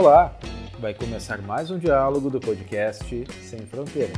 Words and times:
Olá! 0.00 0.32
Vai 0.78 0.94
começar 0.94 1.42
mais 1.42 1.72
um 1.72 1.76
diálogo 1.76 2.30
do 2.30 2.38
podcast 2.38 3.04
Sem 3.42 3.66
Fronteira. 3.66 4.12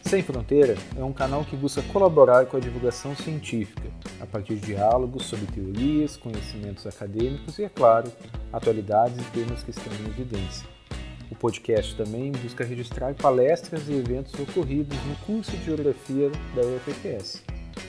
Sem 0.00 0.22
Fronteira 0.22 0.74
é 0.96 1.04
um 1.04 1.12
canal 1.12 1.44
que 1.44 1.54
busca 1.54 1.82
colaborar 1.92 2.46
com 2.46 2.56
a 2.56 2.60
divulgação 2.60 3.14
científica, 3.14 3.90
a 4.22 4.26
partir 4.26 4.54
de 4.54 4.68
diálogos 4.68 5.26
sobre 5.26 5.44
teorias, 5.52 6.16
conhecimentos 6.16 6.86
acadêmicos 6.86 7.58
e, 7.58 7.64
é 7.64 7.68
claro, 7.68 8.10
atualidades 8.50 9.18
e 9.18 9.30
temas 9.30 9.62
que 9.62 9.70
estão 9.70 9.92
em 9.92 10.08
evidência. 10.08 10.66
O 11.30 11.34
podcast 11.34 11.94
também 11.94 12.32
busca 12.32 12.64
registrar 12.64 13.12
palestras 13.12 13.86
e 13.86 13.92
eventos 13.92 14.32
ocorridos 14.40 14.96
no 15.04 15.14
curso 15.26 15.50
de 15.50 15.62
Geografia 15.66 16.30
da 16.54 16.62
UFPS, 16.62 17.42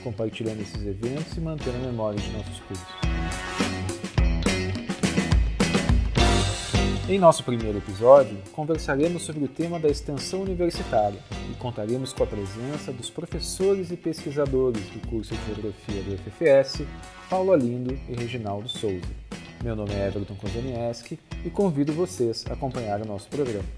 compartilhando 0.04 0.60
esses 0.60 0.86
eventos 0.86 1.34
e 1.38 1.40
mantendo 1.40 1.78
a 1.78 1.86
memória 1.86 2.20
de 2.20 2.30
nossos 2.32 2.60
cursos. 2.60 3.71
Em 7.08 7.18
nosso 7.18 7.42
primeiro 7.42 7.78
episódio, 7.78 8.40
conversaremos 8.52 9.22
sobre 9.22 9.44
o 9.44 9.48
tema 9.48 9.76
da 9.78 9.88
extensão 9.88 10.42
universitária 10.42 11.18
e 11.50 11.54
contaremos 11.56 12.12
com 12.12 12.22
a 12.22 12.26
presença 12.26 12.92
dos 12.92 13.10
professores 13.10 13.90
e 13.90 13.96
pesquisadores 13.96 14.88
do 14.90 15.08
curso 15.08 15.34
de 15.34 15.46
Geografia 15.46 16.02
do 16.04 16.16
FFS, 16.16 16.86
Paulo 17.28 17.52
Alindo 17.52 17.98
e 18.08 18.14
Reginaldo 18.14 18.68
Souza. 18.68 19.10
Meu 19.64 19.74
nome 19.74 19.92
é 19.92 20.06
Everton 20.06 20.36
Kozanieski 20.36 21.18
e 21.44 21.50
convido 21.50 21.92
vocês 21.92 22.44
a 22.48 22.52
acompanhar 22.52 23.00
o 23.00 23.04
nosso 23.04 23.28
programa. 23.28 23.68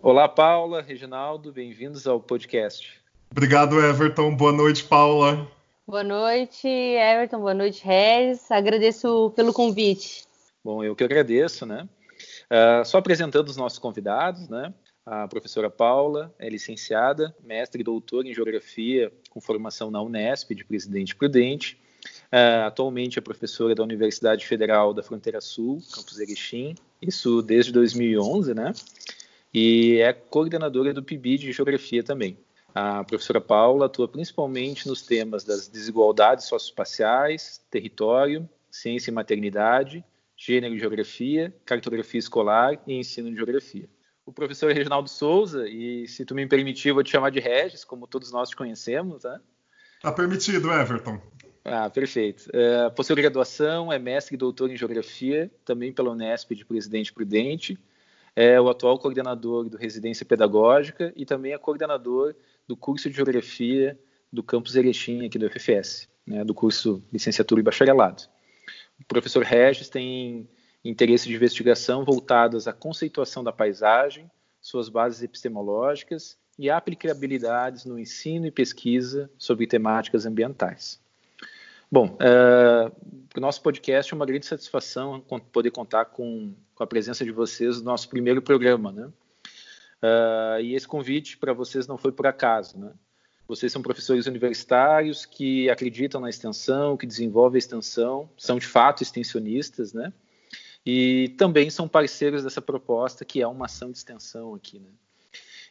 Olá, 0.00 0.28
Paula, 0.28 0.80
Reginaldo, 0.80 1.52
bem-vindos 1.52 2.06
ao 2.06 2.20
podcast. 2.20 3.02
Obrigado, 3.28 3.80
Everton. 3.80 4.36
Boa 4.36 4.52
noite, 4.52 4.84
Paula. 4.84 5.50
Boa 5.84 6.04
noite, 6.04 6.68
Everton. 6.68 7.40
Boa 7.40 7.54
noite, 7.54 7.84
Regis. 7.84 8.48
Agradeço 8.52 9.32
pelo 9.34 9.52
convite. 9.52 10.24
Bom, 10.64 10.84
eu 10.84 10.94
que 10.94 11.02
agradeço, 11.02 11.66
né? 11.66 11.88
Uh, 12.44 12.84
só 12.84 12.98
apresentando 12.98 13.48
os 13.48 13.56
nossos 13.56 13.80
convidados, 13.80 14.48
né? 14.48 14.72
A 15.04 15.26
professora 15.26 15.68
Paula 15.68 16.32
é 16.38 16.48
licenciada, 16.48 17.34
mestre 17.42 17.80
e 17.80 17.84
doutora 17.84 18.28
em 18.28 18.32
Geografia 18.32 19.12
com 19.28 19.40
formação 19.40 19.90
na 19.90 20.00
Unesp 20.00 20.54
de 20.54 20.64
Presidente 20.64 21.16
Prudente. 21.16 21.76
Uh, 22.32 22.64
atualmente 22.64 23.18
é 23.18 23.22
professora 23.22 23.74
da 23.74 23.82
Universidade 23.82 24.46
Federal 24.46 24.94
da 24.94 25.02
Fronteira 25.02 25.40
Sul, 25.40 25.82
campus 25.92 26.20
Erechim, 26.20 26.76
isso 27.02 27.42
desde 27.42 27.72
2011, 27.72 28.54
né? 28.54 28.72
E 29.52 29.98
é 30.00 30.12
coordenadora 30.12 30.94
do 30.94 31.02
PIB 31.02 31.38
de 31.38 31.52
Geografia 31.52 32.04
também. 32.04 32.38
A 32.74 33.04
professora 33.04 33.40
Paula 33.40 33.86
atua 33.86 34.08
principalmente 34.08 34.88
nos 34.88 35.02
temas 35.02 35.44
das 35.44 35.68
desigualdades 35.68 36.46
socioespaciais, 36.46 37.60
território, 37.70 38.48
ciência 38.70 39.10
e 39.10 39.14
maternidade, 39.14 40.02
gênero 40.36 40.74
e 40.74 40.78
geografia, 40.78 41.54
cartografia 41.64 42.18
escolar 42.18 42.80
e 42.86 42.94
ensino 42.94 43.30
de 43.30 43.36
geografia. 43.36 43.88
O 44.24 44.32
professor 44.32 44.72
Reginaldo 44.72 45.10
Souza, 45.10 45.68
e 45.68 46.08
se 46.08 46.24
tu 46.24 46.34
me 46.34 46.46
permitir, 46.46 46.92
vou 46.92 47.02
te 47.02 47.10
chamar 47.10 47.30
de 47.30 47.40
Regis, 47.40 47.84
como 47.84 48.06
todos 48.06 48.32
nós 48.32 48.48
te 48.48 48.56
conhecemos, 48.56 49.22
tá? 49.22 49.40
Tá 50.00 50.10
permitido, 50.10 50.72
Everton. 50.72 51.20
Ah, 51.64 51.90
perfeito. 51.90 52.48
É, 52.52 52.90
possui 52.90 53.14
graduação, 53.16 53.92
é 53.92 53.98
mestre 53.98 54.34
e 54.34 54.38
doutor 54.38 54.70
em 54.70 54.76
geografia, 54.76 55.50
também 55.64 55.92
pela 55.92 56.10
Unesp 56.10 56.54
de 56.54 56.64
Presidente 56.64 57.12
Prudente. 57.12 57.78
É 58.34 58.60
o 58.60 58.68
atual 58.68 58.98
coordenador 58.98 59.68
do 59.68 59.76
Residência 59.76 60.24
Pedagógica 60.24 61.12
e 61.14 61.26
também 61.26 61.52
é 61.52 61.58
coordenador 61.58 62.34
do 62.66 62.76
curso 62.76 63.08
de 63.08 63.16
Geografia 63.16 63.98
do 64.32 64.42
campus 64.42 64.76
Erechim, 64.76 65.26
aqui 65.26 65.38
do 65.38 65.48
FFS, 65.50 66.08
né, 66.26 66.44
do 66.44 66.54
curso 66.54 67.02
Licenciatura 67.12 67.60
e 67.60 67.64
Bacharelado. 67.64 68.22
O 68.98 69.04
professor 69.04 69.44
Regis 69.44 69.88
tem 69.88 70.48
interesse 70.84 71.28
de 71.28 71.34
investigação 71.34 72.04
voltadas 72.04 72.66
à 72.66 72.72
conceituação 72.72 73.44
da 73.44 73.52
paisagem, 73.52 74.30
suas 74.60 74.88
bases 74.88 75.22
epistemológicas 75.22 76.38
e 76.58 76.70
aplicabilidades 76.70 77.84
no 77.84 77.98
ensino 77.98 78.46
e 78.46 78.50
pesquisa 78.50 79.30
sobre 79.36 79.66
temáticas 79.66 80.24
ambientais. 80.26 81.00
Bom, 81.90 82.16
uh, 82.16 82.90
o 83.36 83.40
nosso 83.40 83.60
podcast 83.60 84.12
é 84.12 84.16
uma 84.16 84.24
grande 84.24 84.46
satisfação 84.46 85.20
poder 85.52 85.70
contar 85.70 86.06
com, 86.06 86.54
com 86.74 86.82
a 86.82 86.86
presença 86.86 87.24
de 87.24 87.30
vocês 87.30 87.78
no 87.78 87.84
nosso 87.84 88.08
primeiro 88.08 88.40
programa, 88.40 88.90
né? 88.90 89.10
Uh, 90.02 90.60
e 90.60 90.74
esse 90.74 90.86
convite 90.86 91.38
para 91.38 91.52
vocês 91.52 91.86
não 91.86 91.96
foi 91.96 92.10
por 92.10 92.26
acaso, 92.26 92.76
né? 92.78 92.92
Vocês 93.46 93.70
são 93.70 93.82
professores 93.82 94.26
universitários 94.26 95.26
que 95.26 95.68
acreditam 95.68 96.20
na 96.20 96.30
extensão, 96.30 96.96
que 96.96 97.06
desenvolvem 97.06 97.56
a 97.56 97.58
extensão, 97.58 98.30
são 98.36 98.58
de 98.58 98.66
fato 98.66 99.02
extensionistas, 99.02 99.92
né? 99.92 100.12
E 100.84 101.28
também 101.38 101.70
são 101.70 101.86
parceiros 101.86 102.42
dessa 102.42 102.60
proposta 102.60 103.24
que 103.24 103.40
é 103.40 103.46
uma 103.46 103.66
ação 103.66 103.90
de 103.90 103.98
extensão 103.98 104.54
aqui, 104.54 104.80
né? 104.80 104.90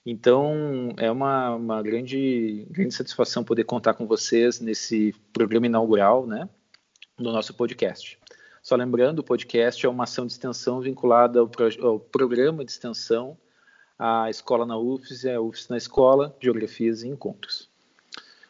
Então, 0.06 0.94
é 0.98 1.12
uma, 1.12 1.56
uma 1.56 1.82
grande, 1.84 2.66
grande 2.72 2.94
satisfação 2.94 3.44
poder 3.44 3.66
contar 3.66 3.94
com 3.94 4.08
vocês 4.08 4.60
nesse 4.60 5.14
programa 5.32 5.68
inaugural, 5.68 6.26
né, 6.26 6.50
do 7.18 7.32
nosso 7.32 7.54
podcast. 7.54 8.18
Só 8.64 8.76
lembrando, 8.76 9.20
o 9.20 9.24
podcast 9.24 9.86
é 9.86 9.90
uma 9.90 10.06
ação 10.06 10.26
de 10.26 10.34
extensão 10.34 10.82
vinculada 10.82 11.40
ao, 11.40 11.48
pro, 11.48 11.86
ao 11.86 12.00
programa 12.00 12.66
de 12.66 12.72
extensão 12.72 13.38
a 14.04 14.32
escola 14.32 14.66
na 14.66 14.76
UFES 14.76 15.26
e 15.26 15.30
a 15.30 15.40
UFES 15.40 15.70
na 15.70 15.78
escola, 15.78 16.36
geografias 16.42 17.04
e 17.04 17.08
encontros. 17.08 17.70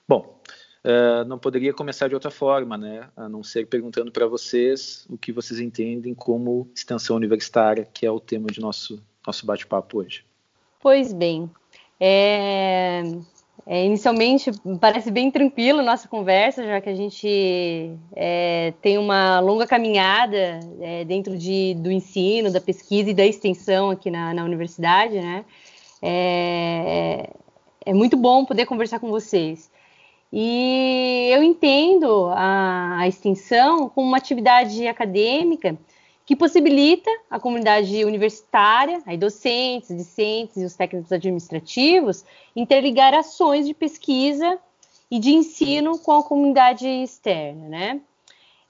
Bom, 0.08 0.40
uh, 0.86 1.26
não 1.26 1.38
poderia 1.38 1.74
começar 1.74 2.08
de 2.08 2.14
outra 2.14 2.32
forma, 2.32 2.78
né, 2.78 3.10
a 3.18 3.28
não 3.28 3.44
ser 3.44 3.68
perguntando 3.68 4.14
para 4.14 4.26
vocês 4.28 5.06
o 5.10 5.18
que 5.18 5.34
vocês 5.34 5.60
entendem 5.60 6.14
como 6.14 6.72
extensão 6.74 7.18
universitária, 7.18 7.86
que 7.94 8.06
é 8.06 8.12
o 8.12 8.18
tema 8.18 8.48
de 8.48 8.62
nosso, 8.62 9.04
nosso 9.28 9.46
bate-papo 9.46 10.00
hoje. 10.00 10.24
Pois 10.80 11.12
bem, 11.12 11.52
é, 12.00 13.02
é, 13.66 13.86
inicialmente, 13.86 14.52
parece 14.80 15.12
bem 15.12 15.30
tranquilo 15.30 15.82
nossa 15.82 16.08
conversa, 16.08 16.66
já 16.66 16.82
que 16.82 16.90
a 16.90 16.96
gente 16.96 17.92
é, 18.16 18.74
tem 18.82 18.98
uma 18.98 19.40
longa 19.40 19.68
caminhada 19.68 20.60
é, 20.80 21.06
dentro 21.06 21.38
de, 21.38 21.76
do 21.76 21.92
ensino, 21.92 22.52
da 22.52 22.60
pesquisa 22.60 23.12
e 23.12 23.14
da 23.14 23.26
extensão 23.26 23.92
aqui 23.92 24.10
na, 24.10 24.34
na 24.34 24.44
universidade, 24.44 25.20
né? 25.20 25.46
É, 26.02 27.30
é, 27.86 27.94
muito 27.94 28.18
bom 28.18 28.46
poder 28.46 28.66
conversar 28.66 29.00
com 29.00 29.10
vocês. 29.10 29.70
E 30.34 31.30
eu 31.32 31.44
entendo 31.44 32.30
a, 32.34 33.00
a 33.00 33.08
extensão 33.08 33.90
como 33.90 34.08
uma 34.08 34.18
atividade 34.18 34.88
acadêmica 34.88 35.78
que 36.32 36.36
possibilita 36.38 37.12
a 37.30 37.38
comunidade 37.38 38.06
universitária, 38.06 39.02
aí 39.06 39.18
docentes, 39.18 39.94
discentes 39.94 40.56
e 40.56 40.64
os 40.64 40.78
técnicos 40.78 41.12
administrativos, 41.12 42.24
interligar 42.56 43.14
ações 43.14 43.68
de 43.68 43.74
pesquisa 43.74 44.58
e 45.12 45.20
de 45.20 45.34
ensino 45.34 46.00
com 46.00 46.14
a 46.14 46.24
comunidade 46.24 46.88
externa, 46.88 47.68
né? 47.68 48.02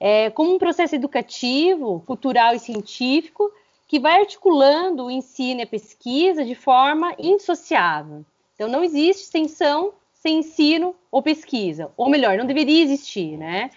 É, 0.00 0.28
como 0.30 0.52
um 0.52 0.58
processo 0.58 0.96
educativo, 0.96 2.02
cultural 2.04 2.52
e 2.52 2.58
científico 2.58 3.48
que 3.86 4.00
vai 4.00 4.18
articulando 4.18 5.04
o 5.04 5.10
ensino 5.10 5.60
e 5.60 5.62
a 5.62 5.66
pesquisa 5.68 6.44
de 6.44 6.56
forma 6.56 7.14
indissociável. 7.16 8.24
Então, 8.56 8.68
não 8.68 8.82
existe 8.82 9.22
extensão 9.22 9.92
sem 10.12 10.38
ensino 10.38 10.96
ou 11.12 11.22
pesquisa, 11.22 11.92
ou 11.96 12.10
melhor, 12.10 12.36
não 12.36 12.44
deveria 12.44 12.82
existir, 12.82 13.36
né? 13.36 13.70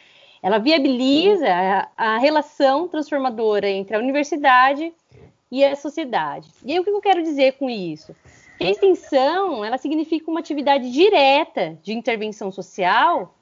Ela 0.45 0.59
viabiliza 0.59 1.47
a, 1.49 1.89
a 1.97 2.17
relação 2.19 2.87
transformadora 2.87 3.67
entre 3.67 3.95
a 3.95 3.99
universidade 3.99 4.93
e 5.51 5.65
a 5.65 5.75
sociedade. 5.75 6.47
E 6.63 6.71
aí, 6.71 6.79
o 6.79 6.83
que 6.83 6.91
eu 6.91 7.01
quero 7.01 7.23
dizer 7.23 7.53
com 7.53 7.67
isso? 7.67 8.15
Que 8.55 8.65
a 8.65 8.69
extensão, 8.69 9.65
ela 9.65 9.79
significa 9.79 10.29
uma 10.29 10.39
atividade 10.39 10.91
direta 10.91 11.75
de 11.81 11.93
intervenção 11.93 12.51
social, 12.51 13.33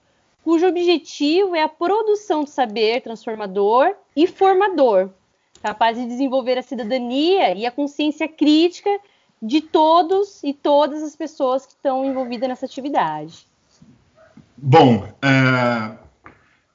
cujo 0.46 0.66
objetivo 0.66 1.54
é 1.54 1.64
a 1.64 1.68
produção 1.68 2.46
de 2.46 2.52
saber 2.52 3.02
transformador 3.02 3.94
e 4.16 4.26
formador, 4.26 5.10
capaz 5.62 5.98
de 5.98 6.06
desenvolver 6.06 6.58
a 6.58 6.62
cidadania 6.62 7.54
e 7.54 7.66
a 7.66 7.72
consciência 7.72 8.30
crítica 8.30 8.90
de 9.42 9.60
todos 9.60 10.42
e 10.42 10.54
todas 10.54 11.04
as 11.04 11.18
pessoas 11.18 11.66
que 11.66 11.74
estão 11.74 12.06
envolvidas 12.06 12.48
nessa 12.48 12.66
atividade. 12.66 13.46
Bom, 14.58 15.04
é, 15.22 16.03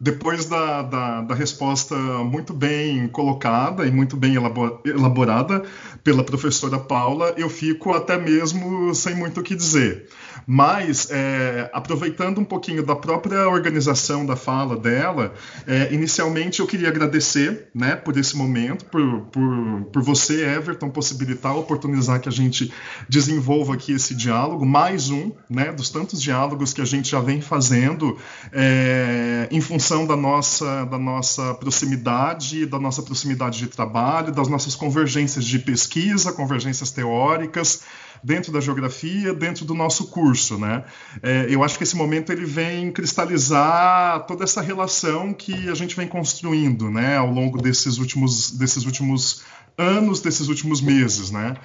depois 0.01 0.45
da, 0.45 0.83
da, 0.83 1.23
da, 1.23 1.35
resposta 1.35 1.97
muito 1.97 2.53
bem 2.55 3.09
colocada 3.09 3.85
e 3.85 3.91
muito 3.91 4.17
bem 4.17 4.37
elaborada 4.85 5.65
pela 6.05 6.23
professora 6.23 6.79
Paula, 6.79 7.35
eu 7.37 7.51
fico 7.51 7.93
até 7.93 8.17
mesmo 8.17 8.95
sem 8.95 9.17
muito 9.17 9.41
o 9.41 9.43
que 9.43 9.57
dizer. 9.57 10.09
Mas, 10.47 11.09
é, 11.11 11.69
aproveitando 11.75 12.39
um 12.39 12.45
pouquinho 12.45 12.83
da 12.83 12.95
própria 12.95 13.49
organização 13.49 14.25
da 14.25 14.37
fala 14.37 14.77
dela, 14.77 15.35
é, 15.67 15.93
inicialmente 15.93 16.61
eu 16.61 16.67
queria 16.67 16.89
agradecer 16.89 17.69
né, 17.75 17.97
por 17.97 18.17
esse 18.17 18.37
momento, 18.37 18.85
por, 18.85 19.23
por, 19.33 19.85
por 19.93 20.03
você, 20.03 20.45
Everton, 20.45 20.91
possibilitar, 20.91 21.57
oportunizar 21.57 22.21
que 22.21 22.29
a 22.29 22.33
gente 22.33 22.73
desenvolva 23.09 23.75
aqui 23.75 23.93
esse 23.93 24.15
diálogo, 24.15 24.65
mais 24.65 25.11
um 25.11 25.33
né, 25.51 25.73
dos 25.73 25.91
tantos 25.91 26.23
diálogos 26.23 26.73
que 26.73 26.81
a 26.81 26.87
gente 26.87 27.11
já 27.11 27.21
vem 27.21 27.41
fazendo 27.41 28.17
é, 28.53 29.49
em 29.51 29.61
função 29.61 29.88
função 29.89 30.07
da 30.07 30.17
nossa, 30.17 30.85
da 30.85 30.99
nossa 30.99 31.55
proximidade, 31.55 32.67
da 32.67 32.79
nossa 32.79 33.03
proximidade 33.03 33.59
de 33.59 33.69
trabalho, 33.69 34.31
das 34.31 34.47
nossas 34.47 34.75
convergências 34.75 35.47
de 35.47 35.59
pesquisa, 35.59 36.31
convergências 36.31 36.91
teóricas 36.91 37.81
dentro 38.23 38.53
da 38.53 38.61
geografia, 38.61 39.33
dentro 39.33 39.65
do 39.65 39.75
nosso 39.75 40.09
curso, 40.09 40.59
né? 40.59 40.85
É, 41.23 41.47
eu 41.49 41.65
acho 41.65 41.79
que 41.79 41.85
esse 41.85 41.97
momento 41.97 42.31
ele 42.31 42.45
vem 42.45 42.93
cristalizar 42.93 44.27
toda 44.27 44.45
essa 44.45 44.61
relação 44.61 45.33
que 45.33 45.71
a 45.71 45.75
gente 45.75 45.97
vem 45.97 46.07
construindo, 46.07 46.91
né, 46.91 47.17
ao 47.17 47.31
longo 47.31 47.63
desses 47.63 47.97
últimos, 47.97 48.51
desses 48.51 48.85
últimos 48.85 49.43
anos, 49.79 50.21
desses 50.21 50.49
últimos 50.49 50.81
meses, 50.81 51.31
né? 51.31 51.57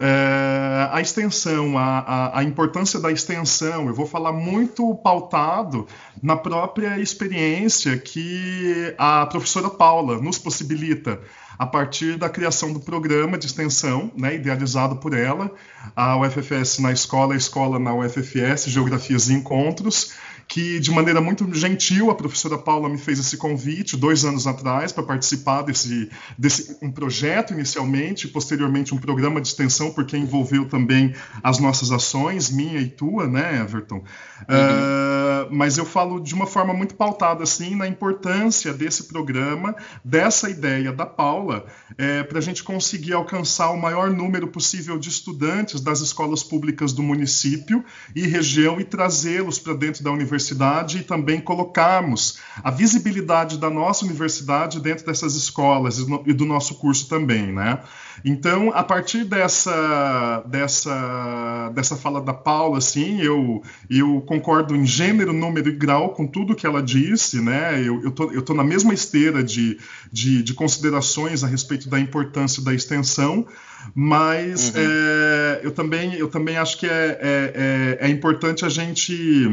É, 0.00 0.88
a 0.90 1.00
extensão, 1.00 1.78
a, 1.78 1.98
a, 2.00 2.38
a, 2.40 2.44
importância 2.44 2.98
da 3.00 3.10
extensão, 3.10 3.86
eu 3.86 3.94
vou 3.94 4.06
falar 4.06 4.32
muito 4.32 4.94
pautado 4.96 5.86
na 6.22 6.36
própria 6.36 6.98
experiência 6.98 7.96
que 7.96 8.94
a 8.98 9.24
professora 9.26 9.70
Paula 9.70 10.20
nos 10.20 10.38
possibilita 10.38 11.20
a 11.58 11.66
partir 11.66 12.16
da 12.16 12.28
criação 12.28 12.72
do 12.72 12.78
programa 12.78 13.36
de 13.36 13.46
extensão, 13.46 14.12
né, 14.16 14.36
idealizado 14.36 14.96
por 14.96 15.12
ela, 15.12 15.50
a 15.96 16.16
UFFS 16.16 16.78
na 16.78 16.92
escola, 16.92 17.34
a 17.34 17.36
escola 17.36 17.78
na 17.78 17.92
UFFS, 17.94 18.66
Geografias 18.66 19.28
e 19.28 19.34
Encontros, 19.34 20.12
que 20.48 20.80
de 20.80 20.90
maneira 20.90 21.20
muito 21.20 21.52
gentil 21.54 22.10
a 22.10 22.14
professora 22.14 22.56
Paula 22.56 22.88
me 22.88 22.96
fez 22.96 23.18
esse 23.18 23.36
convite 23.36 23.98
dois 23.98 24.24
anos 24.24 24.46
atrás 24.46 24.90
para 24.90 25.02
participar 25.02 25.60
desse, 25.60 26.10
desse 26.38 26.78
um 26.80 26.90
projeto 26.90 27.52
inicialmente, 27.52 28.26
posteriormente 28.26 28.94
um 28.94 28.98
programa 28.98 29.42
de 29.42 29.48
extensão, 29.48 29.92
porque 29.92 30.16
envolveu 30.16 30.66
também 30.66 31.14
as 31.42 31.58
nossas 31.58 31.92
ações, 31.92 32.50
minha 32.50 32.80
e 32.80 32.88
tua, 32.88 33.26
né, 33.26 33.60
Everton? 33.60 33.96
Uhum. 33.96 34.02
Uh, 34.48 35.27
mas 35.50 35.78
eu 35.78 35.84
falo 35.84 36.20
de 36.20 36.34
uma 36.34 36.46
forma 36.46 36.72
muito 36.74 36.94
pautada 36.94 37.42
assim 37.42 37.74
na 37.74 37.86
importância 37.86 38.72
desse 38.72 39.04
programa, 39.04 39.74
dessa 40.04 40.48
ideia 40.48 40.92
da 40.92 41.06
Paula, 41.06 41.66
é, 41.96 42.22
para 42.22 42.38
a 42.38 42.42
gente 42.42 42.62
conseguir 42.62 43.12
alcançar 43.12 43.70
o 43.70 43.80
maior 43.80 44.10
número 44.10 44.48
possível 44.48 44.98
de 44.98 45.08
estudantes 45.08 45.80
das 45.80 46.00
escolas 46.00 46.42
públicas 46.42 46.92
do 46.92 47.02
município 47.02 47.84
e 48.14 48.26
região 48.26 48.80
e 48.80 48.84
trazê-los 48.84 49.58
para 49.58 49.74
dentro 49.74 50.02
da 50.02 50.10
universidade 50.10 50.98
e 50.98 51.02
também 51.02 51.40
colocarmos 51.40 52.38
a 52.62 52.70
visibilidade 52.70 53.58
da 53.58 53.70
nossa 53.70 54.04
universidade 54.04 54.80
dentro 54.80 55.06
dessas 55.06 55.34
escolas 55.34 55.98
e 55.98 56.32
do 56.32 56.44
nosso 56.44 56.74
curso 56.76 57.08
também, 57.08 57.52
né? 57.52 57.80
Então, 58.24 58.72
a 58.74 58.82
partir 58.82 59.24
dessa 59.24 60.42
dessa 60.46 61.70
dessa 61.74 61.96
fala 61.96 62.20
da 62.20 62.34
Paula, 62.34 62.78
assim, 62.78 63.20
eu 63.20 63.62
eu 63.88 64.20
concordo 64.22 64.74
em 64.74 64.84
gênero, 64.84 65.32
número 65.38 65.68
e 65.68 65.72
grau 65.72 66.10
com 66.10 66.26
tudo 66.26 66.54
que 66.54 66.66
ela 66.66 66.82
disse, 66.82 67.40
né? 67.40 67.80
Eu, 67.80 68.02
eu 68.02 68.10
tô 68.10 68.30
eu 68.30 68.42
tô 68.42 68.54
na 68.54 68.64
mesma 68.64 68.92
esteira 68.92 69.42
de, 69.42 69.78
de, 70.12 70.42
de 70.42 70.54
considerações 70.54 71.44
a 71.44 71.46
respeito 71.46 71.88
da 71.88 71.98
importância 71.98 72.62
da 72.62 72.74
extensão, 72.74 73.46
mas 73.94 74.68
uhum. 74.68 74.74
é, 74.76 75.60
eu 75.62 75.70
também 75.70 76.14
eu 76.14 76.28
também 76.28 76.56
acho 76.56 76.78
que 76.78 76.86
é, 76.86 77.18
é, 77.20 77.98
é, 78.00 78.06
é 78.06 78.10
importante 78.10 78.64
a 78.64 78.68
gente 78.68 79.48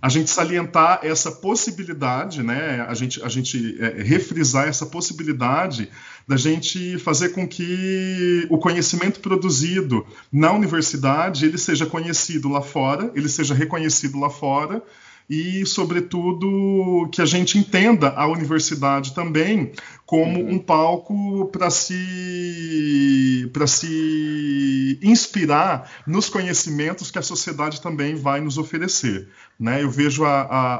a 0.00 0.08
gente 0.08 0.30
salientar 0.30 1.00
essa 1.02 1.30
possibilidade, 1.30 2.42
né? 2.42 2.84
A 2.88 2.94
gente, 2.94 3.22
a 3.22 3.28
gente 3.28 3.76
é, 3.80 4.02
refrisar 4.02 4.68
essa 4.68 4.86
possibilidade 4.86 5.88
da 6.26 6.36
gente 6.36 6.98
fazer 6.98 7.30
com 7.30 7.48
que 7.48 8.46
o 8.50 8.58
conhecimento 8.58 9.20
produzido 9.20 10.06
na 10.30 10.52
universidade 10.52 11.46
ele 11.46 11.58
seja 11.58 11.86
conhecido 11.86 12.48
lá 12.48 12.60
fora, 12.60 13.10
ele 13.14 13.28
seja 13.28 13.54
reconhecido 13.54 14.18
lá 14.18 14.28
fora 14.28 14.82
e, 15.28 15.66
sobretudo, 15.66 17.08
que 17.12 17.20
a 17.20 17.26
gente 17.26 17.58
entenda 17.58 18.08
a 18.10 18.26
universidade 18.26 19.14
também 19.14 19.72
como 20.06 20.40
uhum. 20.40 20.54
um 20.54 20.58
palco 20.58 21.46
para 21.52 21.68
se, 21.68 23.50
se 23.66 24.98
inspirar 25.02 25.90
nos 26.06 26.30
conhecimentos 26.30 27.10
que 27.10 27.18
a 27.18 27.22
sociedade 27.22 27.82
também 27.82 28.14
vai 28.14 28.40
nos 28.40 28.56
oferecer. 28.56 29.28
Né? 29.60 29.82
Eu 29.82 29.90
vejo 29.90 30.24
a, 30.24 30.40
a, 30.40 30.76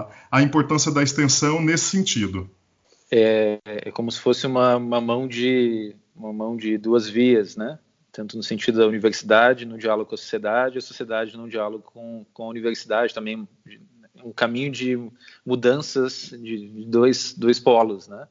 a, 0.00 0.08
a 0.30 0.42
importância 0.42 0.90
da 0.90 1.02
extensão 1.02 1.60
nesse 1.60 1.84
sentido. 1.84 2.48
É, 3.12 3.58
é 3.66 3.90
como 3.90 4.10
se 4.10 4.20
fosse 4.20 4.46
uma, 4.46 4.76
uma, 4.76 5.00
mão 5.00 5.28
de 5.28 5.94
uma 6.16 6.32
mão 6.32 6.56
de 6.56 6.78
duas 6.78 7.08
vias, 7.08 7.56
né? 7.56 7.78
Tanto 8.12 8.36
no 8.36 8.42
sentido 8.42 8.78
da 8.78 8.86
universidade, 8.86 9.64
no 9.64 9.78
diálogo 9.78 10.08
com 10.08 10.14
a 10.14 10.18
sociedade, 10.18 10.78
a 10.78 10.82
sociedade 10.82 11.36
no 11.36 11.48
diálogo 11.48 11.84
com, 11.84 12.26
com 12.32 12.44
a 12.44 12.48
universidade, 12.48 13.14
também 13.14 13.48
um 14.24 14.32
caminho 14.32 14.70
de 14.70 14.98
mudanças 15.44 16.30
de 16.30 16.84
dois, 16.86 17.32
dois 17.34 17.58
polos, 17.58 18.08
né? 18.08 18.26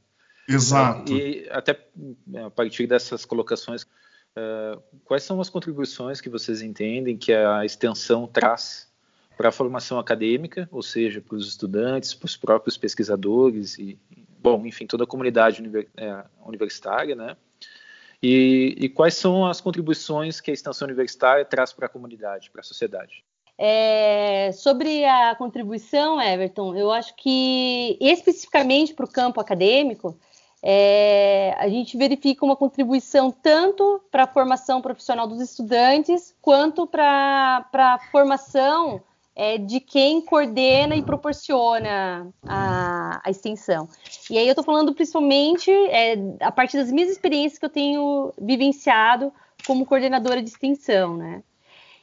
Exato. 0.47 1.13
E 1.13 1.47
até 1.51 1.79
a 2.45 2.49
partir 2.49 2.87
dessas 2.87 3.23
colocações, 3.23 3.83
uh, 3.83 4.81
quais 5.05 5.23
são 5.23 5.39
as 5.39 5.49
contribuições 5.49 6.19
que 6.19 6.29
vocês 6.29 6.61
entendem 6.61 7.17
que 7.17 7.31
a 7.31 7.63
extensão 7.63 8.27
traz 8.27 8.89
para 9.37 9.49
a 9.49 9.51
formação 9.51 9.99
acadêmica, 9.99 10.67
ou 10.71 10.81
seja, 10.81 11.21
para 11.21 11.35
os 11.35 11.47
estudantes, 11.47 12.13
para 12.13 12.25
os 12.25 12.35
próprios 12.35 12.77
pesquisadores 12.77 13.77
e, 13.77 13.97
bom, 14.41 14.65
enfim, 14.65 14.85
toda 14.85 15.05
a 15.05 15.07
comunidade 15.07 15.63
é, 15.95 16.25
universitária, 16.45 17.15
né? 17.15 17.37
E, 18.21 18.75
e, 18.77 18.89
quais 18.89 19.15
são 19.15 19.45
as 19.45 19.61
contribuições 19.61 20.41
que 20.41 20.51
a 20.51 20.53
extensão 20.53 20.85
universitária 20.85 21.45
traz 21.45 21.71
para 21.71 21.85
a 21.85 21.89
comunidade, 21.89 22.51
para 22.51 22.59
a 22.59 22.63
sociedade? 22.63 23.23
É, 23.57 24.51
sobre 24.53 25.05
a 25.05 25.35
contribuição, 25.35 26.21
Everton, 26.21 26.75
eu 26.75 26.91
acho 26.91 27.15
que 27.15 27.97
especificamente 27.99 28.93
para 28.93 29.05
o 29.05 29.09
campo 29.09 29.39
acadêmico, 29.39 30.17
é, 30.61 31.55
a 31.57 31.67
gente 31.69 31.97
verifica 31.97 32.45
uma 32.45 32.55
contribuição 32.55 33.31
tanto 33.31 34.01
para 34.11 34.23
a 34.23 34.27
formação 34.27 34.81
profissional 34.81 35.27
dos 35.27 35.39
estudantes, 35.39 36.35
quanto 36.41 36.85
para 36.85 37.65
a 37.73 37.99
formação 38.11 39.01
é, 39.35 39.57
de 39.57 39.79
quem 39.79 40.21
coordena 40.21 40.95
e 40.95 41.01
proporciona 41.01 42.27
a, 42.45 43.21
a 43.23 43.29
extensão. 43.29 43.87
E 44.29 44.37
aí 44.37 44.45
eu 44.45 44.51
estou 44.51 44.63
falando 44.63 44.93
principalmente 44.93 45.71
é, 45.71 46.15
a 46.39 46.51
partir 46.51 46.77
das 46.77 46.91
minhas 46.91 47.09
experiências 47.09 47.57
que 47.57 47.65
eu 47.65 47.69
tenho 47.69 48.31
vivenciado 48.39 49.33
como 49.65 49.85
coordenadora 49.85 50.41
de 50.41 50.49
extensão, 50.49 51.17
né? 51.17 51.43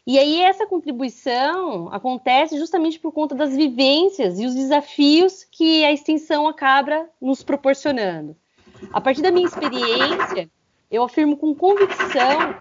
E 0.07 0.19
aí 0.19 0.41
essa 0.41 0.67
contribuição 0.67 1.93
acontece 1.93 2.57
justamente 2.57 2.99
por 2.99 3.11
conta 3.13 3.35
das 3.35 3.57
vivências 3.57 4.39
e 4.39 4.47
os 4.47 4.55
desafios 4.55 5.45
que 5.45 5.85
a 5.85 5.93
extensão 5.93 6.47
acaba 6.47 7.09
nos 7.21 7.43
proporcionando. 7.43 8.37
A 8.93 9.01
partir 9.01 9.23
da 9.23 9.33
minha 9.33 9.47
experiência, 9.47 10.49
eu 10.91 11.03
afirmo 11.03 11.37
com 11.37 11.55
convicção 11.55 12.55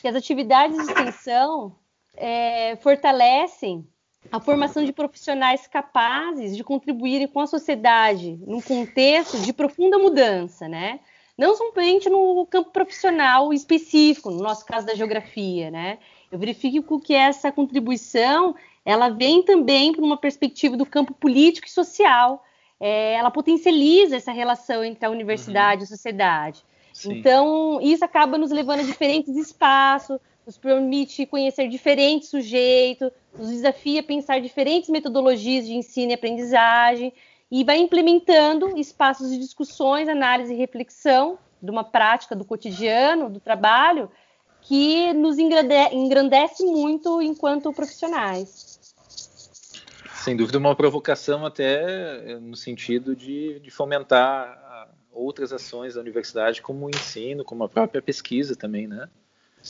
que 0.00 0.08
as 0.08 0.16
atividades 0.16 0.76
de 0.76 0.82
extensão 0.82 1.76
é, 2.16 2.76
fortalecem 2.76 3.86
a 4.30 4.40
formação 4.40 4.84
de 4.84 4.92
profissionais 4.92 5.66
capazes 5.66 6.56
de 6.56 6.62
contribuírem 6.62 7.26
com 7.26 7.40
a 7.40 7.46
sociedade 7.46 8.38
num 8.46 8.60
contexto 8.60 9.38
de 9.38 9.52
profunda 9.52 9.98
mudança, 9.98 10.68
né? 10.68 11.00
Não 11.36 11.56
somente 11.56 12.10
no 12.10 12.44
campo 12.46 12.70
profissional 12.70 13.52
específico, 13.52 14.30
no 14.30 14.42
nosso 14.42 14.66
caso 14.66 14.86
da 14.86 14.94
geografia, 14.94 15.70
né? 15.70 15.98
Eu 16.30 16.38
verifico 16.38 17.00
que 17.00 17.14
essa 17.14 17.50
contribuição 17.50 18.54
ela 18.84 19.08
vem 19.08 19.42
também 19.42 19.92
para 19.92 20.04
uma 20.04 20.16
perspectiva 20.16 20.76
do 20.76 20.86
campo 20.86 21.14
político 21.14 21.66
e 21.66 21.70
social. 21.70 22.44
É, 22.80 23.14
ela 23.14 23.30
potencializa 23.30 24.16
essa 24.16 24.32
relação 24.32 24.84
entre 24.84 25.04
a 25.04 25.10
universidade 25.10 25.82
uhum. 25.82 25.82
e 25.82 25.84
a 25.84 25.96
sociedade. 25.96 26.64
Sim. 26.92 27.18
Então, 27.18 27.80
isso 27.80 28.04
acaba 28.04 28.36
nos 28.38 28.50
levando 28.50 28.80
a 28.80 28.84
diferentes 28.84 29.36
espaços, 29.36 30.18
nos 30.48 30.56
permite 30.56 31.26
conhecer 31.26 31.68
diferentes 31.68 32.30
sujeitos, 32.30 33.10
nos 33.38 33.50
desafia 33.50 34.00
a 34.00 34.02
pensar 34.02 34.40
diferentes 34.40 34.88
metodologias 34.88 35.66
de 35.66 35.74
ensino 35.74 36.10
e 36.10 36.14
aprendizagem, 36.14 37.12
e 37.50 37.62
vai 37.62 37.76
implementando 37.76 38.78
espaços 38.78 39.30
de 39.30 39.38
discussões, 39.38 40.08
análise 40.08 40.54
e 40.54 40.56
reflexão 40.56 41.38
de 41.62 41.70
uma 41.70 41.84
prática 41.84 42.34
do 42.34 42.46
cotidiano, 42.46 43.28
do 43.28 43.38
trabalho, 43.38 44.10
que 44.62 45.12
nos 45.12 45.38
engrandece 45.38 46.64
muito 46.64 47.20
enquanto 47.20 47.70
profissionais. 47.70 48.94
Sem 50.14 50.34
dúvida, 50.34 50.56
uma 50.56 50.74
provocação 50.74 51.44
até 51.44 52.32
eh, 52.32 52.38
no 52.40 52.56
sentido 52.56 53.14
de, 53.14 53.60
de 53.60 53.70
fomentar 53.70 54.58
ah, 54.64 54.88
outras 55.12 55.52
ações 55.52 55.94
da 55.94 56.00
universidade, 56.00 56.62
como 56.62 56.86
o 56.86 56.90
ensino, 56.90 57.44
como 57.44 57.64
a 57.64 57.68
própria 57.68 58.00
pesquisa 58.00 58.56
também, 58.56 58.86
né? 58.86 59.08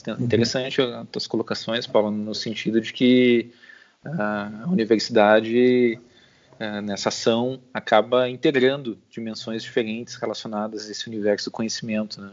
Uhum. 0.07 0.15
Interessante 0.19 0.81
as 0.81 1.07
tuas 1.09 1.27
colocações, 1.27 1.87
Paulo, 1.87 2.11
no 2.11 2.35
sentido 2.35 2.79
de 2.81 2.93
que 2.93 3.51
a 4.03 4.65
universidade 4.67 5.99
é, 6.59 6.81
nessa 6.81 7.09
ação 7.09 7.59
acaba 7.73 8.29
integrando 8.29 8.97
dimensões 9.09 9.63
diferentes 9.63 10.15
relacionadas 10.15 10.87
a 10.87 10.91
esse 10.91 11.07
universo 11.07 11.49
do 11.49 11.51
conhecimento, 11.51 12.21
né? 12.21 12.31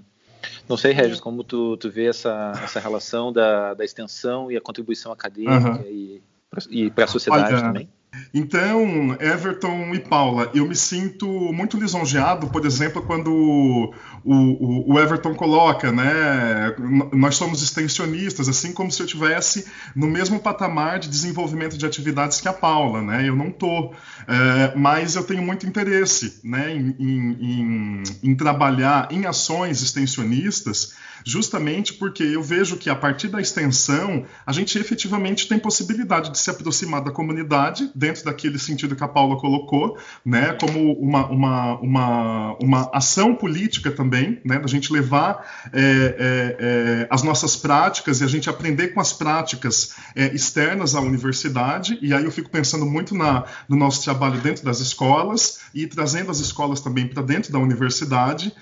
Não 0.69 0.77
sei, 0.77 0.93
Regis, 0.93 1.21
como 1.21 1.43
tu, 1.43 1.77
tu 1.77 1.91
vê 1.91 2.07
essa, 2.07 2.53
essa 2.63 2.79
relação 2.79 3.33
da, 3.33 3.75
da 3.75 3.85
extensão 3.85 4.51
e 4.51 4.57
a 4.57 4.61
contribuição 4.61 5.11
acadêmica 5.11 5.71
uhum. 5.71 5.83
e, 5.89 6.23
e 6.71 6.91
para 6.91 7.05
a 7.05 7.09
sociedade 7.09 7.55
Olha, 7.55 7.63
também? 7.63 7.89
Então, 8.33 9.17
Everton 9.21 9.95
e 9.95 10.01
Paula, 10.01 10.51
eu 10.55 10.67
me 10.67 10.75
sinto 10.75 11.27
muito 11.27 11.79
lisonjeado, 11.79 12.49
por 12.49 12.67
exemplo, 12.67 13.03
quando 13.03 13.33
o, 13.33 13.95
o, 14.25 14.95
o, 14.95 14.99
Everton 14.99 15.35
coloca, 15.35 15.91
né? 15.91 16.75
Nós 17.13 17.37
somos 17.37 17.63
extensionistas, 17.63 18.49
assim 18.49 18.73
como 18.73 18.91
se 18.91 19.03
eu 19.03 19.07
tivesse 19.07 19.67
no 19.95 20.07
mesmo 20.07 20.39
patamar 20.39 20.99
de 20.99 21.09
desenvolvimento 21.09 21.79
de 21.79 21.87
atividades 21.87 22.41
que 22.41 22.49
a 22.49 22.53
Paula, 22.53 23.03
né? 23.03 23.29
Eu 23.29 23.37
não 23.37 23.51
tô, 23.51 23.93
é, 24.27 24.77
mas 24.77 25.17
eu 25.17 25.25
tenho 25.25 25.43
muito 25.43 25.67
interesse, 25.67 26.41
né, 26.45 26.75
em, 26.75 26.95
em, 26.99 28.03
em 28.23 28.35
trabalhar 28.35 29.09
em 29.11 29.27
ações 29.27 29.83
extensionistas 29.83 30.95
justamente 31.27 31.95
porque 31.95 32.23
eu 32.23 32.41
vejo 32.41 32.77
que 32.77 32.89
a 32.89 32.95
partir 32.95 33.27
da 33.27 33.41
extensão 33.41 34.25
a 34.47 34.53
gente 34.53 34.79
efetivamente 34.79 35.49
tem 35.49 35.59
possibilidade 35.59 36.31
de 36.31 36.39
se 36.39 36.49
aproximar 36.49 37.03
da 37.03 37.11
comunidade 37.11 37.91
dentro 38.07 38.25
daquele 38.25 38.59
sentido 38.59 38.95
que 38.95 39.03
a 39.03 39.09
Paula 39.09 39.37
colocou, 39.37 39.99
né, 40.25 40.57
como 40.61 40.93
uma, 40.93 41.27
uma, 41.27 41.81
uma, 41.81 42.57
uma 42.63 42.91
ação 42.93 43.35
política 43.35 43.91
também, 43.91 44.41
né, 44.45 44.61
da 44.61 44.69
gente 44.69 44.93
levar 44.93 45.45
é, 45.73 45.81
é, 45.81 46.57
é, 46.61 47.07
as 47.11 47.25
nossas 47.25 47.57
práticas 47.57 48.21
e 48.21 48.25
a 48.25 48.29
gente 48.29 48.49
aprender 48.49 48.89
com 48.89 49.01
as 49.01 49.13
práticas 49.13 49.97
é, 50.15 50.33
externas 50.33 50.95
à 50.95 51.01
universidade, 51.01 51.99
e 52.01 52.15
aí 52.15 52.25
eu 52.25 52.31
fico 52.31 52.49
pensando 52.49 52.87
muito 52.87 53.15
na, 53.15 53.45
no 53.69 53.77
nosso 53.77 54.05
trabalho 54.05 54.41
dentro 54.41 54.65
das 54.65 54.79
escolas 54.79 55.61
e 55.75 55.87
trazendo 55.87 56.31
as 56.31 56.39
escolas 56.39 56.81
também 56.81 57.09
para 57.09 57.23
dentro 57.23 57.53
da 57.53 57.59
universidade, 57.59 58.53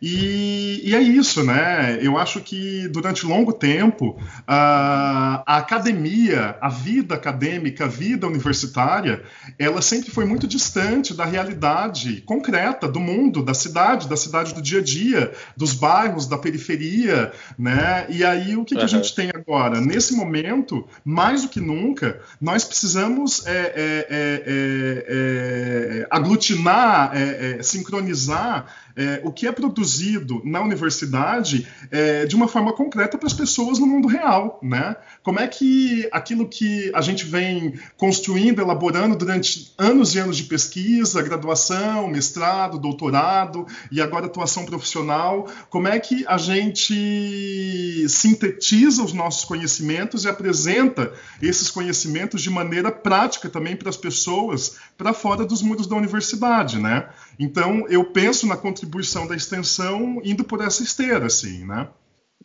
e, 0.00 0.80
e, 0.84 0.94
é 0.94 1.00
isso, 1.00 1.44
né? 1.44 1.98
Eu 2.00 2.18
acho 2.18 2.40
que 2.40 2.88
durante 2.88 3.26
longo 3.26 3.52
tempo 3.52 4.18
a, 4.46 5.42
a, 5.46 5.56
academia, 5.58 6.56
a 6.60 6.68
vida 6.68 7.14
acadêmica, 7.14 7.84
a 7.84 7.88
vida 7.88 8.26
universitária, 8.26 9.22
ela 9.58 9.80
sempre 9.80 10.10
foi 10.10 10.24
muito 10.24 10.46
distante 10.46 11.14
da 11.14 11.24
realidade 11.24 12.20
concreta 12.22 12.88
do 12.88 13.00
mundo, 13.00 13.42
da 13.42 13.54
cidade, 13.54 14.08
da 14.08 14.16
cidade 14.16 14.54
do 14.54 14.62
dia 14.62 14.80
a 14.80 14.82
dia, 14.82 15.32
dos 15.56 15.72
bairros, 15.74 16.26
da 16.26 16.38
periferia, 16.38 17.32
né? 17.58 18.06
E 18.08 18.24
aí 18.24 18.56
o 18.56 18.64
que, 18.64 18.74
uhum. 18.74 18.80
que 18.80 18.84
a 18.84 18.88
gente 18.88 19.14
tem 19.14 19.30
agora? 19.34 19.80
Nesse 19.80 20.14
momento, 20.14 20.86
mais 21.04 21.42
do 21.42 21.48
que 21.48 21.60
nunca, 21.60 22.20
nós 22.40 22.64
precisamos 22.64 23.46
é, 23.46 23.50
é, 23.52 24.06
é, 24.10 24.44
é, 24.46 25.98
é 26.00 26.06
aglutinar, 26.10 27.12
é, 27.14 27.62
sincronizar 27.62 28.66
é, 28.96 29.20
o 29.24 29.32
que 29.32 29.46
é 29.46 29.52
produzido 29.52 30.40
na 30.44 30.60
universidade 30.60 31.66
é, 31.90 32.26
de 32.26 32.36
uma 32.36 32.48
forma 32.48 32.72
concreta 32.72 33.18
para 33.18 33.26
as 33.26 33.32
pessoas 33.32 33.78
no 33.78 33.86
mundo 33.86 34.08
real, 34.08 34.58
né? 34.62 34.96
Como 35.22 35.40
é 35.40 35.48
que 35.48 36.08
aquilo 36.12 36.48
que 36.48 36.90
a 36.94 37.00
gente 37.00 37.24
vem 37.24 37.74
construindo, 37.96 38.60
elaborando 38.60 39.16
durante 39.16 39.72
anos 39.78 40.14
e 40.14 40.18
anos 40.18 40.36
de 40.36 40.44
pesquisa, 40.44 41.22
graduação, 41.22 42.08
mestrado, 42.08 42.78
doutorado 42.78 43.66
e 43.90 44.00
agora 44.00 44.26
atuação 44.26 44.64
profissional, 44.64 45.48
como 45.70 45.88
é 45.88 45.98
que 45.98 46.24
a 46.26 46.38
gente 46.38 48.06
sintetiza 48.08 49.02
os 49.02 49.12
nossos 49.12 49.44
conhecimentos 49.44 50.24
e 50.24 50.28
apresenta 50.28 51.12
esses 51.42 51.70
conhecimentos 51.70 52.42
de 52.42 52.50
maneira 52.50 52.90
prática 52.90 53.48
também 53.48 53.76
para 53.76 53.88
as 53.88 53.96
pessoas 53.96 54.76
para 54.96 55.12
fora 55.12 55.44
dos 55.44 55.62
muros 55.62 55.86
da 55.86 55.96
universidade, 55.96 56.78
né? 56.78 57.08
Então 57.38 57.88
eu 57.88 58.04
penso 58.04 58.46
na 58.46 58.56
contribuição 58.56 59.26
da 59.26 59.34
extensão 59.34 60.20
indo 60.24 60.44
por 60.44 60.60
essa 60.60 60.82
esteira, 60.82 61.26
assim, 61.26 61.66
né? 61.66 61.88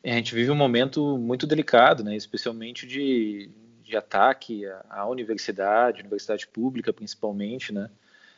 É, 0.04 0.14
a 0.14 0.16
gente 0.16 0.34
vive 0.34 0.50
um 0.50 0.56
momento 0.56 1.18
muito 1.18 1.46
delicado, 1.46 2.04
né? 2.04 2.16
Especialmente 2.16 2.88
de, 2.88 3.50
de 3.84 3.98
ataque 3.98 4.66
à, 4.66 4.86
à 4.90 5.10
universidade, 5.10 6.02
universidade 6.02 6.48
pública 6.48 6.94
principalmente, 6.94 7.74
né? 7.74 7.90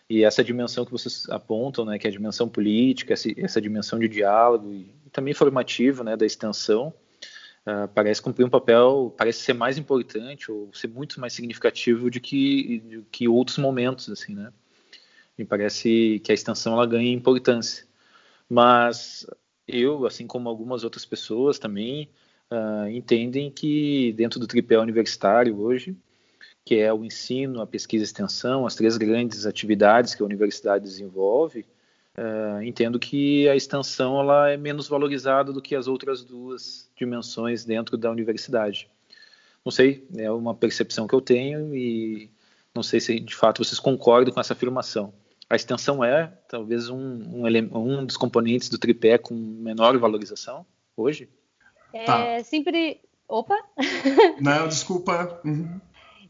E 0.09 0.25
essa 0.25 0.43
dimensão 0.43 0.83
que 0.83 0.91
vocês 0.91 1.25
apontam, 1.29 1.85
né, 1.85 1.97
que 1.97 2.05
é 2.05 2.09
a 2.09 2.11
dimensão 2.11 2.49
política, 2.49 3.13
essa, 3.13 3.61
dimensão 3.61 3.97
de 3.97 4.09
diálogo 4.09 4.69
e, 4.73 4.93
também 5.09 5.33
formativo, 5.33 6.03
né, 6.03 6.17
da 6.17 6.25
extensão, 6.25 6.93
uh, 7.65 7.87
parece 7.95 8.21
cumprir 8.21 8.43
um 8.43 8.49
papel, 8.49 9.15
parece 9.17 9.39
ser 9.39 9.53
mais 9.53 9.77
importante 9.77 10.51
ou 10.51 10.69
ser 10.73 10.89
muito 10.89 11.17
mais 11.17 11.31
significativo 11.31 12.11
de 12.11 12.19
que, 12.19 12.79
de 12.79 13.03
que 13.09 13.25
outros 13.29 13.57
momentos, 13.57 14.09
assim, 14.09 14.35
né? 14.35 14.51
Me 15.41 15.45
parece 15.45 16.21
que 16.23 16.31
a 16.31 16.35
extensão 16.35 16.73
ela 16.73 16.85
ganha 16.85 17.11
importância. 17.11 17.83
Mas 18.47 19.25
eu, 19.67 20.05
assim 20.05 20.27
como 20.27 20.47
algumas 20.47 20.83
outras 20.83 21.03
pessoas 21.03 21.57
também, 21.57 22.07
uh, 22.51 22.87
entendem 22.89 23.49
que 23.49 24.13
dentro 24.13 24.39
do 24.39 24.45
tripé 24.45 24.77
universitário 24.77 25.59
hoje, 25.59 25.97
que 26.63 26.75
é 26.75 26.93
o 26.93 27.03
ensino, 27.03 27.59
a 27.59 27.65
pesquisa 27.65 28.03
e 28.03 28.05
a 28.05 28.09
extensão, 28.09 28.67
as 28.67 28.75
três 28.75 28.97
grandes 28.97 29.47
atividades 29.47 30.13
que 30.13 30.21
a 30.21 30.25
universidade 30.25 30.83
desenvolve, 30.83 31.65
uh, 32.15 32.61
entendo 32.61 32.99
que 32.99 33.49
a 33.49 33.55
extensão 33.55 34.19
ela 34.19 34.51
é 34.51 34.57
menos 34.57 34.87
valorizada 34.87 35.51
do 35.51 35.59
que 35.59 35.75
as 35.75 35.87
outras 35.87 36.23
duas 36.23 36.87
dimensões 36.95 37.65
dentro 37.65 37.97
da 37.97 38.11
universidade. 38.11 38.87
Não 39.65 39.71
sei, 39.71 40.07
é 40.15 40.29
uma 40.29 40.53
percepção 40.53 41.07
que 41.07 41.15
eu 41.15 41.21
tenho 41.21 41.75
e 41.75 42.29
não 42.75 42.83
sei 42.83 42.99
se 42.99 43.19
de 43.19 43.35
fato 43.35 43.63
vocês 43.63 43.79
concordam 43.79 44.31
com 44.31 44.39
essa 44.39 44.53
afirmação 44.53 45.11
a 45.51 45.55
extensão 45.55 46.01
é 46.01 46.31
talvez 46.47 46.89
um, 46.89 46.97
um, 46.97 47.77
um 47.77 48.05
dos 48.05 48.15
componentes 48.15 48.69
do 48.69 48.77
tripé 48.77 49.17
com 49.17 49.33
menor 49.35 49.97
valorização 49.97 50.65
hoje? 50.95 51.29
É 51.93 52.05
tá. 52.05 52.43
sempre. 52.45 53.01
Opa! 53.27 53.57
Não, 54.39 54.67
desculpa. 54.69 55.41
Uhum. 55.43 55.81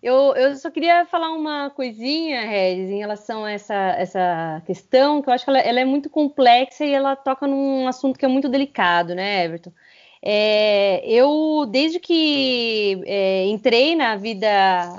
Eu, 0.02 0.34
eu 0.36 0.56
só 0.56 0.72
queria 0.72 1.06
falar 1.06 1.32
uma 1.34 1.70
coisinha, 1.70 2.42
Regis, 2.42 2.90
em 2.90 2.98
relação 2.98 3.46
a 3.46 3.52
essa, 3.52 3.76
essa 3.76 4.64
questão, 4.66 5.22
que 5.22 5.30
eu 5.30 5.34
acho 5.34 5.44
que 5.44 5.52
ela, 5.52 5.60
ela, 5.60 5.80
é 5.80 5.86
muito 5.86 6.10
complexa 6.10 6.84
e 6.84 6.92
ela 6.92 7.16
toca 7.16 7.46
num 7.46 7.88
assunto 7.88 8.18
que 8.18 8.26
é 8.26 8.28
muito 8.28 8.50
delicado, 8.50 9.14
né, 9.14 9.46
Everton? 9.46 9.72
É, 10.24 11.04
eu, 11.08 11.68
desde 11.70 12.00
que 12.00 13.02
é, 13.06 13.46
entrei 13.46 13.96
na 13.96 14.16
vida 14.16 14.48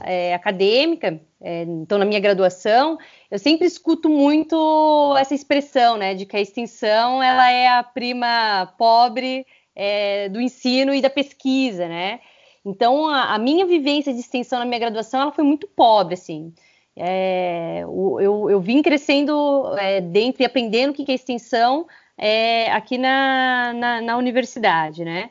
é, 0.04 0.34
acadêmica, 0.34 1.20
é, 1.40 1.62
então 1.62 1.98
na 1.98 2.04
minha 2.04 2.20
graduação, 2.20 2.98
eu 3.32 3.38
sempre 3.38 3.66
escuto 3.66 4.10
muito 4.10 5.16
essa 5.16 5.34
expressão, 5.34 5.96
né, 5.96 6.12
de 6.14 6.26
que 6.26 6.36
a 6.36 6.40
extensão 6.40 7.22
ela 7.22 7.50
é 7.50 7.66
a 7.66 7.82
prima 7.82 8.70
pobre 8.76 9.46
é, 9.74 10.28
do 10.28 10.38
ensino 10.38 10.92
e 10.94 11.00
da 11.00 11.08
pesquisa, 11.08 11.88
né? 11.88 12.20
Então 12.62 13.08
a, 13.08 13.34
a, 13.34 13.38
minha 13.38 13.64
vivência 13.64 14.12
de 14.12 14.20
extensão 14.20 14.58
na 14.58 14.66
minha 14.66 14.78
graduação 14.78 15.18
ela 15.18 15.32
foi 15.32 15.44
muito 15.44 15.66
pobre, 15.66 16.12
assim. 16.12 16.52
É, 16.94 17.80
eu, 17.84 18.50
eu, 18.50 18.60
vim 18.60 18.82
crescendo 18.82 19.74
é, 19.78 20.02
dentro 20.02 20.42
e 20.42 20.44
aprendendo 20.44 20.90
o 20.90 20.92
que 20.92 21.10
é 21.10 21.14
extensão 21.14 21.86
é, 22.18 22.70
aqui 22.70 22.98
na, 22.98 23.72
na, 23.72 24.00
na, 24.02 24.16
universidade, 24.18 25.06
né? 25.06 25.30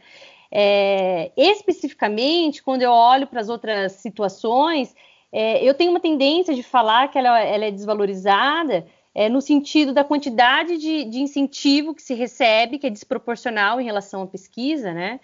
É, 0.51 1.31
especificamente, 1.38 2.63
quando 2.63 2.81
eu 2.81 2.91
olho 2.91 3.27
para 3.27 3.41
as 3.41 3.48
outras 3.48 3.91
situações, 3.91 4.96
é, 5.32 5.64
eu 5.64 5.74
tenho 5.74 5.92
uma 5.92 6.00
tendência 6.00 6.54
de 6.54 6.64
falar 6.64 7.08
que 7.08 7.18
ela, 7.18 7.40
ela 7.40 7.66
é 7.66 7.72
desvalorizada 7.72 8.86
é, 9.16 9.30
no 9.30 9.42
sentido 9.42 9.94
da 9.94 10.04
quantidade 10.04 10.78
de, 10.78 11.06
de, 11.06 11.20
incentivo 11.20 11.94
que 11.94 12.02
se 12.02 12.14
recebe, 12.14 12.78
que 12.78 12.88
é 12.88 12.90
desproporcional 12.90 13.80
em 13.80 13.86
relação 13.86 14.24
à 14.24 14.28
pesquisa, 14.28 14.94
né? 14.94 15.20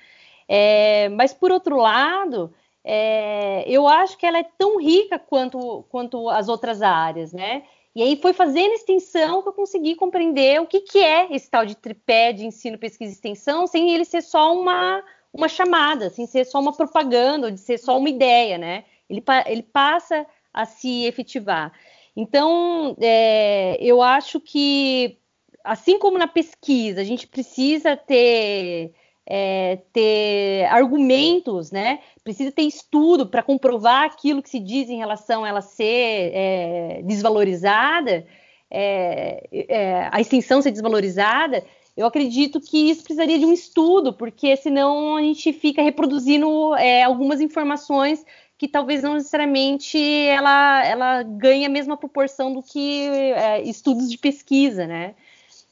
É, 0.48 1.10
mas, 1.10 1.34
por 1.34 1.52
outro 1.52 1.78
lado, 1.78 2.54
é, 2.84 3.66
eu 3.68 3.88
acho 3.88 4.18
que 4.18 4.26
ela 4.26 4.40
é 4.40 4.46
tão 4.58 4.80
rica 4.80 5.20
quanto, 5.20 5.86
quanto 5.90 6.30
as 6.30 6.48
outras 6.48 6.82
áreas, 6.82 7.34
né? 7.34 7.64
E 7.94 8.02
aí 8.02 8.16
foi 8.16 8.32
fazendo 8.32 8.74
extensão 8.74 9.42
que 9.42 9.50
eu 9.50 9.54
consegui 9.54 9.96
compreender 9.96 10.62
o 10.62 10.68
que, 10.68 10.82
que 10.82 11.00
é 11.00 11.34
esse 11.34 11.50
tal 11.50 11.66
de 11.66 11.76
tripé 11.76 12.32
de 12.32 12.46
ensino, 12.46 12.78
pesquisa 12.78 13.12
e 13.12 13.16
extensão, 13.16 13.66
sem 13.68 13.90
ele 13.92 14.06
ser 14.06 14.22
só 14.22 14.54
uma, 14.54 15.04
uma 15.34 15.50
chamada, 15.50 16.10
sem 16.10 16.26
ser 16.28 16.46
só 16.46 16.60
uma 16.60 16.74
propaganda, 16.74 17.48
ou 17.48 17.52
de 17.52 17.60
ser 17.60 17.78
só 17.78 17.98
uma 17.98 18.10
ideia, 18.10 18.58
né? 18.58 18.86
Ele, 19.10 19.24
ele 19.46 19.64
passa 19.64 20.26
a 20.54 20.66
se 20.66 21.06
efetivar. 21.06 21.72
Então, 22.16 22.96
é, 23.00 23.78
eu 23.80 24.02
acho 24.02 24.40
que, 24.40 25.18
assim 25.64 26.00
como 26.00 26.18
na 26.18 26.28
pesquisa, 26.28 27.02
a 27.02 27.04
gente 27.04 27.28
precisa 27.28 27.96
ter 27.96 28.94
é, 29.30 29.80
ter 29.92 30.66
argumentos, 30.68 31.70
né? 31.70 32.00
Precisa 32.24 32.52
ter 32.52 32.64
estudo 32.64 33.28
para 33.28 33.44
comprovar 33.44 34.06
aquilo 34.06 34.42
que 34.42 34.50
se 34.50 34.60
diz 34.60 34.90
em 34.90 34.98
relação 34.98 35.44
a 35.44 35.50
ela 35.50 35.62
ser 35.62 36.32
é, 36.34 37.02
desvalorizada, 37.04 38.26
é, 38.72 39.48
é, 39.52 40.10
a 40.12 40.22
extensão 40.22 40.62
ser 40.62 40.72
desvalorizada. 40.72 41.64
Eu 41.96 42.06
acredito 42.06 42.62
que 42.62 42.90
isso 42.90 43.04
precisaria 43.04 43.38
de 43.38 43.46
um 43.46 43.52
estudo, 43.52 44.14
porque 44.14 44.56
senão 44.56 45.18
a 45.18 45.22
gente 45.22 45.52
fica 45.52 45.82
reproduzindo 45.82 46.74
é, 46.76 47.04
algumas 47.04 47.42
informações 47.42 48.24
que 48.58 48.68
talvez 48.68 49.04
não 49.04 49.14
necessariamente 49.14 49.98
ela, 49.98 50.84
ela 50.86 51.24
ganhe 51.24 51.66
a 51.66 51.70
mesma 51.70 51.96
proporção 51.96 52.52
do 52.54 52.64
que 52.64 53.08
é, 53.08 53.62
estudos 53.62 54.10
de 54.10 54.18
pesquisa, 54.18 54.88
né? 54.88 55.14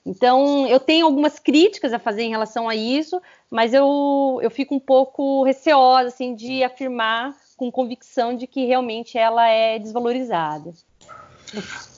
Então, 0.06 0.68
eu 0.68 0.80
tenho 0.80 1.06
algumas 1.06 1.40
críticas 1.40 1.92
a 1.92 1.98
fazer 1.98 2.24
em 2.24 2.30
relação 2.30 2.70
a 2.70 2.76
isso, 2.76 3.20
mas 3.50 3.74
eu, 3.74 4.40
eu 4.42 4.52
fico 4.52 4.76
um 4.76 4.80
pouco 4.80 5.44
receosa, 5.44 6.10
assim, 6.10 6.36
de 6.36 6.64
afirmar 6.64 7.36
com 7.58 7.72
convicção 7.72 8.36
de 8.36 8.46
que 8.46 8.66
realmente 8.66 9.18
ela 9.18 9.48
é 9.48 9.80
desvalorizada. 9.80 10.74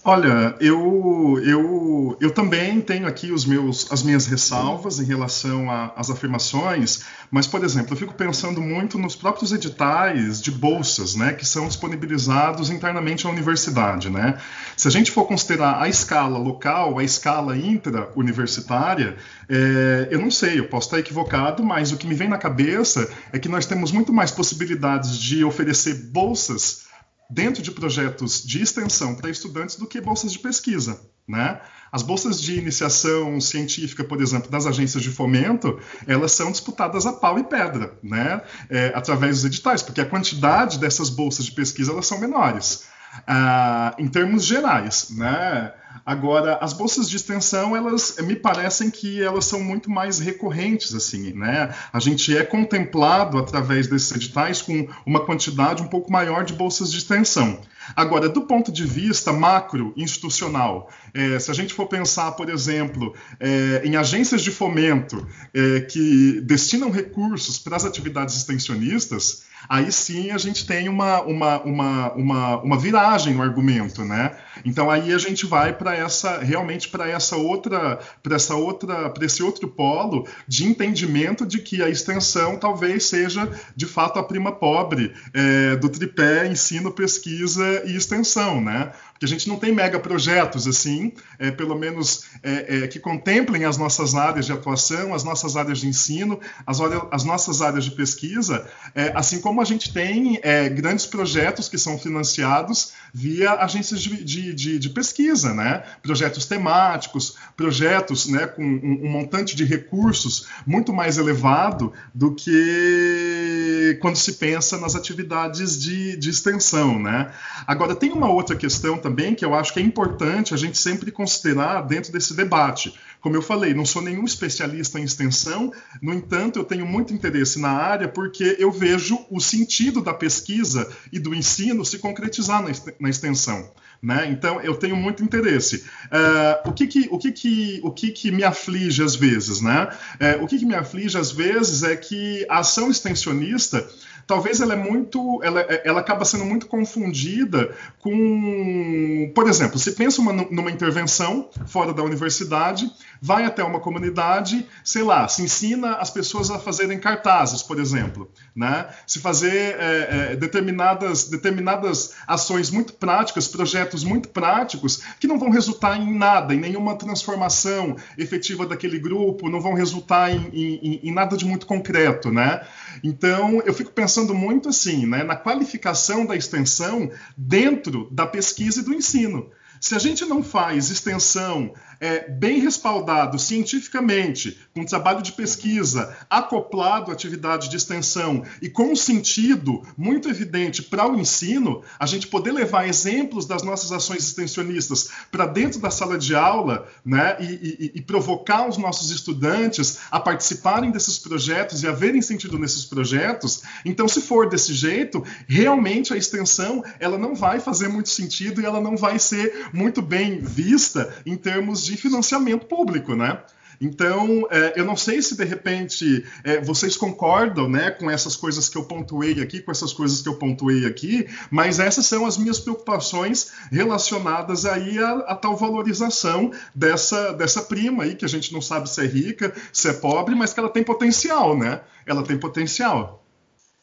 Olha, 0.04 0.56
eu, 0.62 1.38
eu, 1.44 2.18
eu 2.22 2.32
também 2.32 2.80
tenho 2.80 3.06
aqui 3.06 3.30
os 3.30 3.44
meus, 3.44 3.92
as 3.92 4.04
minhas 4.04 4.26
ressalvas 4.26 5.00
em 5.00 5.04
relação 5.04 5.70
às 5.98 6.10
afirmações, 6.10 7.04
mas, 7.30 7.46
por 7.46 7.62
exemplo, 7.62 7.94
eu 7.94 7.98
fico 7.98 8.14
pensando 8.14 8.62
muito 8.62 8.98
nos 8.98 9.18
próprios 9.18 9.52
editais 9.52 10.42
de 10.42 10.50
bolsas, 10.50 11.14
né, 11.14 11.34
que 11.34 11.46
são 11.46 11.68
disponibilizados 11.68 12.70
internamente 12.70 13.28
à 13.28 13.30
universidade, 13.30 14.10
né? 14.10 14.38
Se 14.78 14.88
a 14.88 14.92
gente 14.92 15.12
for 15.12 15.26
considerar 15.26 15.82
a 15.82 15.90
escala 15.90 16.38
local, 16.38 17.00
a 17.00 17.04
escala 17.04 17.58
intra-universitária, 17.58 19.18
é, 19.50 20.08
eu 20.10 20.20
não 20.20 20.32
sei, 20.32 20.58
eu 20.58 20.70
posso 20.70 20.88
estar 20.88 21.00
equivocado, 21.00 21.62
mas 21.66 21.92
o 21.92 21.98
que 21.98 22.08
me 22.08 22.16
vem 22.16 22.30
na 22.30 22.38
cabeça 22.38 23.10
é 23.34 23.38
que 23.38 23.50
nós 23.50 23.66
temos 23.66 23.92
muito 23.92 24.14
mais 24.14 24.32
possibilidades 24.32 25.18
de 25.18 25.44
oferecer 25.44 25.96
bolsas 25.96 26.87
dentro 27.30 27.62
de 27.62 27.72
projetos 27.72 28.44
de 28.44 28.62
extensão 28.62 29.16
para 29.16 29.30
estudantes 29.30 29.76
do 29.76 29.88
que 29.88 30.02
bolsas 30.02 30.32
de 30.32 30.40
pesquisa. 30.40 31.00
Né? 31.28 31.60
As 31.92 32.02
bolsas 32.02 32.42
de 32.42 32.58
iniciação 32.58 33.40
científica, 33.42 34.04
por 34.04 34.22
exemplo, 34.22 34.50
das 34.50 34.66
agências 34.66 35.04
de 35.04 35.10
fomento, 35.10 35.80
elas 36.06 36.32
são 36.32 36.52
disputadas 36.52 37.06
a 37.06 37.14
pau 37.14 37.38
e 37.38 37.44
pedra, 37.44 37.98
né? 38.04 38.42
É, 38.70 38.92
através 38.96 39.38
dos 39.38 39.46
editais, 39.46 39.82
porque 39.82 40.02
a 40.02 40.06
quantidade 40.06 40.80
dessas 40.80 41.10
bolsas 41.10 41.46
de 41.46 41.52
pesquisa 41.52 41.92
elas 41.92 42.08
são 42.08 42.20
menores. 42.20 42.86
Ah, 43.26 43.96
em 43.98 44.08
termos 44.08 44.46
gerais, 44.46 45.10
né? 45.12 45.74
Agora, 46.06 46.58
as 46.62 46.74
bolsas 46.74 47.10
de 47.10 47.18
extensão, 47.18 47.76
elas 47.76 48.16
me 48.22 48.36
parecem 48.36 48.90
que 48.90 49.22
elas 49.22 49.46
são 49.46 49.62
muito 49.62 49.90
mais 49.90 50.20
recorrentes, 50.20 50.94
assim, 50.94 51.34
né? 51.34 51.74
A 51.92 52.00
gente 52.00 52.36
é 52.36 52.44
contemplado 52.44 53.38
através 53.38 53.88
desses 53.88 54.12
editais 54.12 54.62
com 54.62 54.88
uma 55.06 55.26
quantidade 55.26 55.84
um 55.84 55.88
pouco 55.88 56.12
maior 56.12 56.46
de 56.46 56.54
bolsas 56.54 56.92
de 56.92 56.98
extensão. 56.98 57.60
Agora, 57.96 58.28
do 58.28 58.42
ponto 58.42 58.72
de 58.72 58.86
vista 58.86 59.32
macro 59.32 59.94
institucional, 59.96 60.90
é, 61.14 61.40
se 61.40 61.50
a 61.50 61.54
gente 61.54 61.74
for 61.74 61.88
pensar, 61.88 62.32
por 62.34 62.50
exemplo, 62.50 63.14
é, 63.40 63.82
em 63.84 63.96
agências 63.96 64.42
de 64.42 64.52
fomento 64.52 65.26
é, 65.54 65.82
que 65.82 66.42
destinam 66.42 66.92
recursos 66.92 67.58
para 67.58 67.76
as 67.76 67.86
atividades 67.86 68.36
extensionistas, 68.36 69.44
aí 69.70 69.92
sim 69.92 70.32
a 70.32 70.38
gente 70.38 70.66
tem 70.66 70.90
uma, 70.90 71.22
uma, 71.22 71.62
uma, 71.62 72.14
uma, 72.14 72.62
uma 72.62 72.80
viragem 72.80 73.34
no 73.34 73.42
argumento, 73.42 74.04
né? 74.04 74.36
Então 74.66 74.90
aí 74.90 75.14
a 75.14 75.18
gente 75.18 75.46
vai 75.46 75.74
para 75.74 75.96
essa 75.96 76.40
realmente 76.40 76.90
para 76.90 77.10
essa 77.10 77.36
outra 77.36 78.00
para 78.22 78.36
essa 78.36 78.56
outra 78.56 79.10
para 79.10 79.26
esse 79.26 79.44
outro 79.44 79.68
polo 79.68 80.28
de 80.48 80.66
entendimento 80.66 81.46
de 81.46 81.60
que 81.60 81.82
a 81.82 81.90
extensão 81.90 82.58
talvez 82.58 83.06
seja 83.06 83.50
de 83.76 83.86
fato 83.86 84.20
a 84.20 84.24
prima 84.24 84.52
pobre 84.52 85.14
é, 85.34 85.76
do 85.76 85.90
tripé 85.90 86.48
ensino 86.48 86.92
pesquisa 86.92 87.84
e 87.86 87.96
extensão, 87.96 88.62
né? 88.62 88.92
Porque 89.18 89.26
a 89.26 89.30
gente 89.30 89.50
não 89.50 89.58
tem 89.58 89.74
mega 89.74 90.00
projetos 90.00 90.68
assim, 90.68 91.12
é, 91.40 91.50
pelo 91.50 91.76
menos 91.76 92.26
é, 92.44 92.84
é, 92.84 92.88
que 92.88 93.00
contemplem 93.00 93.66
as 93.66 93.76
nossas 93.76 94.14
áreas 94.14 94.46
de 94.46 94.54
atuação, 94.54 95.12
as 95.12 95.24
nossas 95.24 95.58
áreas 95.58 95.80
de 95.80 95.88
ensino, 95.88 96.40
as, 96.68 96.80
as 97.12 97.24
nossas 97.24 97.64
áreas 97.64 97.86
de 97.86 97.92
pesquisa, 97.92 98.70
é, 98.94 99.12
assim 99.16 99.42
como 99.42 99.47
a 99.62 99.66
gente 99.66 99.94
tem 99.94 100.40
é, 100.44 100.70
grandes 100.70 101.06
projetos 101.06 101.68
que 101.70 101.78
são 101.78 101.98
financiados 101.98 102.92
via 103.18 103.54
agências 103.54 104.00
de, 104.00 104.24
de, 104.24 104.54
de, 104.54 104.78
de 104.78 104.90
pesquisa, 104.92 105.52
né? 105.52 105.84
Projetos 106.04 106.46
temáticos, 106.46 107.36
projetos 107.56 108.28
né, 108.28 108.46
com 108.46 108.64
um, 108.64 109.06
um 109.06 109.10
montante 109.10 109.56
de 109.56 109.66
recursos 109.66 110.46
muito 110.68 110.94
mais 110.94 111.18
elevado 111.18 111.92
do 112.14 112.36
que 112.36 113.98
quando 114.02 114.18
se 114.18 114.34
pensa 114.34 114.78
nas 114.78 114.96
atividades 114.96 115.82
de, 115.82 116.16
de 116.16 116.30
extensão, 116.30 117.00
né? 117.00 117.32
Agora 117.66 117.96
tem 117.96 118.12
uma 118.12 118.30
outra 118.30 118.56
questão 118.56 119.00
também 119.00 119.34
que 119.34 119.44
eu 119.44 119.56
acho 119.56 119.74
que 119.74 119.80
é 119.80 119.84
importante 119.84 120.54
a 120.54 120.58
gente 120.58 120.78
sempre 120.78 121.10
considerar 121.10 121.82
dentro 121.82 122.12
desse 122.12 122.36
debate. 122.36 122.94
Como 123.20 123.36
eu 123.36 123.42
falei, 123.42 123.74
não 123.74 123.86
sou 123.86 124.02
nenhum 124.02 124.26
especialista 124.26 125.00
em 125.00 125.04
extensão, 125.04 125.74
no 126.02 126.14
entanto, 126.14 126.60
eu 126.60 126.64
tenho 126.64 126.86
muito 126.86 127.14
interesse 127.14 127.60
na 127.60 127.72
área 127.72 128.08
porque 128.08 128.56
eu 128.60 128.72
vejo 128.72 129.26
o 129.30 129.40
sentido 129.40 130.02
da 130.02 130.14
pesquisa 130.14 130.90
e 131.12 131.20
do 131.20 131.34
ensino 131.34 131.84
se 131.84 131.98
concretizar 131.98 132.64
na 133.00 133.07
extensão. 133.10 133.72
Né? 134.02 134.28
Então 134.32 134.62
eu 134.62 134.76
tenho 134.76 134.96
muito 134.96 135.24
interesse. 135.24 135.78
Uh, 136.06 136.70
o 136.70 136.74
que 136.74 136.86
que, 136.86 137.08
o 137.12 137.18
que, 137.18 137.32
que, 137.32 137.82
o 137.84 137.92
que, 137.92 138.12
que 138.12 138.32
me 138.32 138.44
aflige 138.44 139.02
às 139.02 139.16
vezes, 139.16 139.60
né? 139.60 139.90
Uh, 140.22 140.44
o 140.44 140.48
que, 140.48 140.60
que 140.60 140.66
me 140.66 140.76
aflige 140.76 141.18
às 141.18 141.32
vezes 141.32 141.82
é 141.82 141.96
que 141.96 142.46
a 142.48 142.60
ação 142.60 142.92
extensionista 142.92 143.88
talvez 144.28 144.60
ela 144.60 144.74
é 144.74 144.76
muito, 144.76 145.40
ela, 145.42 145.62
ela 145.62 146.02
acaba 146.02 146.26
sendo 146.26 146.44
muito 146.44 146.68
confundida 146.68 147.74
com, 148.00 149.32
por 149.34 149.48
exemplo, 149.48 149.80
se 149.80 149.94
pensa 149.94 150.22
uma, 150.22 150.34
numa 150.34 150.70
intervenção 150.70 151.50
fora 151.66 151.94
da 151.94 152.04
universidade, 152.04 152.92
vai 153.22 153.46
até 153.46 153.64
uma 153.64 153.80
comunidade, 153.80 154.68
sei 154.84 155.04
lá, 155.04 155.28
se 155.28 155.42
ensina 155.42 155.96
as 155.96 156.10
pessoas 156.10 156.50
a 156.50 156.60
fazerem 156.60 157.00
cartazes, 157.00 157.64
por 157.64 157.80
exemplo, 157.80 158.30
né? 158.56 158.88
Se 159.06 159.20
fazer 159.20 159.76
é, 159.80 160.32
é, 160.32 160.36
determinadas, 160.36 161.30
determinadas 161.30 162.16
ações 162.28 162.70
muito 162.70 162.94
práticas, 162.94 163.48
projetos 163.48 164.04
muito 164.04 164.30
práticos, 164.30 165.02
que 165.20 165.28
não 165.28 165.40
vão 165.40 165.50
resultar 165.50 165.98
em 165.98 166.18
nada, 166.18 166.54
em 166.54 166.60
nenhuma 166.60 166.96
transformação 166.96 167.96
efetiva 168.18 168.66
daquele 168.66 169.00
grupo, 169.00 169.50
não 169.50 169.62
vão 169.62 169.74
resultar 169.74 170.32
em, 170.32 170.50
em, 170.54 171.00
em 171.04 171.12
nada 171.14 171.38
de 171.38 171.46
muito 171.46 171.66
concreto, 171.66 172.32
né? 172.32 172.62
Então, 173.04 173.62
eu 173.66 173.74
fico 173.74 173.92
pensando 173.92 174.34
muito 174.34 174.70
assim, 174.70 175.06
né, 175.06 175.24
na 175.24 175.36
qualificação 175.36 176.26
da 176.26 176.36
extensão 176.36 177.12
dentro 177.36 178.10
da 178.12 178.26
pesquisa 178.26 178.82
e 178.82 178.84
do 178.84 178.94
ensino. 178.94 179.50
Se 179.80 179.96
a 179.96 180.00
gente 180.00 180.26
não 180.26 180.44
faz 180.44 180.90
extensão 180.90 181.74
é, 182.00 182.30
bem 182.30 182.60
respaldado 182.60 183.40
cientificamente, 183.40 184.60
com 184.74 184.86
trabalho 184.86 185.22
de 185.22 185.32
pesquisa, 185.32 186.16
acoplado 186.30 187.12
à 187.12 187.14
atividade 187.14 187.70
de 187.70 187.78
extensão 187.78 188.44
e 188.62 188.70
com 188.70 188.92
um 188.92 188.96
sentido 188.96 189.82
muito 189.98 190.30
evidente 190.30 190.84
para 190.84 191.08
o 191.08 191.20
ensino, 191.20 191.82
a 192.00 192.06
gente 192.06 192.28
poder 192.28 192.52
levar 192.52 192.88
exemplos 192.88 193.46
das 193.46 193.64
nossas 193.64 193.92
ações 193.92 194.24
extensionistas 194.24 195.10
para 195.32 195.46
dentro 195.46 195.80
da 195.80 195.90
sala 195.90 196.18
de 196.18 196.36
aula 196.36 196.88
né, 197.06 197.38
e, 197.40 197.46
e, 197.46 197.92
e, 197.96 198.02
provocar 198.02 198.68
os 198.68 198.78
nossos 198.78 199.12
estudantes 199.12 200.00
a 200.12 200.20
participarem 200.20 200.92
desses 200.92 201.18
projetos 201.18 201.84
e 201.84 201.88
a 201.88 201.92
verem 201.92 202.22
sentido 202.22 202.58
nesses 202.58 202.86
projetos, 202.86 203.62
então, 203.86 204.08
se 204.08 204.22
for 204.22 204.50
desse 204.50 204.74
jeito, 204.74 205.24
realmente 205.48 206.14
a 206.14 206.18
extensão 206.18 206.84
ela 207.00 207.18
não 207.18 207.36
vai 207.36 207.60
fazer 207.60 207.88
muito 207.88 208.10
sentido 208.10 208.62
e 208.62 208.66
ela 208.66 208.82
não 208.82 208.96
vai 208.96 209.20
ser 209.20 209.70
muito 209.74 210.02
bem 210.02 210.40
vista 210.40 211.14
em 211.26 211.36
termos 211.36 211.87
de 211.88 211.98
financiamento 211.98 212.66
público, 212.66 213.16
né? 213.16 213.42
Então, 213.80 214.48
é, 214.50 214.74
eu 214.76 214.86
não 214.86 214.96
sei 214.96 215.22
se 215.22 215.38
de 215.38 215.44
repente 215.44 216.26
é, 216.44 216.60
vocês 216.60 216.98
concordam 216.98 217.70
né, 217.70 217.92
com 217.92 218.10
essas 218.10 218.36
coisas 218.36 218.68
que 218.68 218.78
eu 218.78 218.86
pontuei 218.86 219.40
aqui, 219.42 219.62
com 219.62 219.72
essas 219.72 219.94
coisas 219.94 220.22
que 220.22 220.30
eu 220.30 220.36
pontuei 220.36 220.86
aqui, 220.86 221.28
mas 221.52 221.80
essas 221.80 222.06
são 222.06 222.26
as 222.26 222.38
minhas 222.38 222.60
preocupações 222.60 223.52
relacionadas 223.72 224.66
aí 224.66 224.98
à, 224.98 225.12
à 225.20 225.36
tal 225.36 225.56
valorização 225.56 226.52
dessa, 226.74 227.34
dessa 227.34 227.62
prima 227.62 228.04
aí, 228.04 228.16
que 228.16 228.26
a 228.26 228.30
gente 228.30 228.52
não 228.52 228.62
sabe 228.62 228.90
se 228.90 229.02
é 229.02 229.06
rica, 229.06 229.54
se 229.72 229.90
é 229.90 229.94
pobre, 229.94 230.34
mas 230.34 230.54
que 230.54 230.60
ela 230.60 230.70
tem 230.70 230.84
potencial, 230.84 231.58
né? 231.58 231.82
Ela 232.06 232.24
tem 232.24 232.38
potencial. 232.38 233.24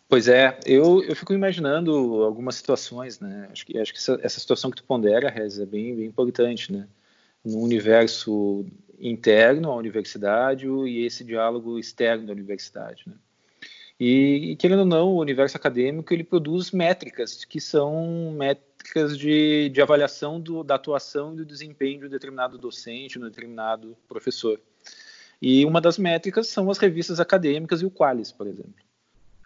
Pois 0.08 0.28
é, 0.28 0.58
eu, 0.66 1.02
eu 1.02 1.16
fico 1.16 1.32
imaginando 1.32 1.92
algumas 2.22 2.56
situações, 2.56 3.20
né? 3.20 3.48
Acho 3.50 3.64
que, 3.64 3.78
acho 3.78 3.92
que 3.92 3.98
essa, 3.98 4.18
essa 4.22 4.40
situação 4.40 4.70
que 4.70 4.76
tu 4.76 4.84
pondera, 4.84 5.30
Rez, 5.30 5.58
é 5.58 5.66
bem, 5.66 5.94
bem 5.94 6.06
importante, 6.06 6.72
né? 6.72 6.86
No 7.44 7.60
universo 7.60 8.64
interno 8.98 9.70
à 9.70 9.76
universidade 9.76 10.66
e 10.66 11.04
esse 11.04 11.24
diálogo 11.24 11.78
externo 11.78 12.26
da 12.26 12.32
universidade, 12.32 13.04
né? 13.06 13.14
E, 13.98 14.50
e, 14.52 14.56
querendo 14.56 14.80
ou 14.80 14.86
não, 14.86 15.08
o 15.10 15.20
universo 15.20 15.56
acadêmico 15.56 16.12
ele 16.12 16.24
produz 16.24 16.72
métricas 16.72 17.44
que 17.44 17.60
são 17.60 18.32
métricas 18.36 19.16
de, 19.16 19.68
de 19.68 19.80
avaliação 19.80 20.40
do, 20.40 20.64
da 20.64 20.74
atuação 20.74 21.32
e 21.32 21.36
do 21.36 21.44
desempenho 21.44 22.00
de 22.00 22.06
um 22.06 22.10
determinado 22.10 22.58
docente, 22.58 23.12
de 23.12 23.18
um 23.20 23.28
determinado 23.28 23.96
professor. 24.08 24.60
E 25.40 25.64
uma 25.64 25.80
das 25.80 25.96
métricas 25.96 26.48
são 26.48 26.70
as 26.70 26.78
revistas 26.78 27.20
acadêmicas 27.20 27.82
e 27.82 27.86
o 27.86 27.90
Qualis, 27.90 28.32
por 28.32 28.46
exemplo. 28.46 28.74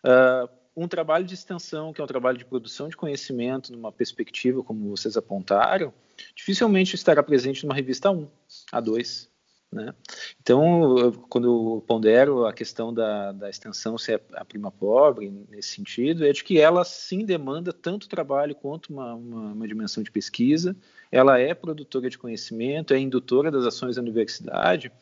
Uh, 0.04 0.48
um 0.78 0.86
trabalho 0.86 1.24
de 1.24 1.34
extensão, 1.34 1.92
que 1.92 2.00
é 2.00 2.04
um 2.04 2.06
trabalho 2.06 2.38
de 2.38 2.44
produção 2.44 2.88
de 2.88 2.96
conhecimento 2.96 3.72
numa 3.72 3.90
perspectiva, 3.90 4.62
como 4.62 4.88
vocês 4.88 5.16
apontaram, 5.16 5.92
dificilmente 6.36 6.94
estará 6.94 7.20
presente 7.20 7.64
numa 7.64 7.74
revista 7.74 8.10
1, 8.10 8.28
A2. 8.72 9.28
Né? 9.70 9.92
Então, 10.40 11.12
quando 11.28 11.46
eu 11.46 11.84
pondero 11.86 12.46
a 12.46 12.52
questão 12.52 12.94
da, 12.94 13.32
da 13.32 13.50
extensão 13.50 13.98
ser 13.98 14.22
a 14.32 14.44
prima 14.44 14.70
pobre, 14.70 15.28
nesse 15.48 15.70
sentido, 15.70 16.24
é 16.24 16.32
de 16.32 16.44
que 16.44 16.58
ela 16.58 16.84
sim 16.84 17.24
demanda 17.24 17.72
tanto 17.72 18.08
trabalho 18.08 18.54
quanto 18.54 18.92
uma, 18.92 19.14
uma, 19.14 19.52
uma 19.52 19.68
dimensão 19.68 20.02
de 20.02 20.10
pesquisa, 20.10 20.76
ela 21.10 21.38
é 21.38 21.52
produtora 21.54 22.08
de 22.08 22.16
conhecimento, 22.16 22.94
é 22.94 22.98
indutora 22.98 23.50
das 23.50 23.64
ações 23.64 23.96
da 23.96 24.02
universidade, 24.02 24.92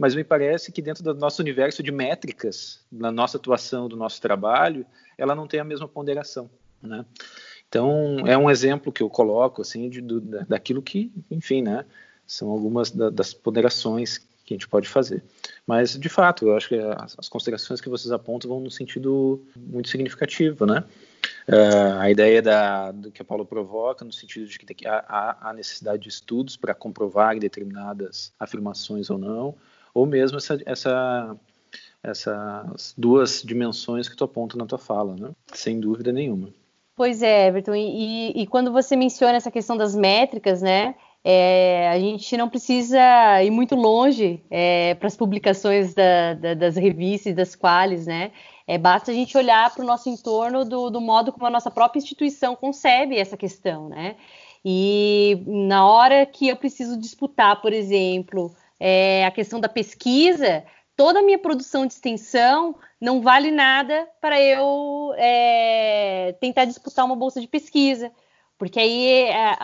mas 0.00 0.14
me 0.14 0.24
parece 0.24 0.72
que 0.72 0.80
dentro 0.80 1.04
do 1.04 1.12
nosso 1.12 1.42
universo 1.42 1.82
de 1.82 1.92
métricas, 1.92 2.80
na 2.90 3.12
nossa 3.12 3.36
atuação, 3.36 3.86
do 3.86 3.98
nosso 3.98 4.18
trabalho, 4.18 4.86
ela 5.18 5.34
não 5.34 5.46
tem 5.46 5.60
a 5.60 5.64
mesma 5.64 5.86
ponderação, 5.86 6.48
né? 6.82 7.04
Então, 7.68 8.16
é 8.26 8.36
um 8.36 8.50
exemplo 8.50 8.90
que 8.90 9.02
eu 9.02 9.10
coloco, 9.10 9.60
assim, 9.60 9.90
de, 9.90 10.00
do, 10.00 10.22
daquilo 10.46 10.80
que, 10.80 11.12
enfim, 11.30 11.60
né, 11.60 11.84
são 12.26 12.48
algumas 12.48 12.90
da, 12.90 13.10
das 13.10 13.34
ponderações 13.34 14.16
que 14.46 14.54
a 14.54 14.56
gente 14.56 14.66
pode 14.66 14.88
fazer. 14.88 15.22
Mas, 15.66 15.98
de 15.98 16.08
fato, 16.08 16.48
eu 16.48 16.56
acho 16.56 16.70
que 16.70 16.76
as, 16.76 17.18
as 17.18 17.28
considerações 17.28 17.78
que 17.78 17.90
vocês 17.90 18.10
apontam 18.10 18.48
vão 18.48 18.58
no 18.58 18.70
sentido 18.70 19.44
muito 19.54 19.90
significativo, 19.90 20.64
né? 20.64 20.82
Uh, 21.46 21.98
a 21.98 22.10
ideia 22.10 22.40
da, 22.40 22.90
do 22.90 23.12
que 23.12 23.20
a 23.20 23.24
Paula 23.24 23.44
provoca, 23.44 24.02
no 24.02 24.12
sentido 24.12 24.46
de 24.46 24.58
que 24.58 24.86
há, 24.88 25.36
há 25.42 25.52
necessidade 25.52 26.02
de 26.02 26.08
estudos 26.08 26.56
para 26.56 26.74
comprovar 26.74 27.38
determinadas 27.38 28.32
afirmações 28.40 29.10
ou 29.10 29.18
não, 29.18 29.54
ou 29.94 30.06
mesmo 30.06 30.38
essa, 30.38 30.58
essa, 30.66 31.36
essas 32.02 32.94
duas 32.96 33.42
dimensões 33.42 34.08
que 34.08 34.16
tu 34.16 34.24
aponta 34.24 34.56
na 34.56 34.66
tua 34.66 34.78
fala, 34.78 35.14
né? 35.16 35.30
sem 35.52 35.80
dúvida 35.80 36.12
nenhuma. 36.12 36.52
Pois 37.00 37.22
é, 37.22 37.46
Everton, 37.46 37.74
e, 37.74 38.42
e, 38.42 38.46
quando 38.46 38.70
você 38.70 38.94
menciona 38.94 39.36
essa 39.36 39.50
questão 39.50 39.74
das 39.74 39.94
métricas, 39.94 40.60
né, 40.60 40.94
é, 41.24 41.88
a 41.88 41.98
gente 41.98 42.36
não 42.36 42.46
precisa 42.46 43.42
ir 43.42 43.50
muito 43.50 43.74
longe 43.74 44.44
é, 44.50 44.94
para 44.96 45.06
as 45.06 45.16
publicações 45.16 45.94
da, 45.94 46.34
da, 46.34 46.52
das 46.52 46.76
revistas 46.76 47.32
e 47.32 47.34
das 47.34 47.56
quales, 47.56 48.06
né, 48.06 48.32
é, 48.66 48.76
basta 48.76 49.12
a 49.12 49.14
gente 49.14 49.34
olhar 49.34 49.72
para 49.72 49.82
o 49.82 49.86
nosso 49.86 50.10
entorno 50.10 50.62
do, 50.62 50.90
do, 50.90 51.00
modo 51.00 51.32
como 51.32 51.46
a 51.46 51.50
nossa 51.50 51.70
própria 51.70 51.98
instituição 51.98 52.54
concebe 52.54 53.16
essa 53.16 53.34
questão, 53.34 53.88
né, 53.88 54.16
e 54.62 55.42
na 55.46 55.86
hora 55.86 56.26
que 56.26 56.48
eu 56.48 56.56
preciso 56.56 57.00
disputar, 57.00 57.62
por 57.62 57.72
exemplo, 57.72 58.54
é, 58.80 59.26
a 59.26 59.30
questão 59.30 59.60
da 59.60 59.68
pesquisa, 59.68 60.64
toda 60.96 61.20
a 61.20 61.22
minha 61.22 61.38
produção 61.38 61.86
de 61.86 61.92
extensão 61.92 62.74
não 63.00 63.20
vale 63.20 63.50
nada 63.50 64.08
para 64.20 64.40
eu 64.40 65.12
é, 65.16 66.34
tentar 66.40 66.64
disputar 66.64 67.04
uma 67.04 67.14
bolsa 67.14 67.40
de 67.40 67.46
pesquisa. 67.46 68.10
Porque 68.58 68.78
aí 68.78 69.06
é, 69.06 69.56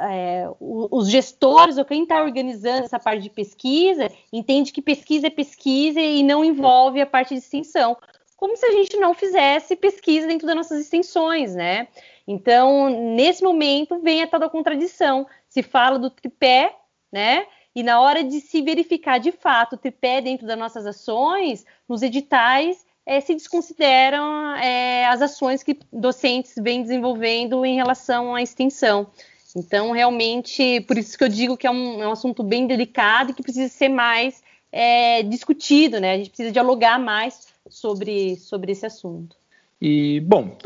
é, 0.00 0.48
os 0.60 1.10
gestores 1.10 1.76
ou 1.76 1.84
quem 1.84 2.04
está 2.04 2.22
organizando 2.22 2.84
essa 2.84 3.00
parte 3.00 3.22
de 3.22 3.30
pesquisa 3.30 4.08
entende 4.32 4.72
que 4.72 4.80
pesquisa 4.80 5.26
é 5.26 5.30
pesquisa 5.30 6.00
e 6.00 6.22
não 6.22 6.44
envolve 6.44 7.00
a 7.00 7.06
parte 7.06 7.34
de 7.34 7.40
extensão. 7.40 7.96
Como 8.36 8.56
se 8.56 8.64
a 8.64 8.70
gente 8.70 8.96
não 8.96 9.12
fizesse 9.12 9.74
pesquisa 9.74 10.28
dentro 10.28 10.46
das 10.46 10.54
nossas 10.54 10.80
extensões, 10.80 11.54
né? 11.56 11.88
Então, 12.28 12.88
nesse 13.14 13.42
momento, 13.42 13.98
vem 13.98 14.22
a 14.22 14.26
tal 14.28 14.38
da 14.38 14.48
contradição. 14.48 15.26
Se 15.48 15.60
fala 15.60 15.98
do 15.98 16.10
tripé, 16.10 16.76
né? 17.12 17.46
E 17.74 17.82
na 17.82 18.00
hora 18.00 18.22
de 18.22 18.40
se 18.40 18.62
verificar 18.62 19.18
de 19.18 19.32
fato 19.32 19.74
o 19.74 19.78
tripé 19.78 20.20
dentro 20.20 20.46
das 20.46 20.58
nossas 20.58 20.86
ações, 20.86 21.64
nos 21.88 22.02
editais 22.02 22.84
é, 23.04 23.20
se 23.20 23.34
desconsideram 23.34 24.54
é, 24.56 25.06
as 25.06 25.20
ações 25.20 25.62
que 25.62 25.78
docentes 25.92 26.54
vêm 26.56 26.82
desenvolvendo 26.82 27.64
em 27.64 27.74
relação 27.74 28.34
à 28.34 28.42
extensão. 28.42 29.08
Então, 29.56 29.92
realmente, 29.92 30.80
por 30.82 30.96
isso 30.96 31.16
que 31.16 31.24
eu 31.24 31.28
digo 31.28 31.56
que 31.56 31.66
é 31.66 31.70
um, 31.70 32.02
é 32.02 32.08
um 32.08 32.12
assunto 32.12 32.42
bem 32.42 32.66
delicado 32.66 33.30
e 33.30 33.34
que 33.34 33.42
precisa 33.42 33.68
ser 33.68 33.88
mais 33.88 34.42
é, 34.72 35.22
discutido, 35.22 36.00
né? 36.00 36.12
A 36.12 36.16
gente 36.16 36.30
precisa 36.30 36.50
dialogar 36.50 36.98
mais 36.98 37.48
sobre, 37.68 38.36
sobre 38.36 38.72
esse 38.72 38.86
assunto. 38.86 39.36
E, 39.80 40.20
bom, 40.20 40.56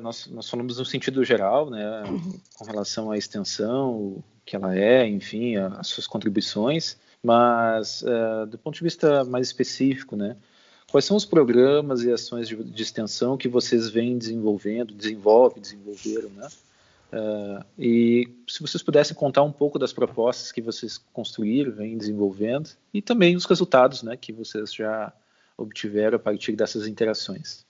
nós, 0.00 0.28
nós 0.28 0.48
falamos 0.48 0.78
no 0.78 0.84
sentido 0.84 1.24
geral, 1.24 1.68
né, 1.68 2.04
com 2.56 2.64
relação 2.64 3.10
à 3.10 3.18
extensão, 3.18 4.22
que 4.48 4.56
ela 4.56 4.74
é, 4.74 5.06
enfim, 5.06 5.56
as 5.56 5.88
suas 5.88 6.06
contribuições, 6.06 6.96
mas 7.22 8.00
uh, 8.00 8.46
do 8.46 8.56
ponto 8.56 8.76
de 8.76 8.82
vista 8.82 9.22
mais 9.22 9.48
específico, 9.48 10.16
né, 10.16 10.38
quais 10.90 11.04
são 11.04 11.18
os 11.18 11.26
programas 11.26 12.02
e 12.02 12.10
ações 12.10 12.48
de, 12.48 12.56
de 12.56 12.82
extensão 12.82 13.36
que 13.36 13.46
vocês 13.46 13.90
vêm 13.90 14.16
desenvolvendo, 14.16 14.94
desenvolve, 14.94 15.60
desenvolveram, 15.60 16.30
né? 16.30 16.48
Uh, 17.10 17.64
e 17.78 18.28
se 18.46 18.60
vocês 18.60 18.82
pudessem 18.82 19.14
contar 19.14 19.42
um 19.42 19.52
pouco 19.52 19.78
das 19.78 19.92
propostas 19.92 20.50
que 20.50 20.62
vocês 20.62 20.98
construíram, 21.12 21.72
vêm 21.72 21.98
desenvolvendo, 21.98 22.70
e 22.92 23.02
também 23.02 23.36
os 23.36 23.44
resultados 23.44 24.02
né, 24.02 24.16
que 24.16 24.32
vocês 24.32 24.72
já 24.72 25.12
obtiveram 25.58 26.16
a 26.16 26.18
partir 26.18 26.52
dessas 26.52 26.86
interações. 26.86 27.66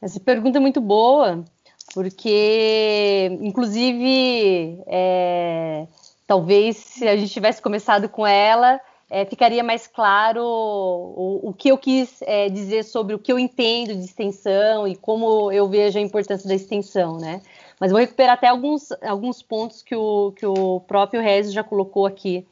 Essa 0.00 0.18
pergunta 0.18 0.58
é 0.58 0.60
muito 0.60 0.80
boa, 0.80 1.44
porque, 1.94 3.38
inclusive, 3.40 4.82
é, 4.86 5.86
talvez 6.26 6.76
se 6.76 7.06
a 7.06 7.16
gente 7.16 7.32
tivesse 7.32 7.60
começado 7.60 8.08
com 8.08 8.26
ela, 8.26 8.80
é, 9.10 9.26
ficaria 9.26 9.62
mais 9.62 9.86
claro 9.86 10.42
o, 10.42 11.50
o 11.50 11.52
que 11.52 11.68
eu 11.68 11.76
quis 11.76 12.22
é, 12.22 12.48
dizer 12.48 12.82
sobre 12.82 13.14
o 13.14 13.18
que 13.18 13.30
eu 13.30 13.38
entendo 13.38 13.94
de 13.94 14.04
extensão 14.04 14.88
e 14.88 14.96
como 14.96 15.52
eu 15.52 15.68
vejo 15.68 15.98
a 15.98 16.02
importância 16.02 16.48
da 16.48 16.54
extensão, 16.54 17.18
né? 17.18 17.42
Mas 17.78 17.90
vou 17.90 18.00
recuperar 18.00 18.34
até 18.34 18.48
alguns, 18.48 18.90
alguns 19.02 19.42
pontos 19.42 19.82
que 19.82 19.94
o, 19.94 20.32
que 20.32 20.46
o 20.46 20.80
próprio 20.80 21.20
Regis 21.20 21.52
já 21.52 21.62
colocou 21.62 22.06
aqui. 22.06 22.46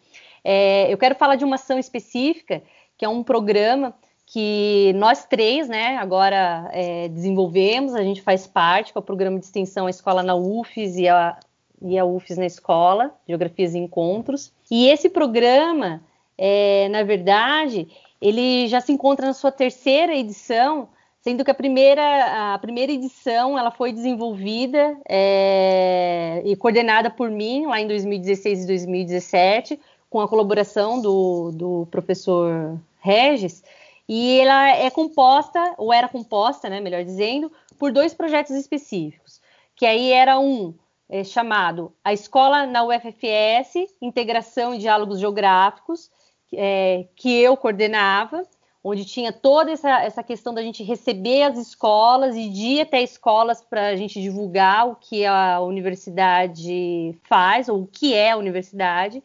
É, 0.44 0.92
eu 0.92 0.98
quero 0.98 1.14
falar 1.14 1.36
de 1.36 1.44
uma 1.44 1.54
ação 1.54 1.78
específica, 1.78 2.62
que 2.98 3.06
é 3.06 3.08
um 3.08 3.22
programa 3.22 3.94
que 4.32 4.92
nós 4.94 5.24
três, 5.24 5.68
né, 5.68 5.96
agora 5.96 6.70
é, 6.72 7.08
desenvolvemos, 7.08 7.96
a 7.96 8.02
gente 8.02 8.22
faz 8.22 8.46
parte, 8.46 8.92
que 8.92 8.98
é 8.98 9.00
o 9.00 9.04
programa 9.04 9.40
de 9.40 9.44
extensão 9.44 9.86
A 9.86 9.90
Escola 9.90 10.22
na 10.22 10.36
UFES 10.36 10.96
e 10.98 11.08
a, 11.08 11.36
e 11.82 11.98
a 11.98 12.04
UFES 12.04 12.38
na 12.38 12.46
Escola, 12.46 13.12
Geografias 13.26 13.74
e 13.74 13.78
Encontros. 13.78 14.52
E 14.70 14.88
esse 14.88 15.08
programa, 15.10 16.00
é, 16.38 16.88
na 16.90 17.02
verdade, 17.02 17.88
ele 18.22 18.68
já 18.68 18.80
se 18.80 18.92
encontra 18.92 19.26
na 19.26 19.34
sua 19.34 19.50
terceira 19.50 20.14
edição, 20.14 20.88
sendo 21.20 21.44
que 21.44 21.50
a 21.50 21.54
primeira, 21.54 22.54
a 22.54 22.58
primeira 22.58 22.92
edição 22.92 23.58
ela 23.58 23.72
foi 23.72 23.92
desenvolvida 23.92 24.96
é, 25.08 26.40
e 26.44 26.54
coordenada 26.54 27.10
por 27.10 27.28
mim 27.28 27.66
lá 27.66 27.80
em 27.80 27.88
2016 27.88 28.62
e 28.62 28.66
2017, 28.68 29.80
com 30.08 30.20
a 30.20 30.28
colaboração 30.28 31.02
do, 31.02 31.50
do 31.50 31.88
professor 31.90 32.78
Regis, 33.00 33.64
e 34.12 34.40
ela 34.40 34.70
é 34.70 34.90
composta, 34.90 35.72
ou 35.78 35.92
era 35.92 36.08
composta, 36.08 36.68
né, 36.68 36.80
melhor 36.80 37.04
dizendo, 37.04 37.52
por 37.78 37.92
dois 37.92 38.12
projetos 38.12 38.56
específicos, 38.56 39.40
que 39.76 39.86
aí 39.86 40.10
era 40.10 40.36
um 40.36 40.74
é, 41.08 41.22
chamado 41.22 41.94
A 42.02 42.12
Escola 42.12 42.66
na 42.66 42.82
UFFS, 42.82 43.88
Integração 44.02 44.74
e 44.74 44.78
Diálogos 44.78 45.20
Geográficos, 45.20 46.10
é, 46.52 47.06
que 47.14 47.40
eu 47.40 47.56
coordenava, 47.56 48.42
onde 48.82 49.04
tinha 49.04 49.32
toda 49.32 49.70
essa, 49.70 50.02
essa 50.02 50.24
questão 50.24 50.52
da 50.52 50.62
gente 50.62 50.82
receber 50.82 51.44
as 51.44 51.56
escolas 51.56 52.34
e 52.34 52.48
de 52.48 52.66
ir 52.66 52.80
até 52.80 53.00
escolas 53.00 53.62
para 53.62 53.90
a 53.90 53.96
gente 53.96 54.20
divulgar 54.20 54.88
o 54.88 54.96
que 54.96 55.24
a 55.24 55.60
universidade 55.60 57.16
faz, 57.28 57.68
ou 57.68 57.82
o 57.82 57.86
que 57.86 58.12
é 58.12 58.32
a 58.32 58.36
universidade. 58.36 59.22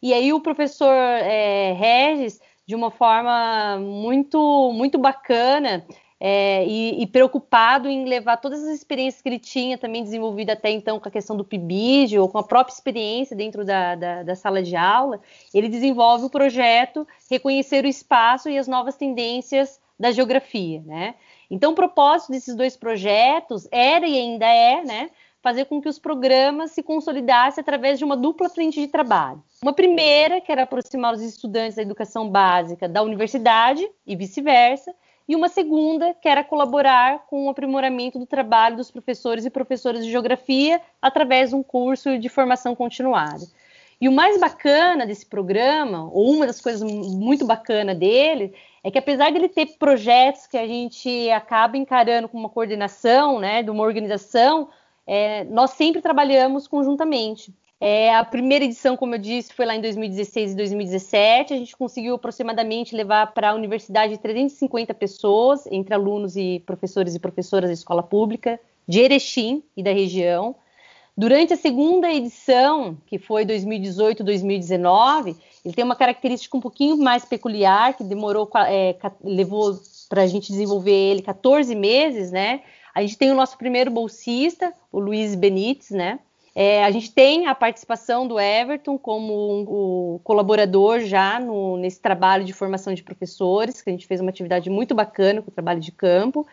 E 0.00 0.14
aí 0.14 0.32
o 0.32 0.40
professor 0.40 0.94
é, 0.94 1.74
Regis 1.74 2.40
de 2.72 2.76
uma 2.76 2.90
forma 2.90 3.76
muito, 3.78 4.72
muito 4.72 4.96
bacana 4.96 5.84
é, 6.18 6.64
e, 6.66 7.02
e, 7.02 7.06
preocupado 7.06 7.86
em 7.86 8.06
levar 8.06 8.38
todas 8.38 8.62
as 8.64 8.70
experiências 8.70 9.20
que 9.20 9.28
ele 9.28 9.38
tinha 9.38 9.76
também 9.76 10.02
desenvolvido 10.02 10.48
até 10.48 10.70
então 10.70 10.98
com 10.98 11.06
a 11.06 11.12
questão 11.12 11.36
do 11.36 11.44
PIBID 11.44 12.18
ou 12.18 12.30
com 12.30 12.38
a 12.38 12.42
própria 12.42 12.72
experiência 12.72 13.36
dentro 13.36 13.62
da, 13.62 13.94
da, 13.94 14.22
da, 14.22 14.34
sala 14.34 14.62
de 14.62 14.74
aula, 14.74 15.20
ele 15.52 15.68
desenvolve 15.68 16.24
o 16.24 16.30
projeto 16.30 17.06
Reconhecer 17.30 17.84
o 17.84 17.88
Espaço 17.88 18.48
e 18.48 18.56
as 18.56 18.66
Novas 18.66 18.96
Tendências 18.96 19.78
da 20.00 20.10
Geografia, 20.10 20.82
né? 20.86 21.14
Então, 21.50 21.72
o 21.72 21.74
propósito 21.74 22.32
desses 22.32 22.54
dois 22.54 22.74
projetos 22.74 23.68
era 23.70 24.08
e 24.08 24.16
ainda 24.16 24.46
é, 24.46 24.82
né, 24.82 25.10
fazer 25.42 25.64
com 25.64 25.82
que 25.82 25.88
os 25.88 25.98
programas 25.98 26.70
se 26.70 26.82
consolidassem 26.82 27.60
através 27.60 27.98
de 27.98 28.04
uma 28.04 28.16
dupla 28.16 28.48
frente 28.48 28.80
de 28.80 28.86
trabalho. 28.86 29.42
Uma 29.62 29.72
primeira, 29.72 30.40
que 30.40 30.52
era 30.52 30.62
aproximar 30.62 31.12
os 31.12 31.20
estudantes 31.20 31.74
da 31.74 31.82
educação 31.82 32.28
básica 32.28 32.88
da 32.88 33.02
universidade 33.02 33.86
e 34.06 34.14
vice-versa, 34.14 34.94
e 35.28 35.36
uma 35.36 35.48
segunda, 35.48 36.14
que 36.14 36.28
era 36.28 36.44
colaborar 36.44 37.26
com 37.26 37.46
o 37.46 37.50
aprimoramento 37.50 38.18
do 38.18 38.26
trabalho 38.26 38.76
dos 38.76 38.90
professores 38.90 39.44
e 39.44 39.50
professoras 39.50 40.04
de 40.04 40.10
geografia 40.10 40.80
através 41.00 41.50
de 41.50 41.56
um 41.56 41.62
curso 41.62 42.18
de 42.18 42.28
formação 42.28 42.74
continuada. 42.74 43.44
E 44.00 44.08
o 44.08 44.12
mais 44.12 44.38
bacana 44.38 45.06
desse 45.06 45.24
programa, 45.24 46.10
ou 46.12 46.32
uma 46.32 46.46
das 46.46 46.60
coisas 46.60 46.82
muito 46.82 47.46
bacana 47.46 47.94
dele, 47.94 48.52
é 48.82 48.90
que 48.90 48.98
apesar 48.98 49.30
dele 49.30 49.48
ter 49.48 49.66
projetos 49.78 50.48
que 50.48 50.58
a 50.58 50.66
gente 50.66 51.30
acaba 51.30 51.76
encarando 51.76 52.28
com 52.28 52.36
uma 52.36 52.48
coordenação, 52.48 53.38
né, 53.38 53.62
de 53.62 53.70
uma 53.70 53.84
organização, 53.84 54.68
é, 55.06 55.44
nós 55.44 55.70
sempre 55.72 56.00
trabalhamos 56.00 56.66
conjuntamente. 56.66 57.52
É, 57.84 58.14
a 58.14 58.24
primeira 58.24 58.64
edição, 58.64 58.96
como 58.96 59.16
eu 59.16 59.18
disse, 59.18 59.52
foi 59.52 59.66
lá 59.66 59.74
em 59.74 59.80
2016 59.80 60.52
e 60.52 60.56
2017. 60.56 61.52
A 61.52 61.56
gente 61.56 61.76
conseguiu 61.76 62.14
aproximadamente 62.14 62.94
levar 62.94 63.34
para 63.34 63.50
a 63.50 63.54
universidade 63.54 64.18
350 64.18 64.94
pessoas, 64.94 65.66
entre 65.66 65.92
alunos 65.92 66.36
e 66.36 66.62
professores 66.64 67.16
e 67.16 67.18
professoras 67.18 67.68
da 67.68 67.74
escola 67.74 68.02
pública 68.02 68.60
de 68.86 69.00
Erechim 69.00 69.64
e 69.76 69.82
da 69.82 69.92
região. 69.92 70.54
Durante 71.16 71.54
a 71.54 71.56
segunda 71.56 72.08
edição, 72.08 72.96
que 73.04 73.18
foi 73.18 73.44
2018-2019, 73.44 75.36
ele 75.64 75.74
tem 75.74 75.84
uma 75.84 75.96
característica 75.96 76.56
um 76.56 76.60
pouquinho 76.60 76.96
mais 76.96 77.24
peculiar, 77.24 77.94
que 77.96 78.04
demorou, 78.04 78.48
é, 78.66 78.96
levou 79.24 79.76
para 80.08 80.22
a 80.22 80.26
gente 80.26 80.52
desenvolver 80.52 80.92
ele 80.92 81.20
14 81.20 81.74
meses, 81.74 82.30
né? 82.30 82.62
A 82.94 83.00
gente 83.02 83.16
tem 83.16 83.30
o 83.30 83.34
nosso 83.34 83.56
primeiro 83.56 83.90
bolsista, 83.90 84.72
o 84.90 84.98
Luiz 84.98 85.34
Benites, 85.34 85.90
né? 85.90 86.18
É, 86.54 86.84
a 86.84 86.90
gente 86.90 87.10
tem 87.10 87.46
a 87.46 87.54
participação 87.54 88.26
do 88.28 88.38
Everton 88.38 88.98
como 88.98 89.32
um, 89.32 90.14
um 90.14 90.18
colaborador 90.22 91.00
já 91.00 91.40
no, 91.40 91.78
nesse 91.78 92.00
trabalho 92.00 92.44
de 92.44 92.52
formação 92.52 92.92
de 92.92 93.02
professores, 93.02 93.80
que 93.80 93.88
a 93.88 93.92
gente 93.92 94.06
fez 94.06 94.20
uma 94.20 94.28
atividade 94.28 94.68
muito 94.68 94.94
bacana 94.94 95.40
com 95.40 95.50
o 95.50 95.54
trabalho 95.54 95.80
de 95.80 95.90
campo. 95.90 96.46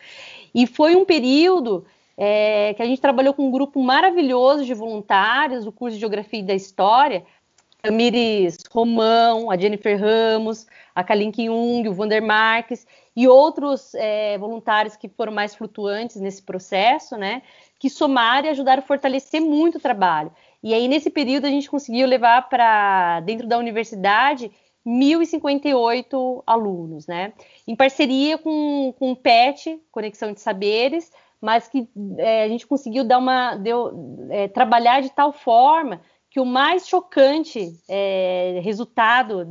E 0.54 0.66
foi 0.66 0.96
um 0.96 1.04
período 1.04 1.84
é, 2.16 2.72
que 2.74 2.82
a 2.82 2.86
gente 2.86 3.00
trabalhou 3.00 3.34
com 3.34 3.46
um 3.46 3.50
grupo 3.50 3.82
maravilhoso 3.82 4.64
de 4.64 4.72
voluntários 4.72 5.64
do 5.66 5.72
curso 5.72 5.94
de 5.94 6.00
Geografia 6.00 6.40
e 6.40 6.44
da 6.44 6.54
História, 6.54 7.24
a 7.82 7.90
Miris 7.90 8.58
Romão, 8.70 9.50
a 9.50 9.56
Jennifer 9.56 9.98
Ramos, 9.98 10.66
a 10.94 11.02
Kalink 11.02 11.44
Jung, 11.44 11.88
o 11.88 11.94
Vander 11.94 12.22
Marques 12.22 12.86
e 13.16 13.26
outros 13.26 13.94
é, 13.94 14.36
voluntários 14.38 14.96
que 14.96 15.08
foram 15.08 15.32
mais 15.32 15.54
flutuantes 15.54 16.16
nesse 16.16 16.42
processo, 16.42 17.16
né? 17.16 17.42
que 17.80 17.88
somaram 17.88 18.46
e 18.46 18.50
ajudaram 18.50 18.82
a 18.82 18.86
fortalecer 18.86 19.40
muito 19.40 19.78
o 19.78 19.80
trabalho. 19.80 20.30
E 20.62 20.74
aí, 20.74 20.86
nesse 20.86 21.08
período, 21.08 21.46
a 21.46 21.50
gente 21.50 21.70
conseguiu 21.70 22.06
levar 22.06 22.46
para 22.48 23.20
dentro 23.20 23.48
da 23.48 23.56
universidade 23.56 24.52
1.058 24.86 26.42
alunos, 26.46 27.06
né? 27.06 27.32
Em 27.66 27.74
parceria 27.74 28.36
com, 28.36 28.94
com 28.98 29.12
o 29.12 29.16
PET, 29.16 29.80
Conexão 29.90 30.32
de 30.32 30.40
Saberes, 30.40 31.10
mas 31.40 31.68
que 31.68 31.88
é, 32.18 32.44
a 32.44 32.48
gente 32.48 32.66
conseguiu 32.66 33.02
dar 33.02 33.16
uma, 33.16 33.56
deu, 33.56 34.28
é, 34.28 34.46
trabalhar 34.46 35.00
de 35.00 35.10
tal 35.10 35.32
forma 35.32 36.02
que 36.30 36.38
o 36.38 36.46
mais 36.46 36.86
chocante 36.86 37.76
é, 37.88 38.60
resultado 38.62 39.46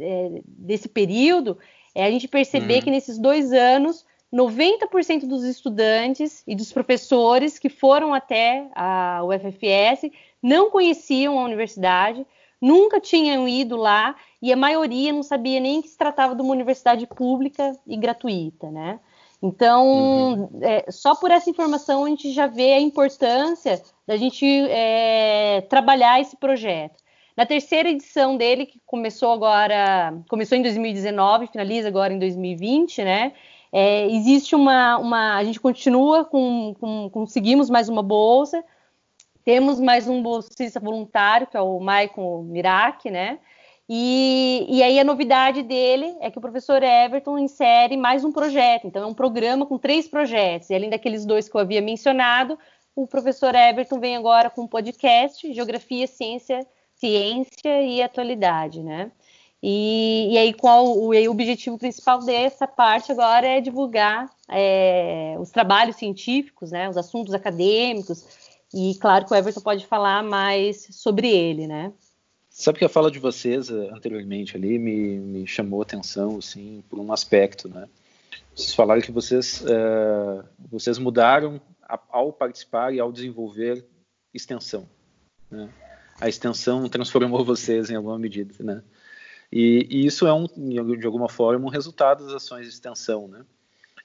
é, 0.00 0.42
desse 0.44 0.88
período 0.88 1.56
é 1.94 2.04
a 2.04 2.10
gente 2.10 2.26
perceber 2.26 2.78
hum. 2.78 2.82
que 2.82 2.90
nesses 2.90 3.18
dois 3.18 3.52
anos 3.52 4.04
90% 4.34 5.26
dos 5.26 5.44
estudantes 5.44 6.42
e 6.46 6.54
dos 6.54 6.72
professores 6.72 7.58
que 7.58 7.68
foram 7.68 8.12
até 8.12 8.68
a 8.74 9.22
UFFS 9.24 10.10
não 10.42 10.70
conheciam 10.70 11.38
a 11.38 11.44
universidade, 11.44 12.26
nunca 12.60 13.00
tinham 13.00 13.48
ido 13.48 13.76
lá 13.76 14.16
e 14.42 14.52
a 14.52 14.56
maioria 14.56 15.12
não 15.12 15.22
sabia 15.22 15.60
nem 15.60 15.80
que 15.80 15.88
se 15.88 15.96
tratava 15.96 16.34
de 16.34 16.42
uma 16.42 16.52
universidade 16.52 17.06
pública 17.06 17.78
e 17.86 17.96
gratuita, 17.96 18.70
né? 18.70 18.98
Então, 19.42 19.86
uhum. 19.86 20.48
é, 20.62 20.90
só 20.90 21.14
por 21.14 21.30
essa 21.30 21.50
informação 21.50 22.04
a 22.04 22.08
gente 22.08 22.32
já 22.32 22.46
vê 22.46 22.72
a 22.72 22.80
importância 22.80 23.82
da 24.06 24.16
gente 24.16 24.46
é, 24.46 25.60
trabalhar 25.68 26.20
esse 26.20 26.36
projeto. 26.36 27.04
Na 27.36 27.44
terceira 27.44 27.90
edição 27.90 28.36
dele, 28.36 28.64
que 28.64 28.80
começou 28.86 29.30
agora, 29.30 30.18
começou 30.28 30.56
em 30.56 30.62
2019, 30.62 31.48
finaliza 31.48 31.88
agora 31.88 32.12
em 32.12 32.18
2020, 32.18 33.04
né? 33.04 33.32
É, 33.70 34.06
existe 34.06 34.54
uma, 34.54 34.96
uma, 34.96 35.36
A 35.36 35.44
gente 35.44 35.60
continua 35.60 36.24
com, 36.24 36.74
com. 36.80 37.10
Conseguimos 37.10 37.68
mais 37.68 37.90
uma 37.90 38.02
bolsa. 38.02 38.64
Temos 39.44 39.78
mais 39.78 40.08
um 40.08 40.22
bolsista 40.22 40.80
voluntário, 40.80 41.46
que 41.46 41.56
é 41.56 41.60
o 41.60 41.78
Maicon 41.78 42.42
Mirac, 42.42 43.10
né? 43.10 43.38
E, 43.88 44.66
e, 44.68 44.82
aí 44.82 44.98
a 44.98 45.04
novidade 45.04 45.62
dele 45.62 46.16
é 46.20 46.28
que 46.28 46.38
o 46.38 46.40
professor 46.40 46.82
Everton 46.82 47.38
insere 47.38 47.96
mais 47.96 48.24
um 48.24 48.32
projeto. 48.32 48.86
Então 48.86 49.02
é 49.02 49.06
um 49.06 49.14
programa 49.14 49.64
com 49.64 49.78
três 49.78 50.08
projetos. 50.08 50.70
E 50.70 50.74
além 50.74 50.90
daqueles 50.90 51.24
dois 51.24 51.48
que 51.48 51.56
eu 51.56 51.60
havia 51.60 51.80
mencionado, 51.80 52.58
o 52.96 53.06
professor 53.06 53.54
Everton 53.54 54.00
vem 54.00 54.16
agora 54.16 54.50
com 54.50 54.62
um 54.62 54.66
podcast, 54.66 55.52
Geografia, 55.52 56.06
Ciência, 56.06 56.66
Ciência 56.96 57.82
e 57.82 58.02
Atualidade, 58.02 58.82
né? 58.82 59.12
E, 59.62 60.32
e 60.32 60.38
aí, 60.38 60.52
qual 60.52 60.86
o, 60.86 61.10
o, 61.12 61.30
objetivo 61.30 61.78
principal 61.78 62.20
dessa 62.20 62.66
parte 62.66 63.10
agora 63.10 63.46
é 63.46 63.60
divulgar 63.60 64.30
é, 64.48 65.36
os 65.40 65.50
trabalhos 65.50 65.96
científicos, 65.96 66.70
né, 66.70 66.88
os 66.88 66.96
assuntos 66.96 67.34
acadêmicos, 67.34 68.24
e 68.72 68.94
claro 69.00 69.24
que 69.24 69.32
o 69.32 69.34
Everton 69.34 69.60
pode 69.60 69.86
falar 69.86 70.22
mais 70.22 70.86
sobre 70.90 71.28
ele, 71.28 71.66
né? 71.66 71.92
Sabe 72.58 72.78
que 72.78 72.86
a 72.86 72.88
fala 72.88 73.10
de 73.10 73.18
vocês 73.18 73.68
eh, 73.68 73.90
anteriormente 73.92 74.56
ali 74.56 74.78
me, 74.78 75.18
me 75.18 75.46
chamou 75.46 75.80
a 75.80 75.82
atenção, 75.82 76.38
assim, 76.38 76.82
por 76.88 76.98
um 76.98 77.12
aspecto, 77.12 77.68
né? 77.68 77.86
Vocês 78.54 78.74
falaram 78.74 79.02
que 79.02 79.12
vocês, 79.12 79.60
uh, 79.60 80.42
vocês 80.70 80.98
mudaram 80.98 81.60
ao 82.08 82.32
participar 82.32 82.94
e 82.94 82.98
ao 82.98 83.12
desenvolver 83.12 83.84
extensão, 84.32 84.88
né? 85.50 85.68
A 86.18 86.30
extensão 86.30 86.88
transformou 86.88 87.44
vocês 87.44 87.90
em 87.90 87.94
alguma 87.94 88.18
medida, 88.18 88.54
né? 88.64 88.82
E, 89.52 89.86
e, 89.90 90.06
isso 90.06 90.26
é, 90.26 90.32
um, 90.32 90.46
de 90.46 91.06
alguma 91.06 91.28
forma, 91.28 91.66
um 91.66 91.70
resultado 91.70 92.24
das 92.24 92.32
ações 92.36 92.62
de 92.62 92.72
extensão, 92.72 93.28
né? 93.28 93.44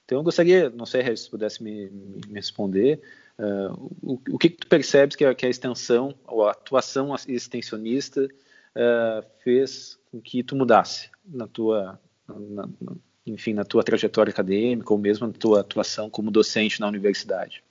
Então, 0.04 0.18
eu 0.18 0.22
gostaria, 0.22 0.68
não 0.68 0.84
sei 0.84 1.16
se 1.16 1.30
pudesse 1.30 1.62
me, 1.62 1.88
me 1.88 2.34
responder, 2.34 3.00
uh, 3.42 3.90
o, 4.02 4.20
o, 4.30 4.38
que, 4.38 4.50
tu 4.50 4.66
percebes 4.66 5.16
que 5.16 5.24
a, 5.24 5.34
que 5.34 5.44
a, 5.44 5.50
extensão, 5.50 6.14
ou 6.26 6.46
a 6.46 6.52
atuação 6.52 7.14
extensionista 7.26 8.22
uh, 8.24 9.26
fez 9.42 9.98
com 10.10 10.20
que 10.20 10.42
tu 10.42 10.54
mudasse 10.54 11.10
na 11.24 11.46
tua, 11.46 12.00
na, 12.28 12.66
na, 12.80 12.96
enfim, 13.26 13.52
na 13.52 13.64
tua 13.64 13.82
trajetória 13.82 14.30
acadêmica 14.30 14.92
ou 14.92 14.98
mesmo 14.98 15.26
na 15.26 15.32
tua 15.32 15.60
atuação 15.60 16.08
como 16.08 16.30
docente 16.30 16.80
na 16.80 16.88
universidade? 16.88 17.62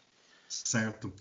Certo. 0.47 1.13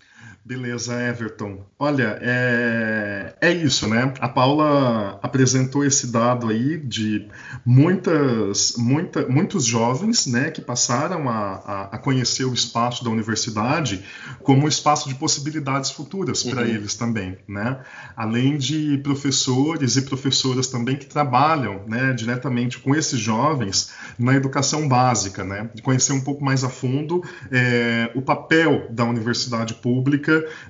Beleza, 0.43 0.99
Everton. 0.99 1.63
Olha, 1.77 2.17
é, 2.19 3.35
é 3.39 3.51
isso, 3.51 3.87
né? 3.87 4.11
A 4.19 4.27
Paula 4.27 5.19
apresentou 5.21 5.85
esse 5.85 6.07
dado 6.07 6.49
aí 6.49 6.77
de 6.77 7.27
muitas, 7.63 8.73
muita, 8.75 9.27
muitos 9.27 9.63
jovens 9.63 10.25
né, 10.25 10.49
que 10.49 10.59
passaram 10.59 11.29
a, 11.29 11.89
a, 11.91 11.97
conhecer 11.99 12.45
o 12.45 12.53
espaço 12.53 13.03
da 13.03 13.11
universidade 13.11 14.03
como 14.41 14.65
um 14.65 14.67
espaço 14.67 15.07
de 15.07 15.13
possibilidades 15.13 15.91
futuras 15.91 16.41
para 16.43 16.63
uhum. 16.63 16.67
eles 16.67 16.95
também, 16.95 17.37
né? 17.47 17.79
Além 18.15 18.57
de 18.57 18.97
professores 18.97 19.95
e 19.95 20.01
professoras 20.01 20.65
também 20.67 20.95
que 20.95 21.05
trabalham 21.05 21.83
né, 21.87 22.13
diretamente 22.13 22.79
com 22.79 22.95
esses 22.95 23.19
jovens 23.19 23.91
na 24.17 24.33
educação 24.35 24.87
básica, 24.87 25.43
né? 25.43 25.69
De 25.75 25.83
conhecer 25.83 26.13
um 26.13 26.21
pouco 26.21 26.43
mais 26.43 26.63
a 26.63 26.69
fundo 26.69 27.23
é, 27.51 28.11
o 28.15 28.23
papel 28.23 28.87
da 28.89 29.05
universidade 29.05 29.75
pública 29.75 30.10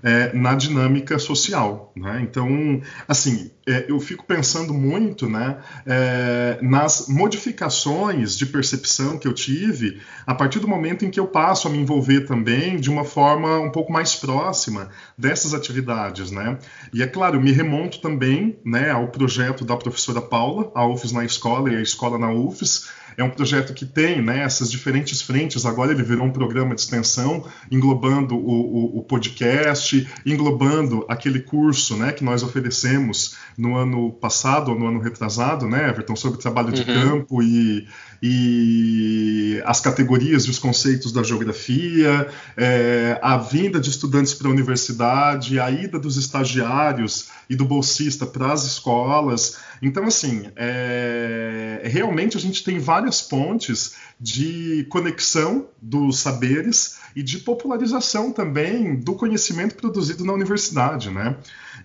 é, 0.03 0.33
na 0.33 0.55
dinâmica 0.55 1.17
social. 1.19 1.91
Né? 1.95 2.19
Então, 2.23 2.81
assim, 3.07 3.51
é, 3.67 3.85
eu 3.87 3.99
fico 3.99 4.25
pensando 4.25 4.73
muito 4.73 5.29
né, 5.29 5.57
é, 5.85 6.57
nas 6.61 7.07
modificações 7.07 8.37
de 8.37 8.45
percepção 8.45 9.17
que 9.17 9.27
eu 9.27 9.33
tive 9.33 10.01
a 10.25 10.33
partir 10.33 10.59
do 10.59 10.67
momento 10.67 11.05
em 11.05 11.11
que 11.11 11.19
eu 11.19 11.27
passo 11.27 11.67
a 11.67 11.71
me 11.71 11.77
envolver 11.77 12.21
também 12.21 12.77
de 12.77 12.89
uma 12.89 13.03
forma 13.03 13.59
um 13.59 13.69
pouco 13.69 13.91
mais 13.91 14.15
próxima 14.15 14.89
dessas 15.17 15.53
atividades. 15.53 16.31
Né? 16.31 16.57
E 16.93 17.03
é 17.03 17.07
claro, 17.07 17.37
eu 17.37 17.41
me 17.41 17.51
remonto 17.51 17.99
também 18.01 18.59
né, 18.65 18.89
ao 18.89 19.09
projeto 19.09 19.63
da 19.63 19.77
professora 19.77 20.21
Paula, 20.21 20.71
a 20.73 20.85
UFES 20.85 21.11
na 21.11 21.23
escola 21.23 21.71
e 21.71 21.75
a 21.75 21.81
escola 21.81 22.17
na 22.17 22.31
UFES, 22.31 22.89
é 23.17 23.23
um 23.23 23.29
projeto 23.29 23.73
que 23.73 23.85
tem 23.85 24.21
né, 24.21 24.43
essas 24.43 24.71
diferentes 24.71 25.21
frentes. 25.21 25.65
Agora 25.65 25.91
ele 25.91 26.03
virou 26.03 26.25
um 26.25 26.31
programa 26.31 26.75
de 26.75 26.81
extensão, 26.81 27.45
englobando 27.69 28.35
o, 28.35 28.97
o, 28.97 28.99
o 28.99 29.03
podcast, 29.03 30.07
englobando 30.25 31.05
aquele 31.07 31.39
curso 31.39 31.97
né, 31.97 32.11
que 32.11 32.23
nós 32.23 32.43
oferecemos 32.43 33.35
no 33.57 33.75
ano 33.75 34.11
passado 34.11 34.71
ou 34.71 34.79
no 34.79 34.87
ano 34.87 34.99
retrasado, 34.99 35.67
né, 35.67 35.89
Everton, 35.89 36.15
sobre 36.15 36.39
trabalho 36.39 36.71
de 36.71 36.81
uhum. 36.81 36.87
campo 36.87 37.43
e, 37.43 37.87
e 38.21 39.61
as 39.65 39.79
categorias 39.79 40.43
e 40.43 40.49
os 40.49 40.59
conceitos 40.59 41.11
da 41.11 41.23
geografia, 41.23 42.27
é, 42.55 43.19
a 43.21 43.37
vinda 43.37 43.79
de 43.79 43.89
estudantes 43.89 44.33
para 44.33 44.47
a 44.47 44.51
universidade, 44.51 45.59
a 45.59 45.69
ida 45.69 45.99
dos 45.99 46.17
estagiários 46.17 47.29
e 47.49 47.55
do 47.55 47.65
bolsista 47.65 48.25
para 48.25 48.53
as 48.53 48.65
escolas. 48.65 49.57
Então, 49.81 50.05
assim, 50.05 50.43
é, 50.55 51.81
realmente 51.85 52.37
a 52.37 52.39
gente 52.39 52.63
tem 52.63 52.77
várias 53.01 53.21
pontes 53.21 53.95
de 54.19 54.85
conexão 54.89 55.67
dos 55.81 56.19
saberes 56.19 56.99
e 57.15 57.23
de 57.23 57.39
popularização 57.39 58.31
também 58.31 58.95
do 58.95 59.15
conhecimento 59.15 59.75
produzido 59.75 60.23
na 60.23 60.33
universidade, 60.33 61.09
né? 61.09 61.35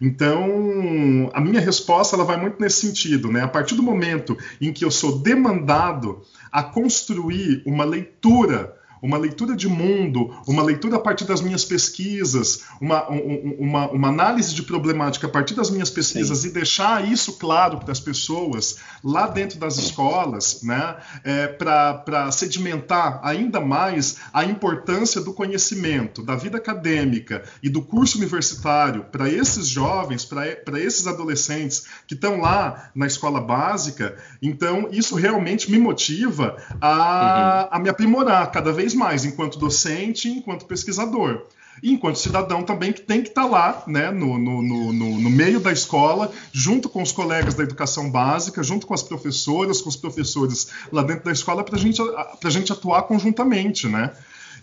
Então, 0.00 1.30
a 1.32 1.40
minha 1.40 1.60
resposta 1.60 2.14
ela 2.14 2.24
vai 2.24 2.38
muito 2.38 2.60
nesse 2.60 2.86
sentido, 2.86 3.32
né? 3.32 3.42
A 3.42 3.48
partir 3.48 3.74
do 3.74 3.82
momento 3.82 4.36
em 4.60 4.72
que 4.72 4.84
eu 4.84 4.90
sou 4.90 5.18
demandado 5.18 6.22
a 6.52 6.62
construir 6.62 7.62
uma 7.64 7.84
leitura 7.84 8.75
uma 9.02 9.18
leitura 9.18 9.54
de 9.54 9.68
mundo, 9.68 10.34
uma 10.46 10.62
leitura 10.62 10.96
a 10.96 11.00
partir 11.00 11.24
das 11.24 11.40
minhas 11.40 11.64
pesquisas, 11.64 12.64
uma, 12.80 13.08
uma, 13.08 13.90
uma 13.90 14.08
análise 14.08 14.54
de 14.54 14.62
problemática 14.62 15.26
a 15.26 15.30
partir 15.30 15.54
das 15.54 15.70
minhas 15.70 15.90
pesquisas 15.90 16.38
Sim. 16.38 16.48
e 16.48 16.52
deixar 16.52 17.06
isso 17.10 17.34
claro 17.34 17.78
para 17.78 17.92
as 17.92 18.00
pessoas 18.00 18.76
lá 19.02 19.26
dentro 19.26 19.58
das 19.58 19.78
escolas, 19.78 20.62
né, 20.62 20.96
é, 21.24 21.46
para 21.46 22.30
sedimentar 22.32 23.20
ainda 23.22 23.60
mais 23.60 24.16
a 24.32 24.44
importância 24.44 25.20
do 25.20 25.32
conhecimento, 25.32 26.22
da 26.22 26.36
vida 26.36 26.58
acadêmica 26.58 27.44
e 27.62 27.68
do 27.68 27.82
curso 27.82 28.18
universitário 28.18 29.04
para 29.10 29.28
esses 29.28 29.66
jovens, 29.66 30.24
para 30.24 30.80
esses 30.80 31.06
adolescentes 31.06 31.86
que 32.06 32.14
estão 32.14 32.40
lá 32.40 32.90
na 32.94 33.06
escola 33.06 33.40
básica, 33.40 34.16
então 34.40 34.88
isso 34.90 35.14
realmente 35.14 35.70
me 35.70 35.78
motiva 35.78 36.56
a, 36.80 37.68
uhum. 37.70 37.76
a 37.76 37.78
me 37.78 37.88
aprimorar 37.88 38.50
cada 38.50 38.72
vez 38.72 38.85
mais, 38.94 39.24
enquanto 39.24 39.58
docente, 39.58 40.28
enquanto 40.28 40.66
pesquisador. 40.66 41.46
E 41.82 41.92
enquanto 41.92 42.18
cidadão 42.18 42.62
também 42.62 42.92
que 42.92 43.02
tem 43.02 43.22
que 43.22 43.28
estar 43.28 43.42
tá 43.42 43.48
lá, 43.48 43.84
né, 43.86 44.10
no, 44.10 44.38
no, 44.38 44.62
no, 44.62 44.92
no, 44.92 45.30
meio 45.30 45.60
da 45.60 45.70
escola, 45.70 46.32
junto 46.50 46.88
com 46.88 47.02
os 47.02 47.12
colegas 47.12 47.54
da 47.54 47.62
educação 47.62 48.10
básica, 48.10 48.62
junto 48.62 48.86
com 48.86 48.94
as 48.94 49.02
professoras, 49.02 49.82
com 49.82 49.88
os 49.90 49.96
professores 49.96 50.68
lá 50.90 51.02
dentro 51.02 51.24
da 51.24 51.32
escola, 51.32 51.62
para 51.62 51.76
gente, 51.76 52.00
a 52.00 52.50
gente 52.50 52.72
atuar 52.72 53.02
conjuntamente, 53.02 53.86
né? 53.88 54.10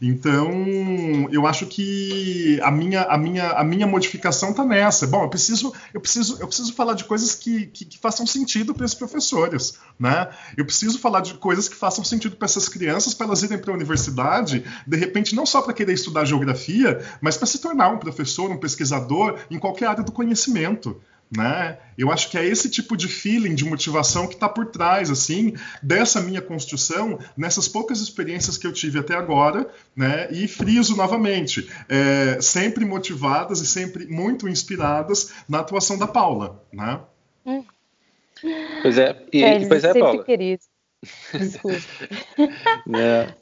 Então, 0.02 1.28
eu 1.32 1.46
acho 1.46 1.66
que 1.66 2.60
a 2.62 2.72
minha, 2.72 3.04
a 3.04 3.18
minha, 3.18 3.52
a 3.52 3.64
minha 3.64 3.88
modificação 3.88 4.52
está 4.52 4.66
nessa. 4.66 5.08
Bom, 5.08 5.24
eu 5.24 5.30
preciso, 5.30 5.74
eu 5.94 6.02
preciso, 6.02 6.38
eu 6.40 6.48
preciso 6.48 6.74
falar 6.74 6.94
de 6.94 7.04
coisas 7.04 7.36
que, 7.36 7.68
que, 7.68 7.86
que 7.86 7.98
façam 7.98 8.26
sentido 8.26 8.74
para 8.74 8.86
esses 8.86 8.98
professores, 8.98 9.78
né? 10.00 10.30
Eu 10.58 10.66
preciso 10.66 11.00
falar 11.00 11.22
de 11.22 11.36
coisas 11.36 11.70
que 11.70 11.76
façam 11.76 12.04
sentido 12.04 12.36
para 12.36 12.46
essas 12.46 12.68
crianças, 12.68 13.14
para 13.14 13.28
elas 13.28 13.44
irem 13.44 13.58
para 13.58 13.72
a 13.72 13.76
universidade, 13.76 14.64
de 14.86 14.98
repente 14.98 15.36
não 15.36 15.46
só 15.46 15.62
para 15.62 15.74
querer 15.74 15.94
estudar 15.94 16.26
geografia, 16.26 17.04
mas 17.22 17.38
para 17.38 17.48
se 17.48 17.60
tornar 17.60 17.90
um 17.90 17.98
professor, 17.98 18.52
um 18.52 18.58
pesquisador 18.58 19.40
em 19.50 19.60
qualquer 19.60 19.88
área 19.88 20.04
do 20.04 20.12
conhecimento. 20.12 21.02
Né? 21.36 21.78
Eu 21.98 22.12
acho 22.12 22.30
que 22.30 22.38
é 22.38 22.46
esse 22.46 22.70
tipo 22.70 22.96
de 22.96 23.08
feeling, 23.08 23.56
de 23.56 23.66
motivação 23.66 24.28
que 24.28 24.36
está 24.36 24.48
por 24.48 24.68
trás, 24.68 25.10
assim, 25.10 25.56
dessa 25.82 26.22
minha 26.22 26.42
construção, 26.42 27.18
nessas 27.36 27.68
poucas 27.68 28.00
experiências 28.02 28.58
que 28.58 28.68
eu 28.68 28.74
tive 28.74 29.00
até 29.00 29.16
agora, 29.16 29.68
né? 29.96 30.28
E 30.32 30.48
friso 30.48 30.96
novamente, 30.96 31.70
é, 31.90 32.40
sempre 32.42 32.86
motivadas 32.86 33.62
e 33.62 33.66
sempre 33.66 34.06
muito 34.06 34.48
inspiradas 34.48 35.34
na 35.50 35.60
atuação 35.60 35.98
da 35.98 36.08
Paula, 36.08 36.64
né? 36.72 37.00
Pois 38.82 38.98
é, 38.98 39.26
e, 39.32 39.44
é, 39.44 39.68
pois 39.68 39.84
é, 39.84 39.94
Paula. 39.94 40.24
Querido. 40.24 40.64
Desculpa. 41.34 41.78
é. 42.96 43.34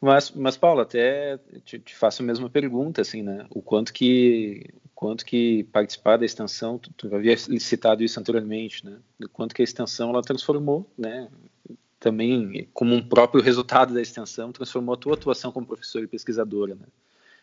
Mas, 0.00 0.30
mas 0.32 0.56
Paula, 0.56 0.82
até 0.82 1.38
te, 1.64 1.78
te, 1.78 1.96
faço 1.96 2.22
a 2.22 2.26
mesma 2.26 2.50
pergunta, 2.50 3.00
assim, 3.00 3.22
né? 3.22 3.46
O 3.48 3.62
quanto 3.62 3.92
que 3.92 4.66
quanto 4.94 5.24
que 5.24 5.64
participar 5.64 6.16
da 6.16 6.24
extensão, 6.24 6.78
tu, 6.78 6.92
tu 6.96 7.14
havia 7.14 7.36
citado 7.36 8.02
isso 8.02 8.18
anteriormente, 8.18 8.84
né? 8.84 8.98
Do 9.18 9.28
quanto 9.28 9.54
que 9.54 9.62
a 9.62 9.64
extensão 9.64 10.10
ela 10.10 10.22
transformou, 10.22 10.88
né? 10.96 11.28
Também 11.98 12.68
como 12.72 12.94
um 12.94 13.02
próprio 13.02 13.42
resultado 13.42 13.92
da 13.92 14.00
extensão 14.00 14.52
transformou 14.52 14.94
a 14.94 14.98
tua 14.98 15.14
atuação 15.14 15.50
como 15.50 15.66
professora 15.66 16.04
e 16.04 16.08
pesquisadora, 16.08 16.74
né? 16.74 16.86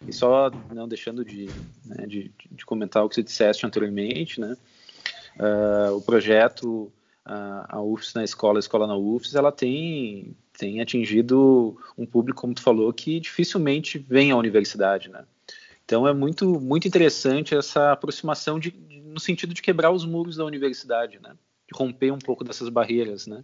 E 0.07 0.13
só 0.13 0.49
não 0.73 0.87
deixando 0.87 1.23
de, 1.23 1.47
né, 1.85 2.07
de, 2.07 2.31
de, 2.51 2.65
comentar 2.65 3.05
o 3.05 3.09
que 3.09 3.15
você 3.15 3.23
disseste 3.23 3.65
anteriormente, 3.65 4.39
né? 4.39 4.57
Uh, 5.39 5.95
o 5.95 6.01
projeto 6.01 6.91
uh, 7.25 7.65
a 7.67 7.81
UFS 7.81 8.13
na 8.15 8.23
escola, 8.23 8.57
a 8.57 8.61
escola 8.61 8.87
na 8.87 8.97
UFS, 8.97 9.35
ela 9.35 9.51
tem 9.51 10.35
tem 10.57 10.79
atingido 10.79 11.75
um 11.97 12.05
público, 12.05 12.41
como 12.41 12.53
tu 12.53 12.61
falou, 12.61 12.93
que 12.93 13.19
dificilmente 13.19 13.97
vem 13.97 14.31
à 14.31 14.37
universidade, 14.37 15.09
né? 15.09 15.25
Então 15.91 16.07
é 16.07 16.13
muito, 16.13 16.57
muito 16.61 16.87
interessante 16.87 17.53
essa 17.53 17.91
aproximação 17.91 18.57
de, 18.57 18.73
no 19.03 19.19
sentido 19.19 19.53
de 19.53 19.61
quebrar 19.61 19.91
os 19.91 20.05
muros 20.05 20.37
da 20.37 20.45
universidade, 20.45 21.19
né? 21.21 21.35
De 21.69 21.77
romper 21.77 22.11
um 22.11 22.17
pouco 22.17 22.45
dessas 22.45 22.69
barreiras, 22.69 23.27
né? 23.27 23.43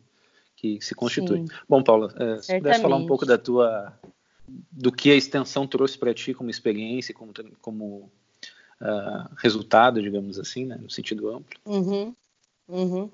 Que 0.55 0.79
se 0.79 0.95
constituem. 0.95 1.45
Sim. 1.45 1.53
Bom, 1.67 1.83
Paula, 1.83 2.15
é, 2.17 2.41
se 2.41 2.57
pudesse 2.57 2.81
falar 2.81 2.95
um 2.95 3.05
pouco 3.05 3.25
da 3.25 3.37
tua, 3.37 3.91
do 4.71 4.93
que 4.93 5.11
a 5.11 5.15
extensão 5.15 5.67
trouxe 5.67 5.97
para 5.97 6.13
ti 6.13 6.33
como 6.33 6.49
experiência, 6.49 7.13
como, 7.13 7.33
como 7.59 8.09
uh, 8.79 9.29
resultado, 9.35 10.01
digamos 10.01 10.39
assim, 10.39 10.65
né? 10.65 10.77
No 10.81 10.89
sentido 10.89 11.27
amplo. 11.27 11.59
Uhum. 11.65 12.15
Uhum. 12.69 13.11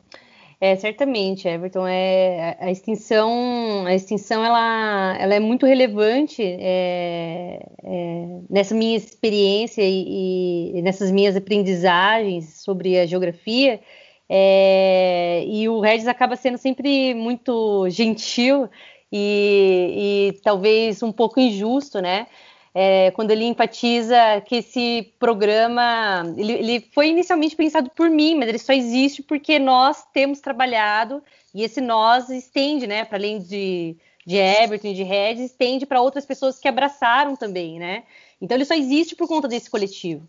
É, 0.64 0.78
certamente, 0.78 1.46
Everton. 1.46 1.86
É, 1.86 2.56
a 2.58 2.72
extinção, 2.72 3.86
a 3.86 3.94
extinção 3.94 4.46
ela, 4.46 5.18
ela 5.20 5.36
é 5.36 5.40
muito 5.40 5.66
relevante 5.66 6.42
é, 6.42 7.60
é, 7.84 8.26
nessa 8.50 8.74
minha 8.74 8.96
experiência 8.96 9.82
e, 9.82 10.78
e, 10.78 10.82
nessas 10.82 11.12
minhas 11.12 11.36
aprendizagens 11.36 12.62
sobre 12.64 12.98
a 12.98 13.06
geografia. 13.06 13.82
É, 14.30 15.44
e 15.46 15.68
o 15.68 15.82
Regis 15.82 16.08
acaba 16.08 16.38
sendo 16.38 16.58
sempre 16.58 17.14
muito 17.14 17.90
gentil 17.90 18.70
e, 19.12 20.32
e 20.32 20.42
talvez 20.44 21.04
um 21.04 21.12
pouco 21.12 21.42
injusto, 21.42 22.00
né? 22.02 22.26
É, 22.74 23.12
quando 23.12 23.32
ele 23.32 23.46
enfatiza 23.46 24.42
que 24.46 24.56
esse 24.56 25.14
programa 25.20 26.24
ele, 26.36 26.54
ele, 26.54 26.90
foi 26.92 27.10
inicialmente 27.10 27.56
pensado 27.56 27.90
por 27.92 28.10
mim, 28.10 28.36
mas 28.36 28.50
ele 28.50 28.58
só 28.58 28.74
existe 28.74 29.22
porque 29.22 29.60
nós 29.60 30.04
temos 30.12 30.40
trabalhado 30.40 31.22
e 31.54 31.64
esse 31.64 31.80
nós 31.80 32.30
estende, 32.30 32.88
né, 32.88 33.06
para 33.06 33.18
além 33.18 33.40
de, 33.40 33.96
de 34.26 34.38
Everton 34.38 34.88
e 34.88 34.94
de 34.96 35.04
Regis, 35.04 35.52
estende 35.52 35.86
para 35.86 36.02
outras 36.02 36.26
pessoas 36.26 36.58
que 36.60 36.68
abraçaram 36.68 37.36
também, 37.36 37.78
né? 37.78 38.04
Então 38.42 38.58
ele 38.58 38.66
só 38.66 38.74
existe 38.74 39.16
por 39.16 39.28
conta 39.28 39.48
desse 39.48 39.70
coletivo. 39.70 40.28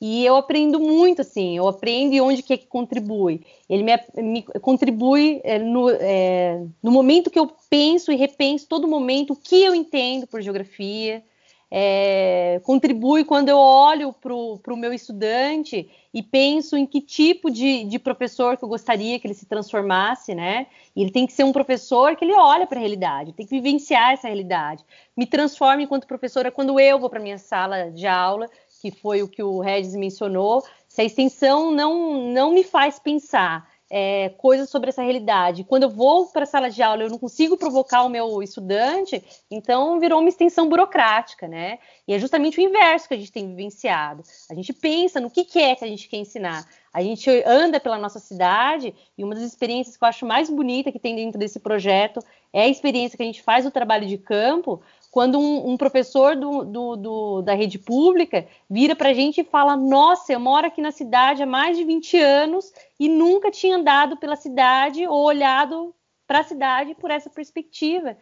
E 0.00 0.24
eu 0.24 0.36
aprendo 0.36 0.78
muito, 0.78 1.22
assim, 1.22 1.56
eu 1.56 1.66
aprendo 1.66 2.14
e 2.14 2.20
onde 2.20 2.42
que 2.42 2.52
é 2.52 2.56
que 2.56 2.66
contribui. 2.66 3.44
Ele 3.68 3.82
me, 3.82 4.22
me 4.22 4.42
contribui 4.60 5.40
é, 5.42 5.58
no, 5.58 5.90
é, 5.90 6.64
no 6.80 6.92
momento 6.92 7.30
que 7.30 7.38
eu 7.38 7.50
penso 7.68 8.12
e 8.12 8.16
repenso 8.16 8.68
todo 8.68 8.86
momento 8.86 9.32
o 9.32 9.36
que 9.36 9.60
eu 9.64 9.74
entendo 9.74 10.26
por 10.26 10.40
geografia, 10.40 11.24
é, 11.70 12.60
contribui 12.64 13.24
quando 13.24 13.50
eu 13.50 13.58
olho 13.58 14.12
para 14.12 14.32
o 14.32 14.76
meu 14.76 14.92
estudante 14.92 15.90
e 16.14 16.22
penso 16.22 16.76
em 16.76 16.86
que 16.86 17.00
tipo 17.00 17.50
de, 17.50 17.84
de, 17.84 17.98
professor 17.98 18.56
que 18.56 18.64
eu 18.64 18.68
gostaria 18.68 19.18
que 19.18 19.26
ele 19.26 19.34
se 19.34 19.44
transformasse, 19.44 20.34
né? 20.34 20.66
E 20.96 21.02
ele 21.02 21.10
tem 21.10 21.26
que 21.26 21.32
ser 21.32 21.44
um 21.44 21.52
professor 21.52 22.16
que 22.16 22.24
ele 22.24 22.34
olha 22.34 22.66
para 22.66 22.78
a 22.78 22.80
realidade, 22.80 23.34
tem 23.34 23.46
que 23.46 23.54
vivenciar 23.54 24.12
essa 24.12 24.28
realidade. 24.28 24.82
Me 25.16 25.26
transforma 25.26 25.82
enquanto 25.82 26.06
professora 26.06 26.50
quando 26.50 26.80
eu 26.80 26.98
vou 26.98 27.10
para 27.10 27.20
minha 27.20 27.38
sala 27.38 27.90
de 27.90 28.06
aula, 28.06 28.48
que 28.80 28.90
foi 28.90 29.22
o 29.22 29.28
que 29.28 29.42
o 29.42 29.60
Regis 29.60 29.94
mencionou. 29.94 30.64
Se 30.88 31.02
a 31.02 31.04
extensão 31.04 31.70
não, 31.70 32.32
não 32.32 32.50
me 32.52 32.64
faz 32.64 32.98
pensar 32.98 33.67
é, 33.90 34.28
coisas 34.30 34.68
sobre 34.68 34.90
essa 34.90 35.02
realidade. 35.02 35.64
Quando 35.64 35.84
eu 35.84 35.90
vou 35.90 36.26
para 36.26 36.42
a 36.42 36.46
sala 36.46 36.70
de 36.70 36.82
aula, 36.82 37.02
eu 37.02 37.10
não 37.10 37.18
consigo 37.18 37.56
provocar 37.56 38.02
o 38.02 38.08
meu 38.08 38.42
estudante, 38.42 39.22
então 39.50 39.98
virou 39.98 40.20
uma 40.20 40.28
extensão 40.28 40.68
burocrática, 40.68 41.48
né? 41.48 41.78
E 42.06 42.12
é 42.12 42.18
justamente 42.18 42.58
o 42.58 42.62
inverso 42.62 43.08
que 43.08 43.14
a 43.14 43.16
gente 43.16 43.32
tem 43.32 43.48
vivenciado. 43.48 44.22
A 44.50 44.54
gente 44.54 44.72
pensa 44.72 45.20
no 45.20 45.30
que, 45.30 45.44
que 45.44 45.58
é 45.58 45.74
que 45.74 45.84
a 45.84 45.88
gente 45.88 46.08
quer 46.08 46.18
ensinar. 46.18 46.66
A 46.92 47.02
gente 47.02 47.30
anda 47.46 47.78
pela 47.78 47.98
nossa 47.98 48.18
cidade 48.18 48.94
e 49.16 49.24
uma 49.24 49.34
das 49.34 49.44
experiências 49.44 49.96
que 49.96 50.02
eu 50.02 50.08
acho 50.08 50.26
mais 50.26 50.50
bonita 50.50 50.90
que 50.90 50.98
tem 50.98 51.14
dentro 51.14 51.38
desse 51.38 51.60
projeto 51.60 52.20
é 52.52 52.62
a 52.62 52.68
experiência 52.68 53.16
que 53.16 53.22
a 53.22 53.26
gente 53.26 53.42
faz 53.42 53.66
o 53.66 53.70
trabalho 53.70 54.06
de 54.06 54.16
campo, 54.16 54.80
quando 55.18 55.36
um, 55.36 55.70
um 55.70 55.76
professor 55.76 56.36
do, 56.36 56.64
do, 56.64 56.96
do, 56.96 57.42
da 57.42 57.52
rede 57.52 57.76
pública 57.76 58.46
vira 58.70 58.94
para 58.94 59.08
a 59.08 59.12
gente 59.12 59.40
e 59.40 59.44
fala: 59.44 59.76
Nossa, 59.76 60.32
eu 60.32 60.38
moro 60.38 60.68
aqui 60.68 60.80
na 60.80 60.92
cidade 60.92 61.42
há 61.42 61.46
mais 61.46 61.76
de 61.76 61.82
20 61.82 62.16
anos 62.20 62.72
e 63.00 63.08
nunca 63.08 63.50
tinha 63.50 63.74
andado 63.74 64.16
pela 64.16 64.36
cidade 64.36 65.04
ou 65.08 65.24
olhado 65.24 65.92
para 66.24 66.38
a 66.38 66.44
cidade 66.44 66.94
por 66.94 67.10
essa 67.10 67.28
perspectiva. 67.28 68.16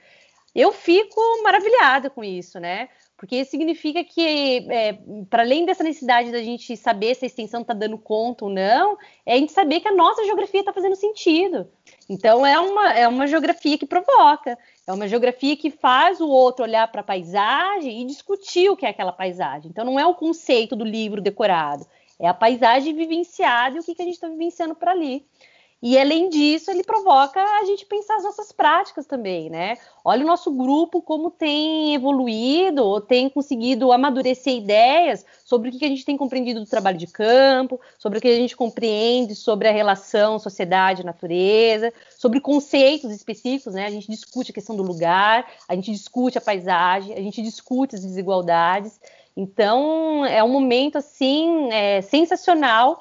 Eu 0.55 0.73
fico 0.73 1.21
maravilhada 1.43 2.09
com 2.09 2.25
isso, 2.25 2.59
né? 2.59 2.89
Porque 3.15 3.45
significa 3.45 4.03
que, 4.03 4.67
é, 4.71 4.99
para 5.29 5.43
além 5.43 5.67
dessa 5.67 5.85
necessidade 5.85 6.33
da 6.33 6.43
gente 6.43 6.75
saber 6.79 7.15
se 7.15 7.27
a 7.27 7.29
extensão 7.29 7.61
está 7.61 7.75
dando 7.75 7.99
conta 7.99 8.47
ou 8.47 8.51
não, 8.51 8.97
é 9.27 9.35
a 9.35 9.37
gente 9.37 9.53
saber 9.53 9.81
que 9.81 9.89
a 9.89 9.95
nossa 9.95 10.25
geografia 10.25 10.61
está 10.61 10.73
fazendo 10.73 10.97
sentido. 10.97 11.69
Então, 12.09 12.47
é 12.47 12.59
uma, 12.59 12.93
é 12.93 13.09
uma 13.09 13.27
geografia 13.27 13.77
que 13.77 13.87
provoca, 13.87 14.57
é 14.87 14.93
uma 14.93 15.09
geografia 15.09 15.57
que 15.57 15.71
faz 15.71 16.21
o 16.21 16.29
outro 16.29 16.65
olhar 16.65 16.87
para 16.89 17.01
a 17.01 17.05
paisagem 17.05 18.03
e 18.03 18.07
discutir 18.07 18.71
o 18.71 18.77
que 18.77 18.87
é 18.87 18.91
aquela 18.91 19.13
paisagem. 19.13 19.71
Então, 19.71 19.85
não 19.85 19.99
é 19.99 20.07
o 20.07 20.15
conceito 20.15 20.77
do 20.77 20.85
livro 20.85 21.21
decorado, 21.21 21.85
é 22.19 22.29
a 22.29 22.35
paisagem 22.35 22.95
vivenciada 22.95 23.77
e 23.77 23.81
o 23.81 23.83
que, 23.83 23.95
que 23.95 24.03
a 24.03 24.05
gente 24.05 24.15
está 24.15 24.29
vivenciando 24.29 24.75
para 24.75 24.93
ali. 24.93 25.27
E 25.83 25.99
além 25.99 26.31
disso, 26.31 26.71
ele 26.71 26.83
provoca 26.83 27.39
a 27.39 27.65
gente 27.65 27.85
pensar 27.85 28.17
as 28.17 28.25
nossas 28.25 28.51
práticas 28.51 29.05
também, 29.05 29.51
né? 29.51 29.77
Olha 30.03 30.25
o 30.25 30.27
nosso 30.27 30.51
grupo 30.51 31.03
como 31.03 31.31
tem 31.31 31.95
evoluído, 31.95 32.83
ou 32.83 33.01
tem 33.01 33.29
conseguido 33.29 33.93
amadurecer 33.93 34.55
ideias 34.55 35.25
sobre 35.45 35.69
o 35.69 35.73
que 35.73 35.85
a 35.85 35.89
gente 35.89 36.05
tem 36.05 36.17
compreendido 36.17 36.61
do 36.61 36.67
trabalho 36.67 36.97
de 36.97 37.07
campo, 37.07 37.79
sobre 37.99 38.19
o 38.19 38.23
que 38.23 38.29
a 38.29 38.35
gente 38.35 38.57
compreende 38.57 39.35
sobre 39.35 39.69
a 39.69 39.73
relação 39.73 40.39
sociedade-natureza, 40.39 41.93
sobre 42.19 42.41
conceitos 42.41 43.11
específicos, 43.13 43.75
né? 43.75 43.85
A 43.85 43.91
gente 43.91 44.11
discute 44.11 44.53
a 44.53 44.55
questão 44.55 44.75
do 44.75 44.83
lugar, 44.83 45.47
a 45.69 45.75
gente 45.75 45.93
discute 45.93 46.39
a 46.39 46.41
paisagem, 46.41 47.15
a 47.15 47.21
gente 47.21 47.43
discute 47.43 47.97
as 47.97 48.03
desigualdades. 48.03 48.99
Então, 49.37 50.25
é 50.25 50.43
um 50.43 50.49
momento 50.49 50.97
assim 50.97 51.71
é, 51.71 52.01
sensacional 52.01 52.99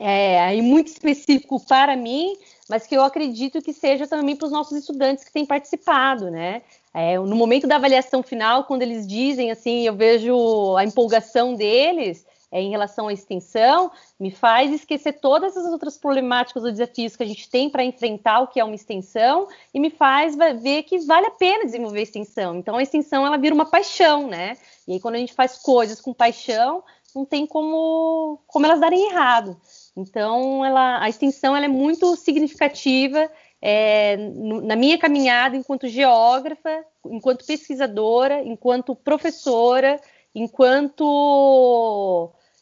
é, 0.00 0.60
muito 0.60 0.88
específico 0.88 1.58
para 1.66 1.96
mim, 1.96 2.36
mas 2.68 2.86
que 2.86 2.94
eu 2.94 3.02
acredito 3.02 3.62
que 3.62 3.72
seja 3.72 4.06
também 4.06 4.36
para 4.36 4.46
os 4.46 4.52
nossos 4.52 4.76
estudantes 4.76 5.24
que 5.24 5.32
têm 5.32 5.46
participado, 5.46 6.30
né? 6.30 6.62
É, 6.92 7.18
no 7.18 7.36
momento 7.36 7.66
da 7.66 7.76
avaliação 7.76 8.22
final, 8.22 8.64
quando 8.64 8.82
eles 8.82 9.06
dizem 9.06 9.50
assim, 9.50 9.86
eu 9.86 9.94
vejo 9.94 10.76
a 10.76 10.84
empolgação 10.84 11.54
deles 11.54 12.26
é, 12.50 12.60
em 12.60 12.70
relação 12.70 13.08
à 13.08 13.12
extensão, 13.12 13.90
me 14.18 14.30
faz 14.30 14.72
esquecer 14.72 15.14
todas 15.14 15.56
as 15.56 15.70
outras 15.70 15.98
problemáticas 15.98 16.64
ou 16.64 16.70
desafios 16.70 17.16
que 17.16 17.22
a 17.22 17.26
gente 17.26 17.48
tem 17.50 17.68
para 17.68 17.84
enfrentar 17.84 18.40
o 18.40 18.46
que 18.46 18.60
é 18.60 18.64
uma 18.64 18.74
extensão 18.74 19.48
e 19.74 19.80
me 19.80 19.90
faz 19.90 20.36
ver 20.62 20.84
que 20.84 20.98
vale 21.00 21.26
a 21.26 21.30
pena 21.30 21.64
desenvolver 21.64 22.00
a 22.00 22.02
extensão. 22.02 22.56
Então, 22.56 22.76
a 22.76 22.82
extensão 22.82 23.26
ela 23.26 23.36
vira 23.36 23.54
uma 23.54 23.66
paixão, 23.66 24.28
né? 24.28 24.56
E 24.86 24.92
aí, 24.92 25.00
quando 25.00 25.16
a 25.16 25.18
gente 25.18 25.34
faz 25.34 25.58
coisas 25.58 26.00
com 26.00 26.14
paixão, 26.14 26.82
não 27.14 27.24
tem 27.24 27.46
como, 27.46 28.38
como 28.46 28.66
elas 28.66 28.80
darem 28.80 29.10
errado. 29.10 29.56
Então, 29.96 30.62
ela, 30.64 31.02
a 31.02 31.08
extensão 31.08 31.56
é 31.56 31.66
muito 31.66 32.14
significativa 32.16 33.30
é, 33.62 34.16
na 34.62 34.76
minha 34.76 34.98
caminhada 34.98 35.56
enquanto 35.56 35.88
geógrafa, 35.88 36.84
enquanto 37.06 37.46
pesquisadora, 37.46 38.42
enquanto 38.42 38.94
professora, 38.94 39.98
enquanto 40.34 41.04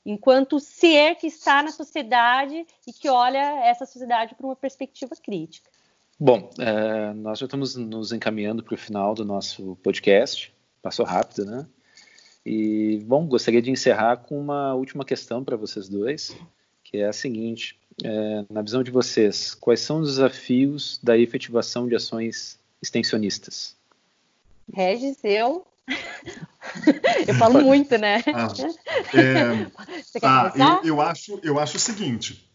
enquanto 0.06 0.60
ser 0.60 1.14
que 1.14 1.26
está 1.26 1.62
na 1.62 1.72
sociedade 1.72 2.66
e 2.86 2.92
que 2.92 3.08
olha 3.08 3.64
essa 3.64 3.86
sociedade 3.86 4.34
por 4.34 4.44
uma 4.44 4.54
perspectiva 4.54 5.16
crítica. 5.16 5.70
Bom, 6.20 6.50
é, 6.58 7.14
nós 7.14 7.38
já 7.38 7.46
estamos 7.46 7.74
nos 7.74 8.12
encaminhando 8.12 8.62
para 8.62 8.74
o 8.74 8.78
final 8.78 9.14
do 9.14 9.24
nosso 9.24 9.76
podcast. 9.82 10.52
Passou 10.82 11.06
rápido, 11.06 11.46
né? 11.46 11.66
E, 12.44 13.02
bom, 13.06 13.26
gostaria 13.26 13.62
de 13.62 13.70
encerrar 13.70 14.18
com 14.18 14.38
uma 14.38 14.74
última 14.74 15.06
questão 15.06 15.42
para 15.42 15.56
vocês 15.56 15.88
dois 15.88 16.36
que 16.94 17.00
é 17.00 17.08
a 17.08 17.12
seguinte: 17.12 17.76
é, 18.04 18.44
na 18.48 18.62
visão 18.62 18.80
de 18.84 18.92
vocês, 18.92 19.52
quais 19.52 19.80
são 19.80 19.98
os 19.98 20.10
desafios 20.10 21.00
da 21.02 21.18
efetivação 21.18 21.88
de 21.88 21.96
ações 21.96 22.56
extensionistas? 22.80 23.74
Regis, 24.72 25.18
eu. 25.24 25.66
eu 27.26 27.34
falo 27.34 27.62
muito, 27.62 27.98
né? 27.98 28.22
Ah, 28.32 28.46
é, 29.12 30.00
Você 30.02 30.20
quer 30.20 30.26
ah, 30.26 30.52
eu, 30.84 30.88
eu, 30.88 31.00
acho, 31.00 31.40
eu 31.42 31.58
acho 31.58 31.76
o 31.76 31.80
seguinte, 31.80 32.48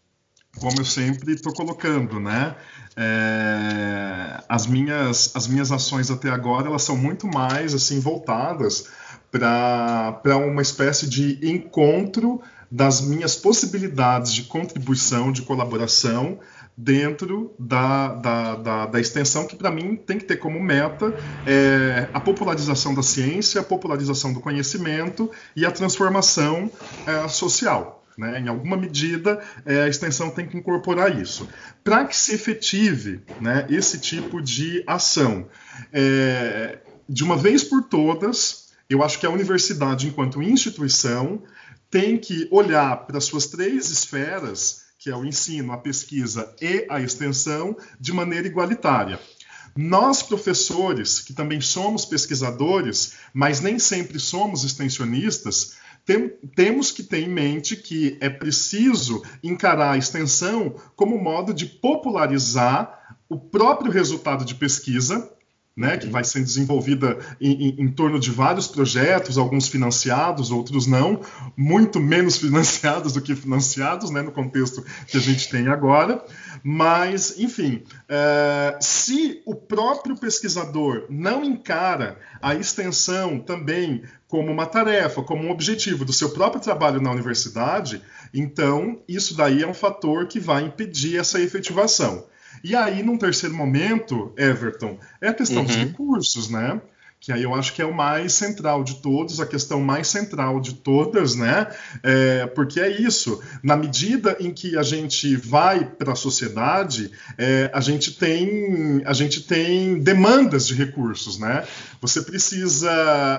como 0.58 0.80
eu 0.80 0.86
sempre 0.86 1.34
estou 1.34 1.52
colocando, 1.52 2.18
né? 2.18 2.56
É, 2.96 4.42
as 4.48 4.66
minhas 4.66 5.36
as 5.36 5.46
minhas 5.46 5.70
ações 5.70 6.10
até 6.10 6.28
agora 6.28 6.66
elas 6.66 6.82
são 6.82 6.96
muito 6.96 7.26
mais 7.26 7.72
assim 7.72 8.00
voltadas 8.00 8.88
para 9.30 10.36
uma 10.38 10.60
espécie 10.60 11.08
de 11.08 11.38
encontro 11.48 12.42
das 12.70 13.00
minhas 13.00 13.34
possibilidades 13.34 14.32
de 14.32 14.44
contribuição, 14.44 15.32
de 15.32 15.42
colaboração 15.42 16.38
dentro 16.76 17.52
da, 17.58 18.14
da, 18.14 18.54
da, 18.56 18.86
da 18.86 19.00
extensão, 19.00 19.46
que 19.46 19.56
para 19.56 19.70
mim 19.70 19.96
tem 19.96 20.18
que 20.18 20.24
ter 20.24 20.36
como 20.36 20.58
meta 20.62 21.14
é, 21.46 22.08
a 22.14 22.20
popularização 22.20 22.94
da 22.94 23.02
ciência, 23.02 23.60
a 23.60 23.64
popularização 23.64 24.32
do 24.32 24.40
conhecimento 24.40 25.30
e 25.54 25.66
a 25.66 25.70
transformação 25.70 26.70
é, 27.06 27.28
social. 27.28 28.04
Né? 28.16 28.40
Em 28.40 28.48
alguma 28.48 28.76
medida, 28.76 29.42
é, 29.66 29.82
a 29.82 29.88
extensão 29.88 30.30
tem 30.30 30.46
que 30.46 30.56
incorporar 30.56 31.20
isso. 31.20 31.48
Para 31.82 32.04
que 32.04 32.16
se 32.16 32.34
efetive 32.34 33.22
né, 33.40 33.66
esse 33.68 33.98
tipo 33.98 34.40
de 34.40 34.82
ação, 34.86 35.46
é, 35.92 36.78
de 37.08 37.24
uma 37.24 37.36
vez 37.36 37.64
por 37.64 37.82
todas, 37.82 38.70
eu 38.88 39.02
acho 39.02 39.18
que 39.18 39.26
a 39.26 39.30
universidade, 39.30 40.06
enquanto 40.06 40.42
instituição, 40.42 41.42
tem 41.90 42.16
que 42.16 42.46
olhar 42.50 43.06
para 43.06 43.20
suas 43.20 43.46
três 43.46 43.90
esferas, 43.90 44.82
que 44.98 45.10
é 45.10 45.16
o 45.16 45.24
ensino, 45.24 45.72
a 45.72 45.78
pesquisa 45.78 46.54
e 46.60 46.86
a 46.88 47.00
extensão, 47.00 47.76
de 47.98 48.12
maneira 48.12 48.46
igualitária. 48.46 49.18
Nós, 49.76 50.22
professores, 50.22 51.20
que 51.20 51.32
também 51.32 51.60
somos 51.60 52.04
pesquisadores, 52.04 53.14
mas 53.32 53.60
nem 53.60 53.78
sempre 53.78 54.18
somos 54.18 54.64
extensionistas, 54.64 55.78
tem, 56.04 56.28
temos 56.56 56.90
que 56.90 57.02
ter 57.02 57.20
em 57.20 57.28
mente 57.28 57.76
que 57.76 58.16
é 58.20 58.28
preciso 58.28 59.22
encarar 59.42 59.92
a 59.92 59.98
extensão 59.98 60.74
como 60.96 61.18
modo 61.18 61.52
de 61.52 61.66
popularizar 61.66 63.16
o 63.28 63.38
próprio 63.38 63.92
resultado 63.92 64.44
de 64.44 64.54
pesquisa, 64.54 65.30
né, 65.80 65.96
que 65.96 66.06
vai 66.06 66.22
sendo 66.22 66.44
desenvolvida 66.44 67.18
em, 67.40 67.68
em, 67.68 67.84
em, 67.84 67.88
torno 67.88 68.20
de 68.20 68.30
vários 68.30 68.68
projetos, 68.68 69.38
alguns 69.38 69.66
financiados, 69.66 70.50
outros 70.50 70.86
não, 70.86 71.22
muito 71.56 71.98
menos 71.98 72.36
financiados 72.38 73.14
do 73.14 73.22
que 73.22 73.34
financiados, 73.34 74.10
né, 74.10 74.20
no 74.20 74.30
contexto 74.30 74.84
que 75.06 75.16
a 75.16 75.20
gente 75.20 75.48
tem 75.48 75.68
agora. 75.68 76.22
Mas, 76.62 77.38
enfim, 77.38 77.82
é, 78.06 78.76
se 78.78 79.40
o 79.46 79.54
próprio 79.54 80.14
pesquisador 80.14 81.06
não 81.08 81.42
encara 81.42 82.18
a 82.42 82.54
extensão 82.54 83.38
também 83.40 84.02
como 84.28 84.52
uma 84.52 84.66
tarefa, 84.66 85.22
como 85.22 85.44
um 85.44 85.50
objetivo 85.50 86.04
do 86.04 86.12
seu 86.12 86.30
próprio 86.30 86.60
trabalho 86.60 87.00
na 87.00 87.10
universidade, 87.10 88.02
então 88.34 89.00
isso 89.08 89.34
daí 89.34 89.62
é 89.62 89.66
um 89.66 89.72
fator 89.72 90.26
que 90.26 90.38
vai 90.38 90.62
impedir 90.62 91.18
essa 91.18 91.40
efetivação. 91.40 92.28
E 92.62 92.76
aí, 92.76 93.02
num 93.02 93.16
terceiro 93.16 93.54
momento, 93.54 94.32
Everton, 94.36 94.98
é 95.20 95.28
a 95.28 95.34
questão 95.34 95.58
uhum. 95.58 95.66
dos 95.66 95.76
recursos, 95.76 96.50
né? 96.50 96.80
Que 97.20 97.30
aí 97.30 97.42
eu 97.42 97.54
acho 97.54 97.74
que 97.74 97.82
é 97.82 97.84
o 97.84 97.92
mais 97.92 98.32
central 98.32 98.82
de 98.82 98.94
todos, 98.96 99.40
a 99.40 99.46
questão 99.46 99.78
mais 99.78 100.08
central 100.08 100.58
de 100.58 100.72
todas, 100.72 101.34
né? 101.34 101.66
É, 102.02 102.46
porque 102.46 102.80
é 102.80 102.88
isso, 102.88 103.42
na 103.62 103.76
medida 103.76 104.38
em 104.40 104.50
que 104.50 104.78
a 104.78 104.82
gente 104.82 105.36
vai 105.36 105.84
para 105.84 106.12
a 106.12 106.16
sociedade, 106.16 107.12
é, 107.36 107.70
a 107.74 107.80
gente 107.82 108.12
tem 108.12 109.02
a 109.04 109.12
gente 109.12 109.42
tem 109.42 110.00
demandas 110.00 110.66
de 110.66 110.74
recursos, 110.74 111.38
né? 111.38 111.62
Você 112.00 112.22
precisa 112.22 112.90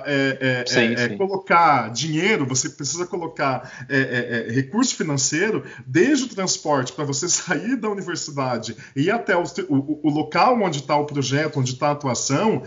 é, 0.06 0.38
é, 0.40 0.62
é 0.62 0.66
sim, 0.68 1.10
sim. 1.10 1.18
colocar 1.18 1.90
dinheiro, 1.90 2.46
você 2.46 2.70
precisa 2.70 3.08
colocar 3.08 3.86
é, 3.90 4.48
recurso 4.52 4.96
financeiro, 4.96 5.64
desde 5.88 6.26
o 6.26 6.28
transporte 6.28 6.94
para 6.94 7.04
você 7.04 7.28
sair 7.30 7.76
da 7.76 7.90
universidade 7.90 8.78
e 8.96 9.06
ir 9.06 9.12
até 9.12 9.36
o, 9.36 9.44
o, 9.70 10.00
o 10.04 10.10
local 10.12 10.62
onde 10.62 10.78
está 10.78 10.96
o 10.96 11.06
projeto, 11.06 11.60
onde 11.60 11.74
está 11.74 11.88
a 11.88 11.92
atuação, 11.92 12.62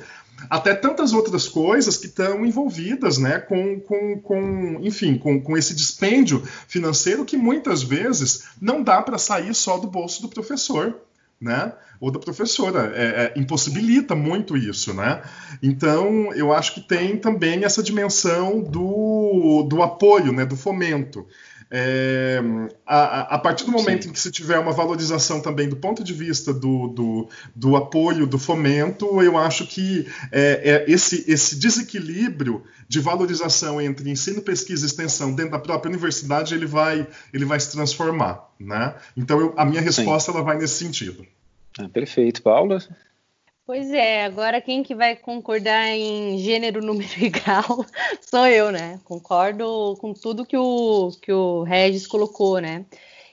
até 0.50 0.74
tantas 0.74 1.12
outras 1.12 1.48
coisas 1.48 1.96
que 1.96 2.06
estão 2.06 2.44
envolvidas, 2.44 3.18
né, 3.18 3.38
com, 3.38 3.80
com, 3.80 4.20
com 4.20 4.78
enfim, 4.82 5.16
com, 5.16 5.40
com 5.40 5.56
esse 5.56 5.74
dispêndio 5.74 6.42
financeiro 6.68 7.24
que 7.24 7.36
muitas 7.36 7.82
vezes 7.82 8.44
não 8.60 8.82
dá 8.82 9.00
para 9.02 9.18
sair 9.18 9.54
só 9.54 9.78
do 9.78 9.86
bolso 9.86 10.22
do 10.22 10.28
professor. 10.28 11.00
Né? 11.40 11.72
Ou 12.00 12.10
da 12.10 12.18
professora, 12.18 12.92
é, 12.94 13.04
é, 13.04 13.38
impossibilita 13.38 14.14
muito 14.14 14.56
isso, 14.56 14.94
né? 14.94 15.20
Então, 15.62 16.32
eu 16.32 16.52
acho 16.52 16.74
que 16.74 16.80
tem 16.80 17.18
também 17.18 17.64
essa 17.64 17.82
dimensão 17.82 18.62
do, 18.62 19.66
do 19.68 19.82
apoio, 19.82 20.32
né, 20.32 20.46
do 20.46 20.56
fomento. 20.56 21.26
É, 21.70 22.40
a, 22.86 23.34
a, 23.34 23.38
partir 23.38 23.64
do 23.64 23.72
momento 23.72 24.04
Sim. 24.04 24.10
em 24.10 24.12
que 24.12 24.20
se 24.20 24.30
tiver 24.30 24.58
uma 24.58 24.72
valorização 24.72 25.40
também 25.40 25.68
do 25.68 25.76
ponto 25.76 26.04
de 26.04 26.12
vista 26.12 26.52
do, 26.52 26.88
do, 26.88 27.28
do 27.54 27.76
apoio, 27.76 28.26
do 28.26 28.38
fomento, 28.38 29.20
eu 29.22 29.36
acho 29.36 29.66
que 29.66 30.06
é, 30.30 30.84
é 30.86 30.90
esse, 30.90 31.24
esse 31.30 31.56
desequilíbrio 31.56 32.62
de 32.88 33.00
valorização 33.00 33.80
entre 33.80 34.10
ensino, 34.10 34.42
pesquisa 34.42 34.84
e 34.84 34.88
extensão 34.88 35.34
dentro 35.34 35.52
da 35.52 35.58
própria 35.58 35.90
universidade, 35.90 36.54
ele 36.54 36.66
vai, 36.66 37.06
ele 37.32 37.44
vai 37.44 37.58
se 37.58 37.72
transformar. 37.72 38.50
Né? 38.60 38.94
Então, 39.16 39.40
eu, 39.40 39.54
a 39.56 39.64
minha 39.64 39.80
resposta 39.80 40.30
ela 40.30 40.42
vai 40.42 40.56
nesse 40.56 40.74
sentido. 40.74 41.26
Ah, 41.78 41.88
perfeito. 41.88 42.42
Paula? 42.42 42.78
Pois 43.66 43.90
é, 43.90 44.24
agora 44.24 44.60
quem 44.60 44.82
que 44.82 44.94
vai 44.94 45.16
concordar 45.16 45.88
em 45.88 46.38
gênero, 46.38 46.80
número 46.84 47.08
e 47.18 47.30
grau 47.30 47.86
sou 48.20 48.46
eu, 48.46 48.70
né? 48.70 49.00
Concordo 49.04 49.96
com 50.00 50.12
tudo 50.12 50.44
que 50.44 50.56
o, 50.56 51.10
que 51.22 51.32
o 51.32 51.62
Regis 51.62 52.06
colocou, 52.06 52.60
né? 52.60 52.84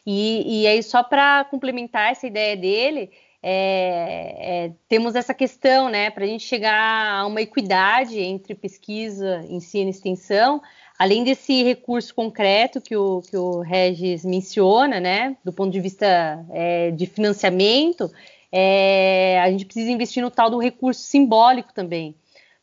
E, 0.06 0.62
e 0.64 0.68
aí, 0.68 0.82
só 0.82 1.04
para 1.04 1.44
complementar 1.46 2.12
essa 2.12 2.26
ideia 2.26 2.56
dele, 2.56 3.12
é, 3.44 4.68
é, 4.68 4.72
temos 4.88 5.16
essa 5.16 5.34
questão, 5.34 5.90
né, 5.90 6.10
para 6.10 6.24
a 6.24 6.28
gente 6.28 6.46
chegar 6.46 7.20
a 7.20 7.26
uma 7.28 7.42
equidade 7.42 8.20
entre 8.20 8.56
pesquisa, 8.56 9.44
ensino 9.50 9.88
e 9.88 9.92
extensão, 9.92 10.62
além 10.98 11.24
desse 11.24 11.64
recurso 11.64 12.16
concreto 12.16 12.80
que 12.80 12.96
o, 12.96 13.22
que 13.22 13.36
o 13.36 13.60
Regis 13.60 14.24
menciona, 14.24 15.00
né, 15.00 15.36
do 15.44 15.52
ponto 15.52 15.72
de 15.72 15.80
vista 15.80 16.44
é, 16.52 16.92
de 16.92 17.06
financiamento, 17.06 18.10
é, 18.52 19.40
a 19.42 19.50
gente 19.50 19.66
precisa 19.66 19.92
investir 19.92 20.22
no 20.22 20.30
tal 20.32 20.50
do 20.50 20.58
recurso 20.58 21.02
simbólico 21.02 21.74
também, 21.74 22.16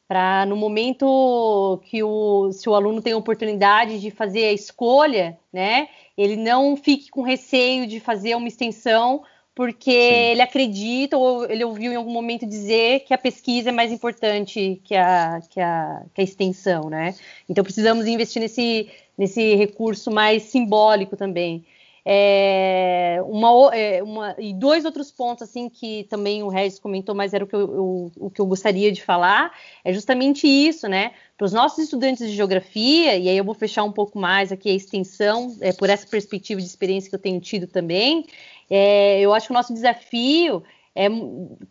para 0.06 0.46
no 0.46 0.56
momento 0.56 1.80
que 1.84 2.02
o, 2.02 2.50
se 2.52 2.68
o 2.68 2.74
aluno 2.74 3.02
tem 3.02 3.12
a 3.12 3.16
oportunidade 3.16 4.00
de 4.00 4.10
fazer 4.10 4.44
a 4.46 4.52
escolha, 4.52 5.38
né, 5.52 5.88
ele 6.16 6.36
não 6.36 6.76
fique 6.76 7.10
com 7.10 7.22
receio 7.22 7.86
de 7.86 8.00
fazer 8.00 8.34
uma 8.34 8.48
extensão 8.48 9.22
porque 9.58 9.90
Sim. 9.90 10.30
ele 10.30 10.40
acredita 10.40 11.18
ou 11.18 11.44
ele 11.50 11.64
ouviu 11.64 11.90
em 11.90 11.96
algum 11.96 12.12
momento 12.12 12.46
dizer 12.46 13.00
que 13.00 13.12
a 13.12 13.18
pesquisa 13.18 13.70
é 13.70 13.72
mais 13.72 13.90
importante 13.90 14.80
que 14.84 14.94
a, 14.94 15.40
que 15.50 15.60
a, 15.60 16.04
que 16.14 16.20
a 16.20 16.24
extensão, 16.24 16.88
né? 16.88 17.12
Então 17.48 17.64
precisamos 17.64 18.06
investir 18.06 18.40
nesse, 18.40 18.88
nesse 19.18 19.56
recurso 19.56 20.12
mais 20.12 20.44
simbólico 20.44 21.16
também. 21.16 21.64
É, 22.10 23.20
uma, 23.26 23.76
é, 23.76 24.02
uma, 24.02 24.34
e 24.38 24.54
dois 24.54 24.86
outros 24.86 25.10
pontos 25.10 25.42
assim 25.42 25.68
que 25.68 26.04
também 26.04 26.42
o 26.42 26.48
Regis 26.48 26.78
comentou, 26.78 27.14
mas 27.14 27.34
era 27.34 27.44
o 27.44 27.46
que 27.46 27.54
eu, 27.54 27.60
eu, 27.60 28.12
o 28.16 28.30
que 28.30 28.40
eu 28.40 28.46
gostaria 28.46 28.90
de 28.90 29.02
falar, 29.02 29.52
é 29.84 29.92
justamente 29.92 30.48
isso, 30.48 30.88
né? 30.88 31.12
Para 31.36 31.44
os 31.44 31.52
nossos 31.52 31.84
estudantes 31.84 32.26
de 32.26 32.34
geografia, 32.34 33.14
e 33.14 33.28
aí 33.28 33.36
eu 33.36 33.44
vou 33.44 33.52
fechar 33.52 33.84
um 33.84 33.92
pouco 33.92 34.18
mais 34.18 34.50
aqui 34.50 34.70
a 34.70 34.74
extensão, 34.74 35.54
é, 35.60 35.70
por 35.70 35.90
essa 35.90 36.06
perspectiva 36.06 36.58
de 36.58 36.66
experiência 36.66 37.10
que 37.10 37.14
eu 37.14 37.20
tenho 37.20 37.38
tido 37.42 37.66
também, 37.66 38.24
é, 38.70 39.20
eu 39.20 39.34
acho 39.34 39.48
que 39.48 39.52
o 39.52 39.54
nosso 39.54 39.74
desafio 39.74 40.62
é 40.94 41.08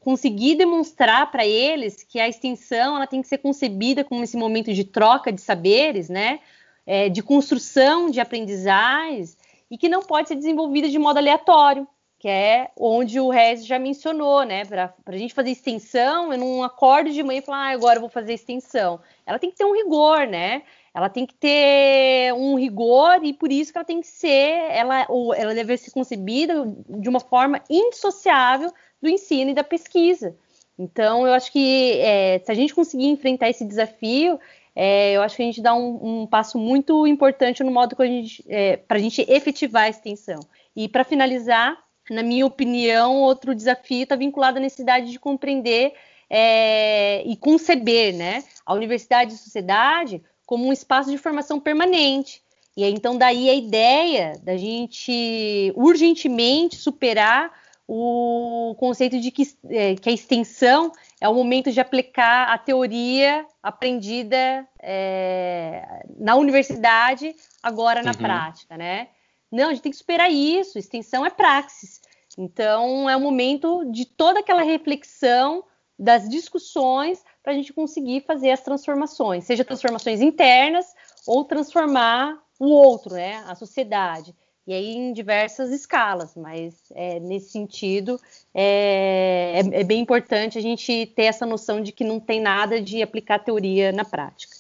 conseguir 0.02 0.54
demonstrar 0.54 1.32
para 1.32 1.48
eles 1.48 2.04
que 2.04 2.20
a 2.20 2.30
extensão 2.30 2.96
ela 2.96 3.08
tem 3.08 3.24
que 3.24 3.28
ser 3.28 3.40
concebida 3.40 4.04
como 4.04 4.24
esse 4.24 4.38
momento 4.38 4.72
de 4.72 4.84
troca 4.84 5.32
de 5.32 5.42
saberes, 5.42 6.10
né? 6.10 6.42
É, 6.86 7.10
de 7.10 7.24
construção 7.24 8.12
de 8.12 8.20
aprendizagens 8.20 9.36
e 9.70 9.78
que 9.78 9.90
não 9.90 10.02
pode 10.02 10.28
ser 10.28 10.36
desenvolvida 10.36 10.90
de 10.90 10.98
modo 10.98 11.18
aleatório, 11.18 11.88
que 12.20 12.28
é 12.28 12.72
onde 12.76 13.20
o 13.20 13.30
Rez 13.30 13.66
já 13.66 13.78
mencionou, 13.78 14.44
né? 14.44 14.66
Para 14.66 14.94
a 15.06 15.18
gente 15.18 15.34
fazer 15.34 15.52
extensão, 15.52 16.34
eu 16.34 16.40
não 16.40 16.64
acordo 16.64 17.12
de 17.12 17.22
manhã 17.22 17.40
e 17.40 17.46
falar, 17.46 17.70
ah, 17.70 17.74
agora 17.74 17.98
eu 17.98 18.02
vou 18.02 18.10
fazer 18.10 18.34
extensão. 18.34 19.00
Ela 19.26 19.38
tem 19.38 19.52
que 19.52 19.58
ter 19.58 19.66
um 19.66 19.74
rigor, 19.74 20.26
né? 20.26 20.64
Ela 20.94 21.10
tem 21.10 21.28
que 21.28 21.36
ter 21.36 22.34
um 22.34 22.56
rigor 22.56 23.24
e 23.24 23.34
por 23.34 23.52
isso 23.52 23.72
que 23.72 23.78
ela 23.78 23.86
tem 23.86 24.02
que 24.02 24.08
ser, 24.08 24.66
ela, 24.72 25.06
ou 25.10 25.32
ela 25.32 25.54
deve 25.54 25.78
ser 25.78 25.92
concebida 25.92 26.66
de 26.90 27.08
uma 27.08 27.20
forma 27.20 27.62
indissociável 27.70 28.74
do 29.00 29.08
ensino 29.08 29.52
e 29.52 29.54
da 29.54 29.64
pesquisa. 29.64 30.36
Então, 30.80 31.26
eu 31.26 31.34
acho 31.34 31.52
que 31.52 32.00
é, 32.02 32.40
se 32.40 32.52
a 32.52 32.56
gente 32.56 32.74
conseguir 32.74 33.08
enfrentar 33.08 33.50
esse 33.50 33.66
desafio, 33.66 34.40
é, 34.80 35.14
eu 35.14 35.24
acho 35.24 35.36
que 35.36 35.42
a 35.42 35.46
gente 35.46 35.60
dá 35.60 35.74
um, 35.74 36.22
um 36.22 36.28
passo 36.28 36.60
muito 36.60 37.08
importante 37.08 37.64
no 37.64 37.72
modo 37.72 37.96
que 37.96 38.04
a 38.04 38.06
gente, 38.06 38.46
é, 38.48 38.78
para 38.78 38.98
a 38.98 39.02
gente 39.02 39.26
efetivar 39.28 39.86
a 39.86 39.90
extensão. 39.90 40.40
E 40.76 40.88
para 40.88 41.04
finalizar, 41.04 41.76
na 42.12 42.22
minha 42.22 42.46
opinião, 42.46 43.16
outro 43.16 43.56
desafio 43.56 44.04
está 44.04 44.16
vinculado 44.16 44.60
à 44.60 44.62
necessidade 44.62 45.10
de 45.10 45.18
compreender 45.18 45.94
é, 46.30 47.24
e 47.26 47.36
conceber, 47.36 48.14
né, 48.14 48.44
a 48.64 48.76
universidade 48.76 49.32
e 49.32 49.34
a 49.34 49.40
sociedade 49.40 50.22
como 50.46 50.68
um 50.68 50.72
espaço 50.72 51.10
de 51.10 51.18
formação 51.18 51.60
permanente. 51.60 52.44
E 52.78 52.84
aí, 52.84 52.94
então, 52.94 53.18
daí 53.18 53.50
a 53.50 53.56
ideia 53.56 54.34
da 54.44 54.56
gente 54.58 55.74
urgentemente 55.76 56.76
superar 56.76 57.52
o 57.88 58.76
conceito 58.78 59.20
de 59.20 59.32
que, 59.32 59.52
é, 59.72 59.96
que 59.96 60.08
a 60.08 60.14
extensão 60.14 60.92
é 61.20 61.28
o 61.28 61.34
momento 61.34 61.72
de 61.72 61.80
aplicar 61.80 62.50
a 62.50 62.58
teoria 62.58 63.46
aprendida 63.62 64.68
é, 64.80 66.06
na 66.18 66.36
universidade, 66.36 67.36
agora 67.62 68.04
na 68.04 68.12
uhum. 68.12 68.18
prática, 68.18 68.78
né? 68.78 69.10
Não, 69.52 69.70
a 69.70 69.74
gente 69.74 69.82
tem 69.82 69.92
que 69.92 69.98
superar 69.98 70.32
isso, 70.32 70.78
extensão 70.78 71.26
é 71.26 71.30
praxis. 71.30 72.02
Então, 72.38 73.10
é 73.10 73.16
o 73.16 73.20
momento 73.20 73.90
de 73.92 74.06
toda 74.06 74.42
aquela 74.42 74.62
reflexão 74.62 75.64
das 75.98 76.30
discussões 76.30 77.24
para 77.42 77.54
a 77.54 77.56
gente 77.56 77.74
conseguir 77.74 78.22
fazer 78.22 78.52
as 78.52 78.62
transformações, 78.62 79.46
seja 79.46 79.66
transformações 79.66 80.22
internas 80.22 80.86
ou 81.26 81.44
transformar 81.44 82.38
o 82.60 82.68
outro, 82.68 83.16
né, 83.16 83.44
a 83.48 83.56
sociedade. 83.56 84.36
E 84.68 84.74
aí 84.74 84.96
em 84.96 85.14
diversas 85.14 85.72
escalas, 85.72 86.36
mas 86.36 86.76
é, 86.94 87.22
nesse 87.22 87.52
sentido 87.52 88.20
é, 88.54 89.62
é, 89.64 89.80
é, 89.80 89.84
bem 89.84 90.02
importante 90.02 90.58
a 90.58 90.62
gente 90.62 91.06
ter 91.16 91.24
essa 91.24 91.46
noção 91.46 91.82
de 91.82 91.94
que 91.94 92.04
não 92.04 92.20
tem 92.20 92.42
nada 92.42 92.82
de 92.82 93.02
aplicar 93.02 93.40
teoria 93.40 93.94
na 93.94 94.04
prática. 94.04 94.58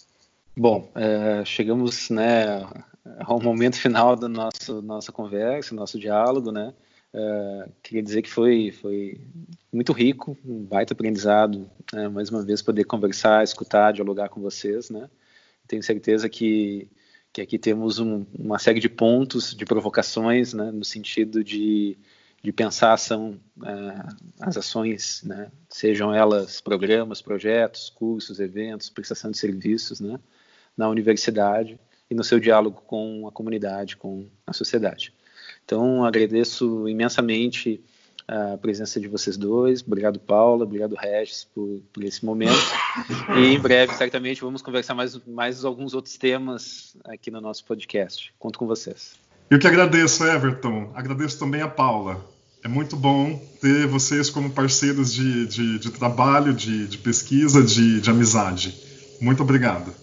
Bom, 0.55 0.89
é, 0.95 1.43
chegamos 1.43 2.09
né, 2.09 2.65
ao 3.19 3.41
momento 3.41 3.75
final 3.75 4.15
da 4.15 4.29
nossa, 4.29 4.81
nossa 4.81 5.11
conversa, 5.11 5.75
nosso 5.75 5.99
diálogo, 5.99 6.51
né? 6.51 6.73
Uh, 7.13 7.71
queria 7.81 8.03
dizer 8.03 8.21
que 8.21 8.29
foi, 8.29 8.71
foi 8.71 9.19
muito 9.73 9.91
rico, 9.93 10.37
um 10.45 10.63
baita 10.63 10.93
aprendizado, 10.93 11.69
né? 11.91 12.07
mais 12.09 12.29
uma 12.29 12.43
vez 12.43 12.61
poder 12.61 12.83
conversar, 12.83 13.43
escutar, 13.43 13.93
dialogar 13.93 14.29
com 14.29 14.41
vocês, 14.41 14.89
né? 14.89 15.09
Tenho 15.67 15.81
certeza 15.81 16.29
que, 16.29 16.89
que 17.37 17.41
aqui 17.41 17.59
temos 17.59 17.99
um, 17.99 18.25
uma 18.33 18.57
série 18.57 18.79
de 18.79 18.89
pontos, 18.89 19.53
de 19.53 19.63
provocações, 19.63 20.55
né? 20.55 20.71
no 20.71 20.83
sentido 20.83 21.43
de, 21.43 21.95
de 22.41 22.51
pensar 22.51 22.93
ação, 22.93 23.39
uh, 23.59 24.15
as 24.39 24.57
ações, 24.57 25.21
né? 25.23 25.51
sejam 25.69 26.11
elas 26.11 26.59
programas, 26.61 27.21
projetos, 27.21 27.91
cursos, 27.91 28.39
eventos, 28.39 28.89
prestação 28.89 29.29
de 29.29 29.37
serviços, 29.37 29.99
né? 29.99 30.19
na 30.75 30.89
universidade 30.89 31.79
e 32.09 32.15
no 32.15 32.23
seu 32.23 32.39
diálogo 32.39 32.81
com 32.87 33.27
a 33.27 33.31
comunidade, 33.31 33.97
com 33.97 34.27
a 34.47 34.51
sociedade. 34.51 35.13
Então, 35.63 36.03
agradeço 36.05 36.89
imensamente 36.89 37.83
a 38.27 38.57
presença 38.57 38.99
de 38.99 39.07
vocês 39.07 39.37
dois. 39.37 39.81
Obrigado, 39.81 40.19
Paula. 40.19 40.65
Obrigado, 40.65 40.95
Regis, 40.95 41.45
por, 41.45 41.81
por 41.93 42.03
esse 42.03 42.25
momento. 42.25 42.51
E 43.37 43.53
em 43.53 43.59
breve, 43.59 43.93
certamente, 43.93 44.41
vamos 44.41 44.61
conversar 44.61 44.93
mais, 44.93 45.17
mais 45.25 45.63
alguns 45.63 45.93
outros 45.93 46.17
temas 46.17 46.95
aqui 47.05 47.31
no 47.31 47.39
nosso 47.39 47.63
podcast. 47.63 48.33
Conto 48.37 48.59
com 48.59 48.67
vocês. 48.67 49.13
Eu 49.49 49.57
que 49.57 49.67
agradeço, 49.67 50.25
Everton. 50.25 50.91
Agradeço 50.93 51.39
também 51.39 51.61
a 51.61 51.69
Paula. 51.69 52.23
É 52.63 52.67
muito 52.67 52.97
bom 52.97 53.39
ter 53.61 53.87
vocês 53.87 54.29
como 54.29 54.49
parceiros 54.49 55.13
de, 55.13 55.47
de, 55.47 55.79
de 55.79 55.91
trabalho, 55.91 56.53
de, 56.53 56.85
de 56.85 56.97
pesquisa, 56.97 57.63
de, 57.63 58.01
de 58.01 58.09
amizade. 58.09 58.75
Muito 59.21 59.41
obrigado. 59.41 59.93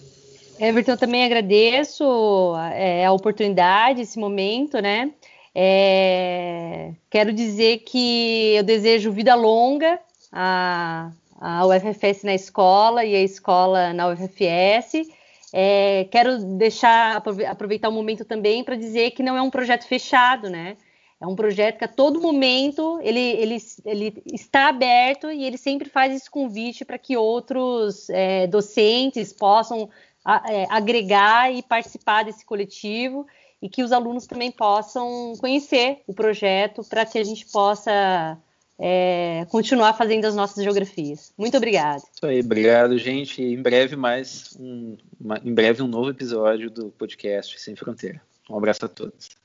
Everton, 0.59 0.93
eu 0.93 0.97
também 0.97 1.23
agradeço 1.25 2.55
é, 2.73 3.05
a 3.05 3.11
oportunidade, 3.11 4.01
esse 4.01 4.17
momento, 4.17 4.81
né? 4.81 5.11
É, 5.57 6.91
quero 7.09 7.31
dizer 7.31 7.79
que 7.79 8.55
eu 8.55 8.63
desejo 8.63 9.13
vida 9.13 9.33
longa 9.35 9.97
à, 10.29 11.11
à 11.39 11.65
UFFS 11.65 12.23
na 12.23 12.35
escola 12.35 13.05
e 13.05 13.15
a 13.15 13.21
escola 13.21 13.93
na 13.93 14.09
UFFS. 14.09 15.07
É, 15.53 16.05
quero 16.11 16.37
deixar 16.57 17.23
aproveitar 17.47 17.87
o 17.87 17.93
momento 17.93 18.25
também 18.25 18.65
para 18.65 18.75
dizer 18.75 19.11
que 19.11 19.23
não 19.23 19.37
é 19.37 19.41
um 19.41 19.49
projeto 19.49 19.87
fechado, 19.87 20.49
né? 20.49 20.75
É 21.21 21.25
um 21.25 21.35
projeto 21.35 21.77
que 21.77 21.85
a 21.85 21.87
todo 21.87 22.19
momento 22.19 22.99
ele, 23.01 23.19
ele, 23.19 23.57
ele 23.85 24.23
está 24.33 24.67
aberto 24.67 25.31
e 25.31 25.45
ele 25.45 25.57
sempre 25.57 25.87
faz 25.87 26.13
esse 26.13 26.29
convite 26.29 26.83
para 26.83 26.97
que 26.97 27.15
outros 27.15 28.09
é, 28.09 28.45
docentes 28.47 29.31
possam 29.31 29.89
a, 30.25 30.43
é, 30.51 30.67
agregar 30.69 31.53
e 31.53 31.63
participar 31.63 32.23
desse 32.25 32.45
coletivo 32.45 33.25
e 33.61 33.69
que 33.69 33.83
os 33.83 33.91
alunos 33.91 34.27
também 34.27 34.51
possam 34.51 35.33
conhecer 35.39 36.01
o 36.07 36.13
projeto 36.13 36.83
para 36.83 37.05
que 37.05 37.17
a 37.17 37.23
gente 37.23 37.45
possa 37.47 38.37
é, 38.77 39.45
continuar 39.49 39.93
fazendo 39.93 40.25
as 40.25 40.35
nossas 40.35 40.63
geografias. 40.63 41.33
Muito 41.37 41.57
obrigada. 41.57 42.03
Isso 42.13 42.25
aí, 42.25 42.39
obrigado, 42.39 42.97
gente. 42.97 43.41
Em 43.41 43.61
breve 43.61 43.95
mais 43.95 44.55
um, 44.59 44.97
uma, 45.19 45.39
em 45.43 45.53
breve 45.53 45.81
um 45.81 45.87
novo 45.87 46.09
episódio 46.09 46.69
do 46.69 46.89
podcast 46.91 47.59
Sem 47.59 47.75
Fronteira. 47.75 48.21
Um 48.49 48.57
abraço 48.57 48.85
a 48.85 48.89
todos. 48.89 49.35